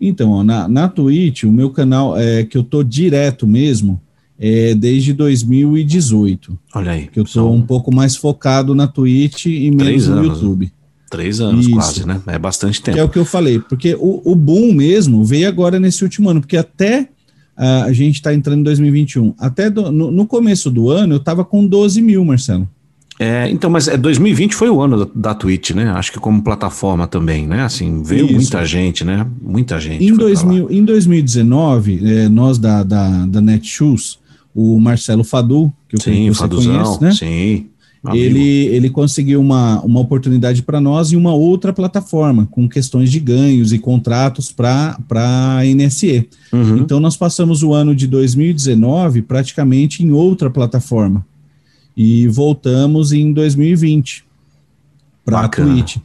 Então, 0.00 0.30
ó, 0.30 0.44
na, 0.44 0.68
na 0.68 0.88
Twitch, 0.88 1.42
o 1.42 1.50
meu 1.50 1.70
canal 1.70 2.16
é 2.16 2.44
que 2.44 2.56
eu 2.56 2.62
tô 2.62 2.84
direto 2.84 3.48
mesmo 3.48 4.00
é 4.38 4.74
desde 4.74 5.12
2018. 5.12 6.58
Olha 6.74 6.92
aí. 6.92 7.08
Que 7.08 7.18
eu 7.18 7.26
são... 7.26 7.52
um 7.52 7.62
pouco 7.62 7.92
mais 7.92 8.16
focado 8.16 8.74
na 8.74 8.86
Twitch 8.86 9.46
e 9.46 9.70
menos 9.70 10.06
no 10.06 10.18
anos, 10.18 10.28
YouTube. 10.28 10.72
Três 11.10 11.40
anos 11.40 11.66
Isso. 11.66 11.74
quase, 11.74 12.06
né? 12.06 12.20
É 12.26 12.38
bastante 12.38 12.80
tempo. 12.80 12.94
Que 12.94 13.00
é 13.00 13.04
o 13.04 13.08
que 13.08 13.18
eu 13.18 13.24
falei, 13.24 13.58
porque 13.58 13.94
o, 13.98 14.22
o 14.24 14.36
boom 14.36 14.72
mesmo 14.72 15.24
veio 15.24 15.48
agora 15.48 15.80
nesse 15.80 16.04
último 16.04 16.28
ano, 16.28 16.40
porque 16.40 16.56
até 16.56 17.08
uh, 17.56 17.84
a 17.86 17.92
gente 17.92 18.16
está 18.16 18.32
entrando 18.32 18.60
em 18.60 18.64
2021, 18.64 19.34
até 19.38 19.70
do, 19.70 19.90
no, 19.90 20.10
no, 20.10 20.26
começo 20.26 20.70
do 20.70 20.90
ano 20.90 21.14
eu 21.14 21.18
estava 21.18 21.44
com 21.44 21.66
12 21.66 22.02
mil, 22.02 22.24
Marcelo. 22.24 22.68
É, 23.18 23.50
então, 23.50 23.68
mas 23.68 23.88
é, 23.88 23.96
2020 23.96 24.54
foi 24.54 24.70
o 24.70 24.80
ano 24.80 25.04
da, 25.06 25.10
da 25.12 25.34
Twitch, 25.34 25.70
né? 25.70 25.90
Acho 25.90 26.12
que 26.12 26.20
como 26.20 26.40
plataforma 26.42 27.08
também, 27.08 27.48
né? 27.48 27.64
Assim, 27.64 28.02
veio 28.02 28.26
Isso. 28.26 28.34
muita 28.34 28.64
gente, 28.64 29.02
né? 29.02 29.26
Muita 29.42 29.80
gente. 29.80 30.04
Em, 30.04 30.14
2000, 30.14 30.70
em 30.70 30.84
2019, 30.84 32.00
é, 32.04 32.28
nós 32.28 32.58
da, 32.58 32.84
da, 32.84 33.26
da 33.26 33.40
Netshoes, 33.40 34.18
o 34.60 34.80
Marcelo 34.80 35.22
Fadu, 35.22 35.72
que 35.88 35.94
eu 35.94 36.00
Sim, 36.00 36.28
você 36.28 36.40
Faduzão, 36.40 36.72
conhece, 36.72 37.00
né? 37.04 37.12
Sim. 37.12 37.66
Ele, 38.12 38.66
ele 38.66 38.90
conseguiu 38.90 39.40
uma, 39.40 39.80
uma 39.82 40.00
oportunidade 40.00 40.62
para 40.62 40.80
nós 40.80 41.12
em 41.12 41.16
uma 41.16 41.32
outra 41.32 41.72
plataforma, 41.72 42.46
com 42.50 42.68
questões 42.68 43.10
de 43.10 43.20
ganhos 43.20 43.72
e 43.72 43.78
contratos 43.78 44.50
para 44.50 44.98
a 45.10 45.64
NSE. 45.64 46.28
Uhum. 46.52 46.78
Então, 46.78 46.98
nós 46.98 47.16
passamos 47.16 47.62
o 47.62 47.72
ano 47.72 47.94
de 47.94 48.08
2019 48.08 49.22
praticamente 49.22 50.02
em 50.02 50.10
outra 50.10 50.50
plataforma 50.50 51.24
e 51.96 52.26
voltamos 52.26 53.12
em 53.12 53.32
2020 53.32 54.24
para 55.24 55.40
a 55.40 55.48
Twitch. 55.48 55.98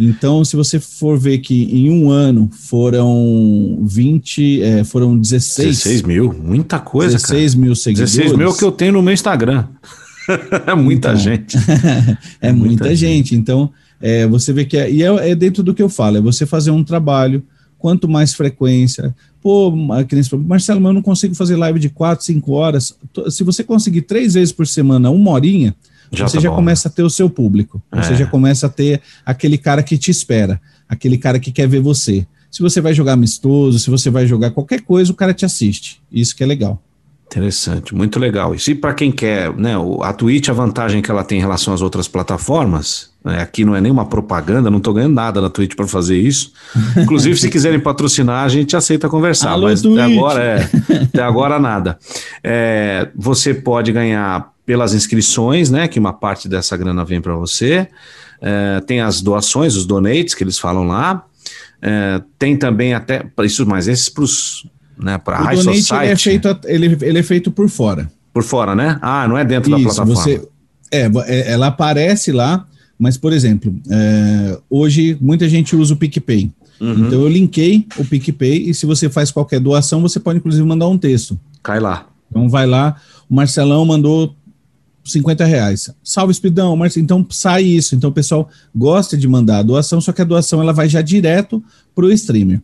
Então, 0.00 0.42
se 0.44 0.56
você 0.56 0.80
for 0.80 1.18
ver 1.18 1.38
que 1.38 1.64
em 1.64 1.90
um 1.90 2.10
ano 2.10 2.48
foram 2.50 3.78
20, 3.82 4.62
é, 4.62 4.84
foram 4.84 5.18
16. 5.18 5.68
16 5.68 6.02
mil, 6.02 6.32
muita 6.32 6.78
coisa. 6.78 7.16
16 7.16 7.52
cara. 7.52 7.62
mil 7.62 7.76
seguidores. 7.76 8.12
16 8.14 8.38
mil 8.38 8.50
é 8.50 8.56
que 8.56 8.64
eu 8.64 8.72
tenho 8.72 8.92
no 8.94 9.02
meu 9.02 9.12
Instagram. 9.12 9.66
é 10.66 10.74
muita 10.74 11.10
então, 11.10 11.20
gente. 11.20 11.56
é, 12.40 12.50
muita, 12.50 12.66
muita 12.66 12.96
gente. 12.96 13.30
gente. 13.30 13.36
Então, 13.36 13.70
é, 14.00 14.26
você 14.26 14.54
vê 14.54 14.64
que 14.64 14.78
é, 14.78 14.90
e 14.90 15.02
é, 15.02 15.30
é, 15.30 15.34
dentro 15.34 15.62
do 15.62 15.74
que 15.74 15.82
eu 15.82 15.90
falo, 15.90 16.16
é 16.16 16.20
você 16.20 16.46
fazer 16.46 16.70
um 16.70 16.82
trabalho, 16.82 17.42
quanto 17.78 18.08
mais 18.08 18.32
frequência. 18.32 19.14
Pô, 19.42 19.70
Marcelo, 19.70 20.80
mas 20.80 20.90
eu 20.90 20.94
não 20.94 21.02
consigo 21.02 21.34
fazer 21.34 21.56
live 21.56 21.78
de 21.78 21.90
4, 21.90 22.24
5 22.24 22.52
horas. 22.52 22.96
Se 23.28 23.44
você 23.44 23.62
conseguir 23.62 24.02
três 24.02 24.32
vezes 24.32 24.52
por 24.52 24.66
semana, 24.66 25.10
uma 25.10 25.30
horinha, 25.30 25.74
já 26.12 26.28
você 26.28 26.36
tá 26.36 26.42
já 26.42 26.50
bom, 26.50 26.56
começa 26.56 26.88
né? 26.88 26.92
a 26.92 26.96
ter 26.96 27.02
o 27.02 27.10
seu 27.10 27.30
público. 27.30 27.82
Você 27.92 28.14
é. 28.14 28.16
já 28.16 28.26
começa 28.26 28.66
a 28.66 28.70
ter 28.70 29.00
aquele 29.24 29.56
cara 29.56 29.82
que 29.82 29.96
te 29.96 30.10
espera, 30.10 30.60
aquele 30.88 31.16
cara 31.18 31.38
que 31.38 31.52
quer 31.52 31.68
ver 31.68 31.80
você. 31.80 32.26
Se 32.50 32.62
você 32.62 32.80
vai 32.80 32.92
jogar 32.92 33.12
amistoso, 33.12 33.78
se 33.78 33.88
você 33.88 34.10
vai 34.10 34.26
jogar 34.26 34.50
qualquer 34.50 34.80
coisa, 34.82 35.12
o 35.12 35.14
cara 35.14 35.32
te 35.32 35.44
assiste. 35.44 36.02
Isso 36.10 36.34
que 36.34 36.42
é 36.42 36.46
legal. 36.46 36.82
Interessante, 37.30 37.94
muito 37.94 38.18
legal. 38.18 38.56
E 38.56 38.74
para 38.74 38.92
quem 38.92 39.12
quer, 39.12 39.54
né, 39.56 39.74
a 40.02 40.12
Twitch, 40.12 40.48
a 40.48 40.52
vantagem 40.52 41.00
que 41.00 41.08
ela 41.08 41.22
tem 41.22 41.38
em 41.38 41.40
relação 41.40 41.72
às 41.72 41.80
outras 41.80 42.08
plataformas, 42.08 43.10
né, 43.24 43.40
aqui 43.40 43.64
não 43.64 43.76
é 43.76 43.80
nenhuma 43.80 44.04
propaganda, 44.04 44.68
não 44.68 44.78
estou 44.78 44.92
ganhando 44.92 45.14
nada 45.14 45.40
na 45.40 45.48
Twitch 45.48 45.76
para 45.76 45.86
fazer 45.86 46.18
isso. 46.18 46.52
Inclusive, 46.98 47.38
se 47.38 47.48
quiserem 47.48 47.78
patrocinar, 47.78 48.44
a 48.44 48.48
gente 48.48 48.76
aceita 48.76 49.08
conversar, 49.08 49.50
Alô, 49.50 49.68
mas 49.68 49.80
Twitch. 49.80 49.96
até 49.96 50.12
agora, 50.12 50.42
é, 50.42 50.70
até 51.04 51.22
agora 51.22 51.60
nada. 51.60 51.98
É, 52.42 53.08
você 53.14 53.54
pode 53.54 53.92
ganhar 53.92 54.52
pelas 54.70 54.94
inscrições, 54.94 55.68
né, 55.68 55.88
que 55.88 55.98
uma 55.98 56.12
parte 56.12 56.48
dessa 56.48 56.76
grana 56.76 57.04
vem 57.04 57.20
para 57.20 57.34
você. 57.34 57.88
É, 58.40 58.80
tem 58.86 59.00
as 59.00 59.20
doações, 59.20 59.74
os 59.74 59.84
donates 59.84 60.32
que 60.32 60.44
eles 60.44 60.60
falam 60.60 60.86
lá. 60.86 61.24
É, 61.82 62.22
tem 62.38 62.56
também 62.56 62.94
até, 62.94 63.28
isso, 63.42 63.66
mas 63.66 63.88
esses 63.88 64.08
para 64.08 64.22
os 64.22 64.64
né? 64.96 65.18
Para 65.18 65.38
High 65.38 65.56
donate, 65.56 65.82
Society. 65.82 66.04
Ele 66.04 66.12
é, 66.12 66.16
feito, 66.16 66.58
ele, 66.68 66.98
ele 67.02 67.18
é 67.18 67.22
feito 67.24 67.50
por 67.50 67.68
fora. 67.68 68.08
Por 68.32 68.44
fora, 68.44 68.76
né? 68.76 68.96
Ah, 69.02 69.26
não 69.26 69.36
é 69.36 69.44
dentro 69.44 69.76
Isso, 69.76 69.88
da 69.88 70.04
plataforma. 70.04 70.14
Você, 70.14 70.48
é, 70.92 71.10
é, 71.26 71.50
ela 71.50 71.66
aparece 71.66 72.30
lá, 72.30 72.64
mas, 72.96 73.18
por 73.18 73.32
exemplo, 73.32 73.74
é, 73.90 74.56
hoje 74.70 75.18
muita 75.20 75.48
gente 75.48 75.74
usa 75.74 75.94
o 75.94 75.96
PicPay. 75.96 76.52
Uhum. 76.80 77.08
Então 77.08 77.22
eu 77.22 77.28
linkei 77.28 77.88
o 77.96 78.04
PicPay 78.04 78.70
e 78.70 78.72
se 78.72 78.86
você 78.86 79.10
faz 79.10 79.32
qualquer 79.32 79.58
doação, 79.58 80.00
você 80.00 80.20
pode 80.20 80.38
inclusive 80.38 80.64
mandar 80.64 80.86
um 80.86 80.96
texto. 80.96 81.36
Cai 81.60 81.80
lá. 81.80 82.06
Então 82.30 82.48
vai 82.48 82.66
lá, 82.66 82.94
o 83.28 83.34
Marcelão 83.34 83.84
mandou 83.84 84.36
50 85.12 85.44
reais. 85.44 85.90
Salve, 86.02 86.32
Espidão, 86.32 86.76
Marcelo. 86.76 87.04
Então 87.04 87.26
sai 87.30 87.64
isso. 87.64 87.94
Então 87.94 88.10
o 88.10 88.12
pessoal 88.12 88.48
gosta 88.74 89.16
de 89.16 89.26
mandar 89.28 89.58
a 89.58 89.62
doação, 89.62 90.00
só 90.00 90.12
que 90.12 90.22
a 90.22 90.24
doação 90.24 90.60
ela 90.60 90.72
vai 90.72 90.88
já 90.88 91.02
direto 91.02 91.62
para 91.94 92.04
o 92.04 92.12
streamer. 92.12 92.60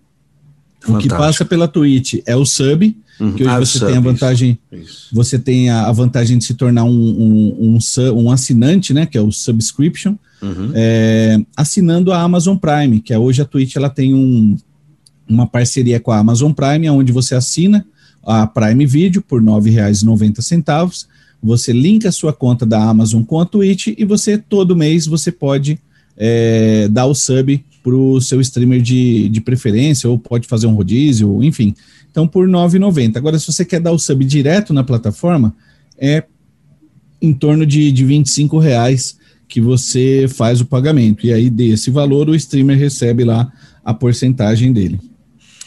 Fantástico. 0.80 0.92
O 0.92 0.98
que 0.98 1.08
passa 1.08 1.44
pela 1.44 1.66
Twitch 1.66 2.20
é 2.24 2.36
o 2.36 2.44
sub, 2.44 2.96
uhum. 3.18 3.32
que 3.32 3.42
hoje 3.42 3.52
ah, 3.52 3.58
você 3.58 3.78
sub, 3.78 3.86
tem 3.86 3.96
a 3.96 4.00
vantagem, 4.00 4.58
isso. 4.70 5.08
você 5.12 5.38
tem 5.38 5.68
a, 5.68 5.86
a, 5.86 5.92
vantagem 5.92 6.38
de 6.38 6.44
se 6.44 6.54
tornar 6.54 6.84
um, 6.84 6.90
um, 6.90 7.76
um, 7.76 8.12
um, 8.12 8.30
assinante, 8.30 8.94
né? 8.94 9.04
Que 9.04 9.18
é 9.18 9.20
o 9.20 9.32
subscription, 9.32 10.14
uhum. 10.40 10.70
é, 10.74 11.40
assinando 11.56 12.12
a 12.12 12.20
Amazon 12.20 12.56
Prime, 12.56 13.00
que 13.00 13.12
é 13.12 13.18
hoje 13.18 13.42
a 13.42 13.44
Twitch 13.44 13.74
ela 13.74 13.90
tem 13.90 14.14
um, 14.14 14.56
uma 15.28 15.46
parceria 15.46 15.98
com 15.98 16.12
a 16.12 16.18
Amazon 16.18 16.52
Prime, 16.52 16.88
onde 16.90 17.10
você 17.10 17.34
assina 17.34 17.84
a 18.24 18.46
Prime 18.46 18.86
Video 18.86 19.22
por 19.22 19.40
R$ 19.40 19.46
9,90. 19.46 21.06
Você 21.46 21.72
linka 21.72 22.08
a 22.08 22.12
sua 22.12 22.32
conta 22.32 22.66
da 22.66 22.82
Amazon 22.82 23.22
com 23.22 23.40
a 23.40 23.46
Twitch 23.46 23.88
e 23.96 24.04
você 24.04 24.36
todo 24.36 24.76
mês 24.76 25.06
você 25.06 25.30
pode 25.30 25.78
é, 26.16 26.88
dar 26.88 27.06
o 27.06 27.14
sub 27.14 27.64
para 27.82 27.94
o 27.94 28.20
seu 28.20 28.40
streamer 28.40 28.82
de, 28.82 29.28
de 29.28 29.40
preferência, 29.40 30.10
ou 30.10 30.18
pode 30.18 30.48
fazer 30.48 30.66
um 30.66 30.74
rodízio, 30.74 31.40
enfim. 31.44 31.72
Então, 32.10 32.26
por 32.26 32.46
R$ 32.46 32.52
9,90. 32.52 33.16
Agora, 33.16 33.38
se 33.38 33.46
você 33.46 33.64
quer 33.64 33.80
dar 33.80 33.92
o 33.92 33.98
sub 33.98 34.24
direto 34.24 34.74
na 34.74 34.82
plataforma, 34.82 35.54
é 35.96 36.24
em 37.22 37.32
torno 37.32 37.64
de, 37.64 37.92
de 37.92 38.04
25 38.04 38.58
reais 38.58 39.16
que 39.46 39.60
você 39.60 40.26
faz 40.28 40.60
o 40.60 40.66
pagamento. 40.66 41.26
E 41.26 41.32
aí, 41.32 41.48
desse 41.48 41.90
valor, 41.90 42.28
o 42.28 42.34
streamer 42.34 42.76
recebe 42.76 43.22
lá 43.22 43.52
a 43.84 43.94
porcentagem 43.94 44.72
dele. 44.72 44.98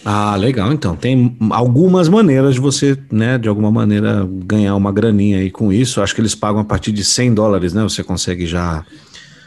Ah, 0.04 0.36
legal. 0.36 0.72
Então, 0.72 0.96
tem 0.96 1.36
algumas 1.50 2.08
maneiras 2.08 2.56
de 2.56 2.62
você, 2.62 2.98
né, 3.12 3.38
de 3.38 3.50
alguma 3.50 3.72
maneira, 3.72 4.28
ganhar 4.46 4.76
uma 4.76 4.92
graninha 4.92 5.40
aí 5.40 5.52
com 5.52 5.72
isso. 5.72 6.02
Acho 6.02 6.16
que 6.16 6.22
eles 6.22 6.36
pagam 6.36 6.62
a 6.62 6.64
partir 6.66 6.92
de 6.92 7.04
100 7.04 7.34
dólares, 7.34 7.74
né? 7.74 7.84
Você 7.84 8.04
consegue 8.04 8.46
já 8.46 8.86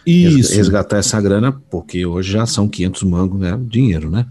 isso. 0.06 0.54
resgatar 0.54 0.98
essa 0.98 1.20
grana, 1.20 1.52
porque 1.70 2.04
hoje 2.04 2.32
já 2.32 2.44
são 2.44 2.68
500 2.68 3.02
mangos, 3.04 3.40
né? 3.40 3.58
Dinheiro, 3.66 4.10
né? 4.10 4.26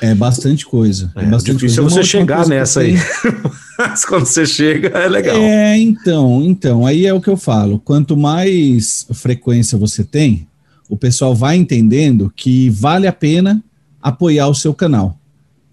É 0.00 0.14
bastante 0.14 0.64
coisa. 0.64 1.12
É, 1.14 1.24
é 1.24 1.26
bastante 1.26 1.56
difícil 1.56 1.82
coisa. 1.82 1.96
você 1.96 2.04
chegar 2.04 2.46
nessa 2.46 2.80
aí. 2.80 2.94
Mas 3.78 4.04
quando 4.04 4.24
você 4.24 4.46
chega, 4.46 4.88
é 4.88 5.08
legal. 5.08 5.36
É, 5.36 5.76
então, 5.76 6.42
então, 6.42 6.86
aí 6.86 7.04
é 7.06 7.12
o 7.12 7.20
que 7.20 7.28
eu 7.28 7.36
falo. 7.36 7.78
Quanto 7.78 8.16
mais 8.16 9.06
frequência 9.12 9.76
você 9.76 10.02
tem, 10.02 10.46
o 10.88 10.96
pessoal 10.96 11.34
vai 11.34 11.56
entendendo 11.56 12.32
que 12.34 12.70
vale 12.70 13.06
a 13.06 13.12
pena 13.12 13.62
apoiar 14.00 14.48
o 14.48 14.54
seu 14.54 14.72
canal 14.72 15.18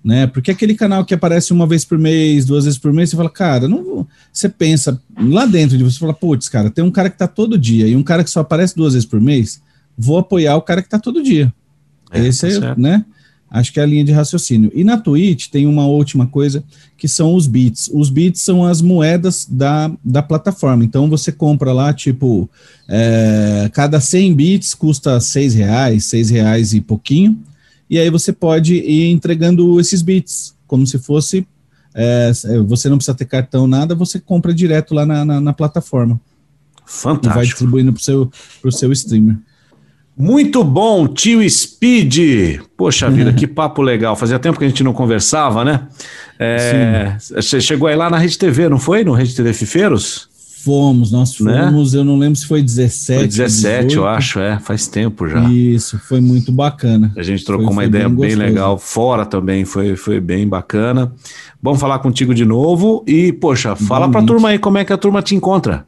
né? 0.03 0.27
Porque 0.27 0.51
aquele 0.51 0.75
canal 0.75 1.05
que 1.05 1.13
aparece 1.13 1.53
uma 1.53 1.65
vez 1.65 1.85
por 1.85 1.97
mês, 1.97 2.45
duas 2.45 2.65
vezes 2.65 2.77
por 2.77 2.91
mês, 2.91 3.09
você 3.09 3.15
fala, 3.15 3.29
cara, 3.29 3.67
não 3.67 3.83
vou. 3.83 4.07
Você 4.31 4.49
pensa 4.49 5.01
lá 5.17 5.45
dentro 5.45 5.77
de 5.77 5.83
você, 5.83 5.97
fala, 5.97 6.13
putz, 6.13 6.49
cara, 6.49 6.69
tem 6.69 6.83
um 6.83 6.91
cara 6.91 7.09
que 7.09 7.17
tá 7.17 7.27
todo 7.27 7.57
dia 7.57 7.87
e 7.87 7.95
um 7.95 8.03
cara 8.03 8.23
que 8.23 8.29
só 8.29 8.41
aparece 8.41 8.75
duas 8.75 8.93
vezes 8.93 9.07
por 9.07 9.21
mês, 9.21 9.61
vou 9.97 10.17
apoiar 10.17 10.57
o 10.57 10.61
cara 10.61 10.81
que 10.81 10.89
tá 10.89 10.99
todo 10.99 11.23
dia. 11.23 11.53
É, 12.11 12.27
Esse 12.27 12.59
tá 12.59 12.67
é, 12.67 12.75
né? 12.77 13.05
Acho 13.49 13.71
que 13.71 13.79
é 13.79 13.83
a 13.83 13.85
linha 13.85 14.03
de 14.03 14.11
raciocínio. 14.11 14.71
E 14.73 14.83
na 14.83 14.97
Twitch 14.97 15.47
tem 15.49 15.67
uma 15.67 15.85
última 15.85 16.25
coisa 16.25 16.63
que 16.97 17.07
são 17.07 17.35
os 17.35 17.45
bits. 17.45 17.87
Os 17.93 18.09
bits 18.09 18.41
são 18.41 18.65
as 18.65 18.81
moedas 18.81 19.47
da, 19.47 19.91
da 20.03 20.23
plataforma. 20.23 20.83
Então 20.83 21.07
você 21.07 21.31
compra 21.31 21.71
lá, 21.71 21.93
tipo, 21.93 22.49
é, 22.89 23.69
cada 23.71 23.99
100 23.99 24.33
bits 24.33 24.73
custa 24.73 25.19
6 25.19 25.53
reais, 25.53 26.05
6 26.05 26.31
reais 26.31 26.73
e 26.73 26.81
pouquinho 26.81 27.39
e 27.93 27.99
aí 27.99 28.09
você 28.09 28.33
pode 28.33 28.73
ir 28.73 29.11
entregando 29.11 29.79
esses 29.79 30.01
bits, 30.01 30.55
como 30.65 30.87
se 30.87 30.97
fosse. 30.97 31.45
É, 31.93 32.31
você 32.65 32.89
não 32.89 32.97
precisa 32.97 33.15
ter 33.15 33.25
cartão, 33.25 33.67
nada, 33.67 33.93
você 33.93 34.19
compra 34.19 34.51
direto 34.51 34.95
lá 34.95 35.05
na, 35.05 35.23
na, 35.23 35.39
na 35.39 35.53
plataforma. 35.53 36.19
Fantástico. 36.87 37.31
E 37.31 37.35
vai 37.35 37.45
distribuindo 37.45 37.93
para 37.93 37.99
o 37.99 38.03
seu, 38.03 38.31
pro 38.59 38.71
seu 38.71 38.91
streamer. 38.91 39.37
Muito 40.17 40.63
bom, 40.63 41.07
tio 41.07 41.47
Speed. 41.47 42.61
Poxa 42.75 43.11
vida, 43.11 43.31
que 43.37 43.45
papo 43.45 43.83
legal. 43.83 44.15
Fazia 44.15 44.39
tempo 44.39 44.57
que 44.57 44.65
a 44.65 44.67
gente 44.67 44.83
não 44.83 44.91
conversava, 44.91 45.63
né? 45.63 45.87
É, 46.39 47.15
você 47.19 47.61
chegou 47.61 47.87
aí 47.87 47.95
lá 47.95 48.09
na 48.09 48.17
Rede 48.17 48.39
TV, 48.39 48.69
não 48.69 48.79
foi? 48.79 49.03
No 49.03 49.13
Rede 49.13 49.35
TV 49.35 49.53
Fifeiros? 49.53 50.32
Fomos, 50.63 51.11
nós 51.11 51.37
né? 51.41 51.65
fomos, 51.65 51.91
né? 51.91 51.99
eu 51.99 52.05
não 52.05 52.17
lembro 52.17 52.39
se 52.39 52.47
foi 52.47 52.61
17. 52.61 53.19
Foi 53.19 53.27
17, 53.27 53.87
18. 53.87 53.93
eu 53.99 54.07
acho, 54.07 54.39
é, 54.39 54.57
faz 54.59 54.87
tempo 54.87 55.27
já. 55.27 55.43
Isso, 55.49 55.99
foi 55.99 56.21
muito 56.21 56.53
bacana. 56.53 57.11
A 57.17 57.21
gente 57.21 57.43
trocou 57.43 57.65
foi, 57.65 57.73
uma 57.73 57.81
foi 57.81 57.89
ideia 57.89 58.07
bem, 58.07 58.17
bem 58.29 58.35
legal, 58.35 58.77
fora 58.77 59.25
também, 59.25 59.65
foi, 59.65 59.97
foi 59.97 60.21
bem 60.21 60.47
bacana. 60.47 61.11
Vamos 61.61 61.81
falar 61.81 61.99
contigo 61.99 62.33
de 62.33 62.45
novo 62.45 63.03
e, 63.05 63.33
poxa, 63.33 63.75
fala 63.75 64.09
para 64.09 64.21
a 64.21 64.23
turma 64.23 64.49
aí 64.49 64.57
como 64.57 64.77
é 64.77 64.85
que 64.85 64.93
a 64.93 64.97
turma 64.97 65.21
te 65.21 65.35
encontra. 65.35 65.85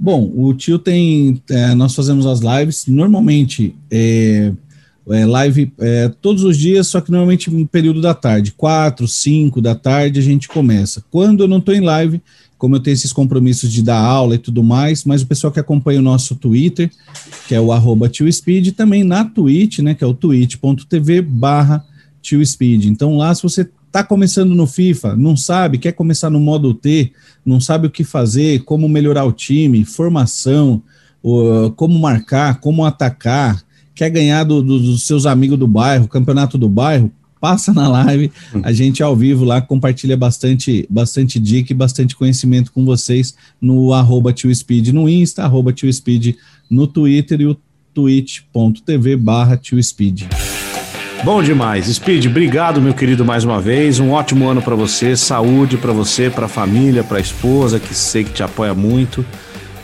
Bom, 0.00 0.32
o 0.34 0.54
tio 0.54 0.78
tem, 0.78 1.42
é, 1.50 1.74
nós 1.74 1.94
fazemos 1.94 2.24
as 2.24 2.40
lives, 2.40 2.86
normalmente 2.86 3.76
é, 3.90 4.50
é, 5.10 5.26
live 5.26 5.72
é, 5.78 6.10
todos 6.20 6.42
os 6.42 6.56
dias, 6.56 6.86
só 6.86 7.02
que 7.02 7.10
normalmente 7.10 7.50
no 7.50 7.66
período 7.66 8.00
da 8.00 8.14
tarde, 8.14 8.52
4, 8.52 9.06
5 9.06 9.60
da 9.60 9.74
tarde 9.74 10.18
a 10.18 10.22
gente 10.22 10.48
começa. 10.48 11.04
Quando 11.10 11.44
eu 11.44 11.48
não 11.48 11.58
estou 11.58 11.74
em 11.74 11.80
live, 11.80 12.22
como 12.62 12.76
eu 12.76 12.80
tenho 12.80 12.94
esses 12.94 13.12
compromissos 13.12 13.72
de 13.72 13.82
dar 13.82 13.98
aula 13.98 14.36
e 14.36 14.38
tudo 14.38 14.62
mais, 14.62 15.04
mas 15.04 15.20
o 15.20 15.26
pessoal 15.26 15.52
que 15.52 15.58
acompanha 15.58 15.98
o 15.98 16.02
nosso 16.02 16.36
Twitter, 16.36 16.88
que 17.48 17.56
é 17.56 17.60
o 17.60 17.72
arroba 17.72 18.08
TioSpeed, 18.08 18.70
também 18.70 19.02
na 19.02 19.24
Twitch, 19.24 19.80
né, 19.80 19.94
que 19.94 20.04
é 20.04 20.06
o 20.06 20.14
twitch.tv 20.14 21.22
barra 21.22 21.84
TioSpeed. 22.22 22.86
Então 22.86 23.16
lá, 23.16 23.34
se 23.34 23.42
você 23.42 23.68
está 23.84 24.04
começando 24.04 24.54
no 24.54 24.64
FIFA, 24.64 25.16
não 25.16 25.36
sabe, 25.36 25.76
quer 25.76 25.90
começar 25.90 26.30
no 26.30 26.38
modo 26.38 26.72
T, 26.72 27.10
não 27.44 27.60
sabe 27.60 27.88
o 27.88 27.90
que 27.90 28.04
fazer, 28.04 28.60
como 28.62 28.88
melhorar 28.88 29.24
o 29.24 29.32
time, 29.32 29.84
formação, 29.84 30.80
como 31.74 31.98
marcar, 31.98 32.60
como 32.60 32.84
atacar, 32.84 33.60
quer 33.92 34.08
ganhar 34.08 34.44
do, 34.44 34.62
do, 34.62 34.78
dos 34.78 35.04
seus 35.04 35.26
amigos 35.26 35.58
do 35.58 35.66
bairro, 35.66 36.06
campeonato 36.06 36.56
do 36.56 36.68
bairro, 36.68 37.10
passa 37.42 37.72
na 37.72 37.88
live, 37.88 38.30
a 38.62 38.72
gente 38.72 39.02
ao 39.02 39.16
vivo 39.16 39.44
lá 39.44 39.60
compartilha 39.60 40.16
bastante, 40.16 40.86
bastante 40.88 41.40
dica 41.40 41.72
e 41.72 41.74
bastante 41.74 42.14
conhecimento 42.14 42.70
com 42.70 42.84
vocês 42.84 43.34
no 43.60 43.92
arroba 43.92 44.32
Speed 44.32 44.90
no 44.90 45.08
Insta, 45.08 45.42
arroba 45.42 45.74
Speed 45.76 46.36
no 46.70 46.86
Twitter 46.86 47.40
e 47.40 47.46
o 47.46 47.56
twitch.tv 47.92 49.16
barra 49.16 49.60
Speed. 49.60 50.22
Bom 51.24 51.42
demais. 51.42 51.86
Speed, 51.86 52.26
obrigado, 52.26 52.80
meu 52.80 52.94
querido, 52.94 53.24
mais 53.24 53.42
uma 53.42 53.60
vez. 53.60 53.98
Um 53.98 54.12
ótimo 54.12 54.48
ano 54.48 54.62
para 54.62 54.76
você, 54.76 55.16
saúde 55.16 55.76
para 55.76 55.92
você, 55.92 56.30
para 56.30 56.46
a 56.46 56.48
família, 56.48 57.02
para 57.02 57.18
a 57.18 57.20
esposa, 57.20 57.80
que 57.80 57.92
sei 57.92 58.22
que 58.22 58.30
te 58.30 58.44
apoia 58.44 58.72
muito. 58.72 59.26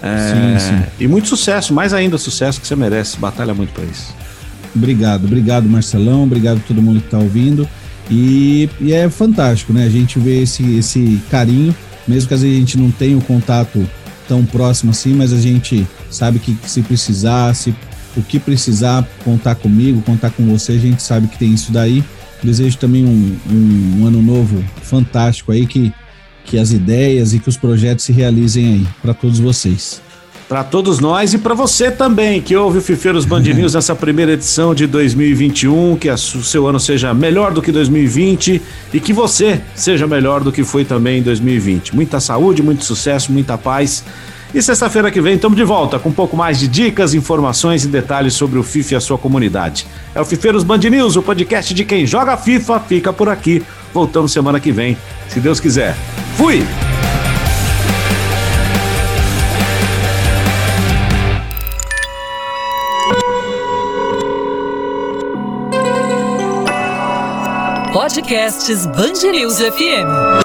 É, 0.01 0.59
sim, 0.59 0.77
sim. 0.77 0.83
E 1.01 1.09
muito 1.09 1.27
sucesso, 1.27 1.75
mais 1.75 1.93
ainda 1.93 2.19
sucesso 2.19 2.61
que 2.61 2.69
você 2.69 2.77
merece. 2.77 3.19
Batalha 3.19 3.53
muito 3.53 3.73
para 3.73 3.85
isso. 3.85 4.15
Obrigado, 4.75 5.25
obrigado 5.25 5.69
Marcelão, 5.69 6.25
obrigado 6.25 6.59
a 6.59 6.61
todo 6.61 6.83
mundo 6.83 7.01
que 7.01 7.07
está 7.07 7.19
ouvindo. 7.19 7.69
E, 8.11 8.69
e, 8.81 8.93
é 8.93 9.09
fantástico, 9.11 9.73
né? 9.73 9.85
A 9.85 9.91
gente 9.91 10.19
vê 10.19 10.43
esse, 10.43 10.63
esse 10.77 11.21
carinho, 11.31 11.75
mesmo 12.07 12.29
que 12.29 12.35
às 12.35 12.43
vezes 12.43 12.57
a 12.57 12.61
gente 12.61 12.79
não 12.79 12.91
tenha 12.91 13.17
o 13.17 13.23
contato 13.23 13.87
tão 14.27 14.45
próximo 14.45 14.91
assim, 14.91 15.15
mas 15.15 15.33
a 15.33 15.41
gente 15.41 15.87
sabe 16.11 16.39
que, 16.39 16.55
que 16.55 16.71
se 16.71 16.83
precisar, 16.83 17.55
se, 17.55 17.75
o 18.17 18.23
que 18.23 18.39
precisar, 18.39 19.07
contar 19.25 19.55
comigo, 19.55 20.03
contar 20.03 20.31
com 20.31 20.45
você, 20.47 20.73
a 20.73 20.79
gente 20.79 21.03
sabe 21.03 21.29
que 21.29 21.39
tem 21.39 21.53
isso 21.53 21.71
daí. 21.71 22.03
Desejo 22.43 22.79
também 22.79 23.05
um, 23.05 23.37
um, 23.51 24.01
um 24.01 24.07
ano 24.07 24.23
novo 24.23 24.65
fantástico 24.83 25.53
aí, 25.53 25.67
que, 25.67 25.93
que 26.45 26.59
as 26.59 26.71
ideias 26.73 27.35
e 27.35 27.39
que 27.39 27.49
os 27.49 27.57
projetos 27.57 28.05
se 28.05 28.13
realizem 28.13 28.67
aí 28.67 28.89
para 29.03 29.13
todos 29.13 29.39
vocês. 29.39 30.01
Para 30.49 30.65
todos 30.65 30.99
nós 30.99 31.35
e 31.35 31.39
para 31.39 31.53
você 31.53 31.91
também 31.91 32.41
que 32.41 32.57
ouve 32.57 32.79
o 32.79 32.81
Fifeiros 32.81 33.27
Band 33.27 33.41
News 33.41 33.75
nessa 33.75 33.95
primeira 33.95 34.33
edição 34.33 34.75
de 34.75 34.87
2021, 34.87 35.97
que 35.97 36.09
o 36.09 36.17
seu 36.17 36.67
ano 36.67 36.81
seja 36.81 37.13
melhor 37.13 37.53
do 37.53 37.61
que 37.61 37.71
2020 37.71 38.63
e 38.95 38.99
que 38.99 39.13
você 39.13 39.61
seja 39.75 40.07
melhor 40.07 40.43
do 40.43 40.51
que 40.51 40.65
foi 40.65 40.87
também 40.87 41.19
em 41.19 41.23
2020. 41.23 41.95
Muita 41.95 42.19
saúde, 42.19 42.63
muito 42.63 42.83
sucesso, 42.83 43.31
muita 43.31 43.59
paz. 43.59 44.03
E 44.55 44.63
sexta-feira 44.63 45.11
que 45.11 45.21
vem 45.21 45.35
estamos 45.35 45.59
de 45.59 45.65
volta 45.65 45.99
com 45.99 46.09
um 46.09 46.13
pouco 46.13 46.35
mais 46.35 46.59
de 46.59 46.67
dicas, 46.67 47.13
informações 47.13 47.85
e 47.85 47.89
detalhes 47.89 48.33
sobre 48.33 48.59
o 48.59 48.63
FIFA 48.63 48.95
e 48.95 48.97
a 48.97 49.01
sua 49.01 49.19
comunidade. 49.19 49.87
É 50.15 50.21
o 50.23 50.25
Fifeiros 50.25 50.65
Band 50.65 50.79
News, 50.79 51.17
o 51.17 51.23
podcast 51.23 51.75
de 51.75 51.85
quem 51.85 52.07
joga 52.07 52.39
FIFA, 52.39 52.81
fica 52.81 53.13
por 53.13 53.29
aqui. 53.29 53.63
Voltamos 53.93 54.33
semana 54.33 54.59
que 54.59 54.73
vem, 54.73 54.97
se 55.29 55.41
Deus 55.41 55.61
quiser. 55.61 55.95
Fui! 56.39 56.65
Podcasts 68.19 68.85
Band 68.97 69.23
News 69.31 69.61
FM. 69.61 70.43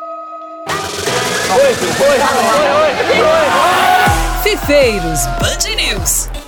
Fifeiros 4.44 5.26
Band 5.40 5.76
News. 5.76 6.43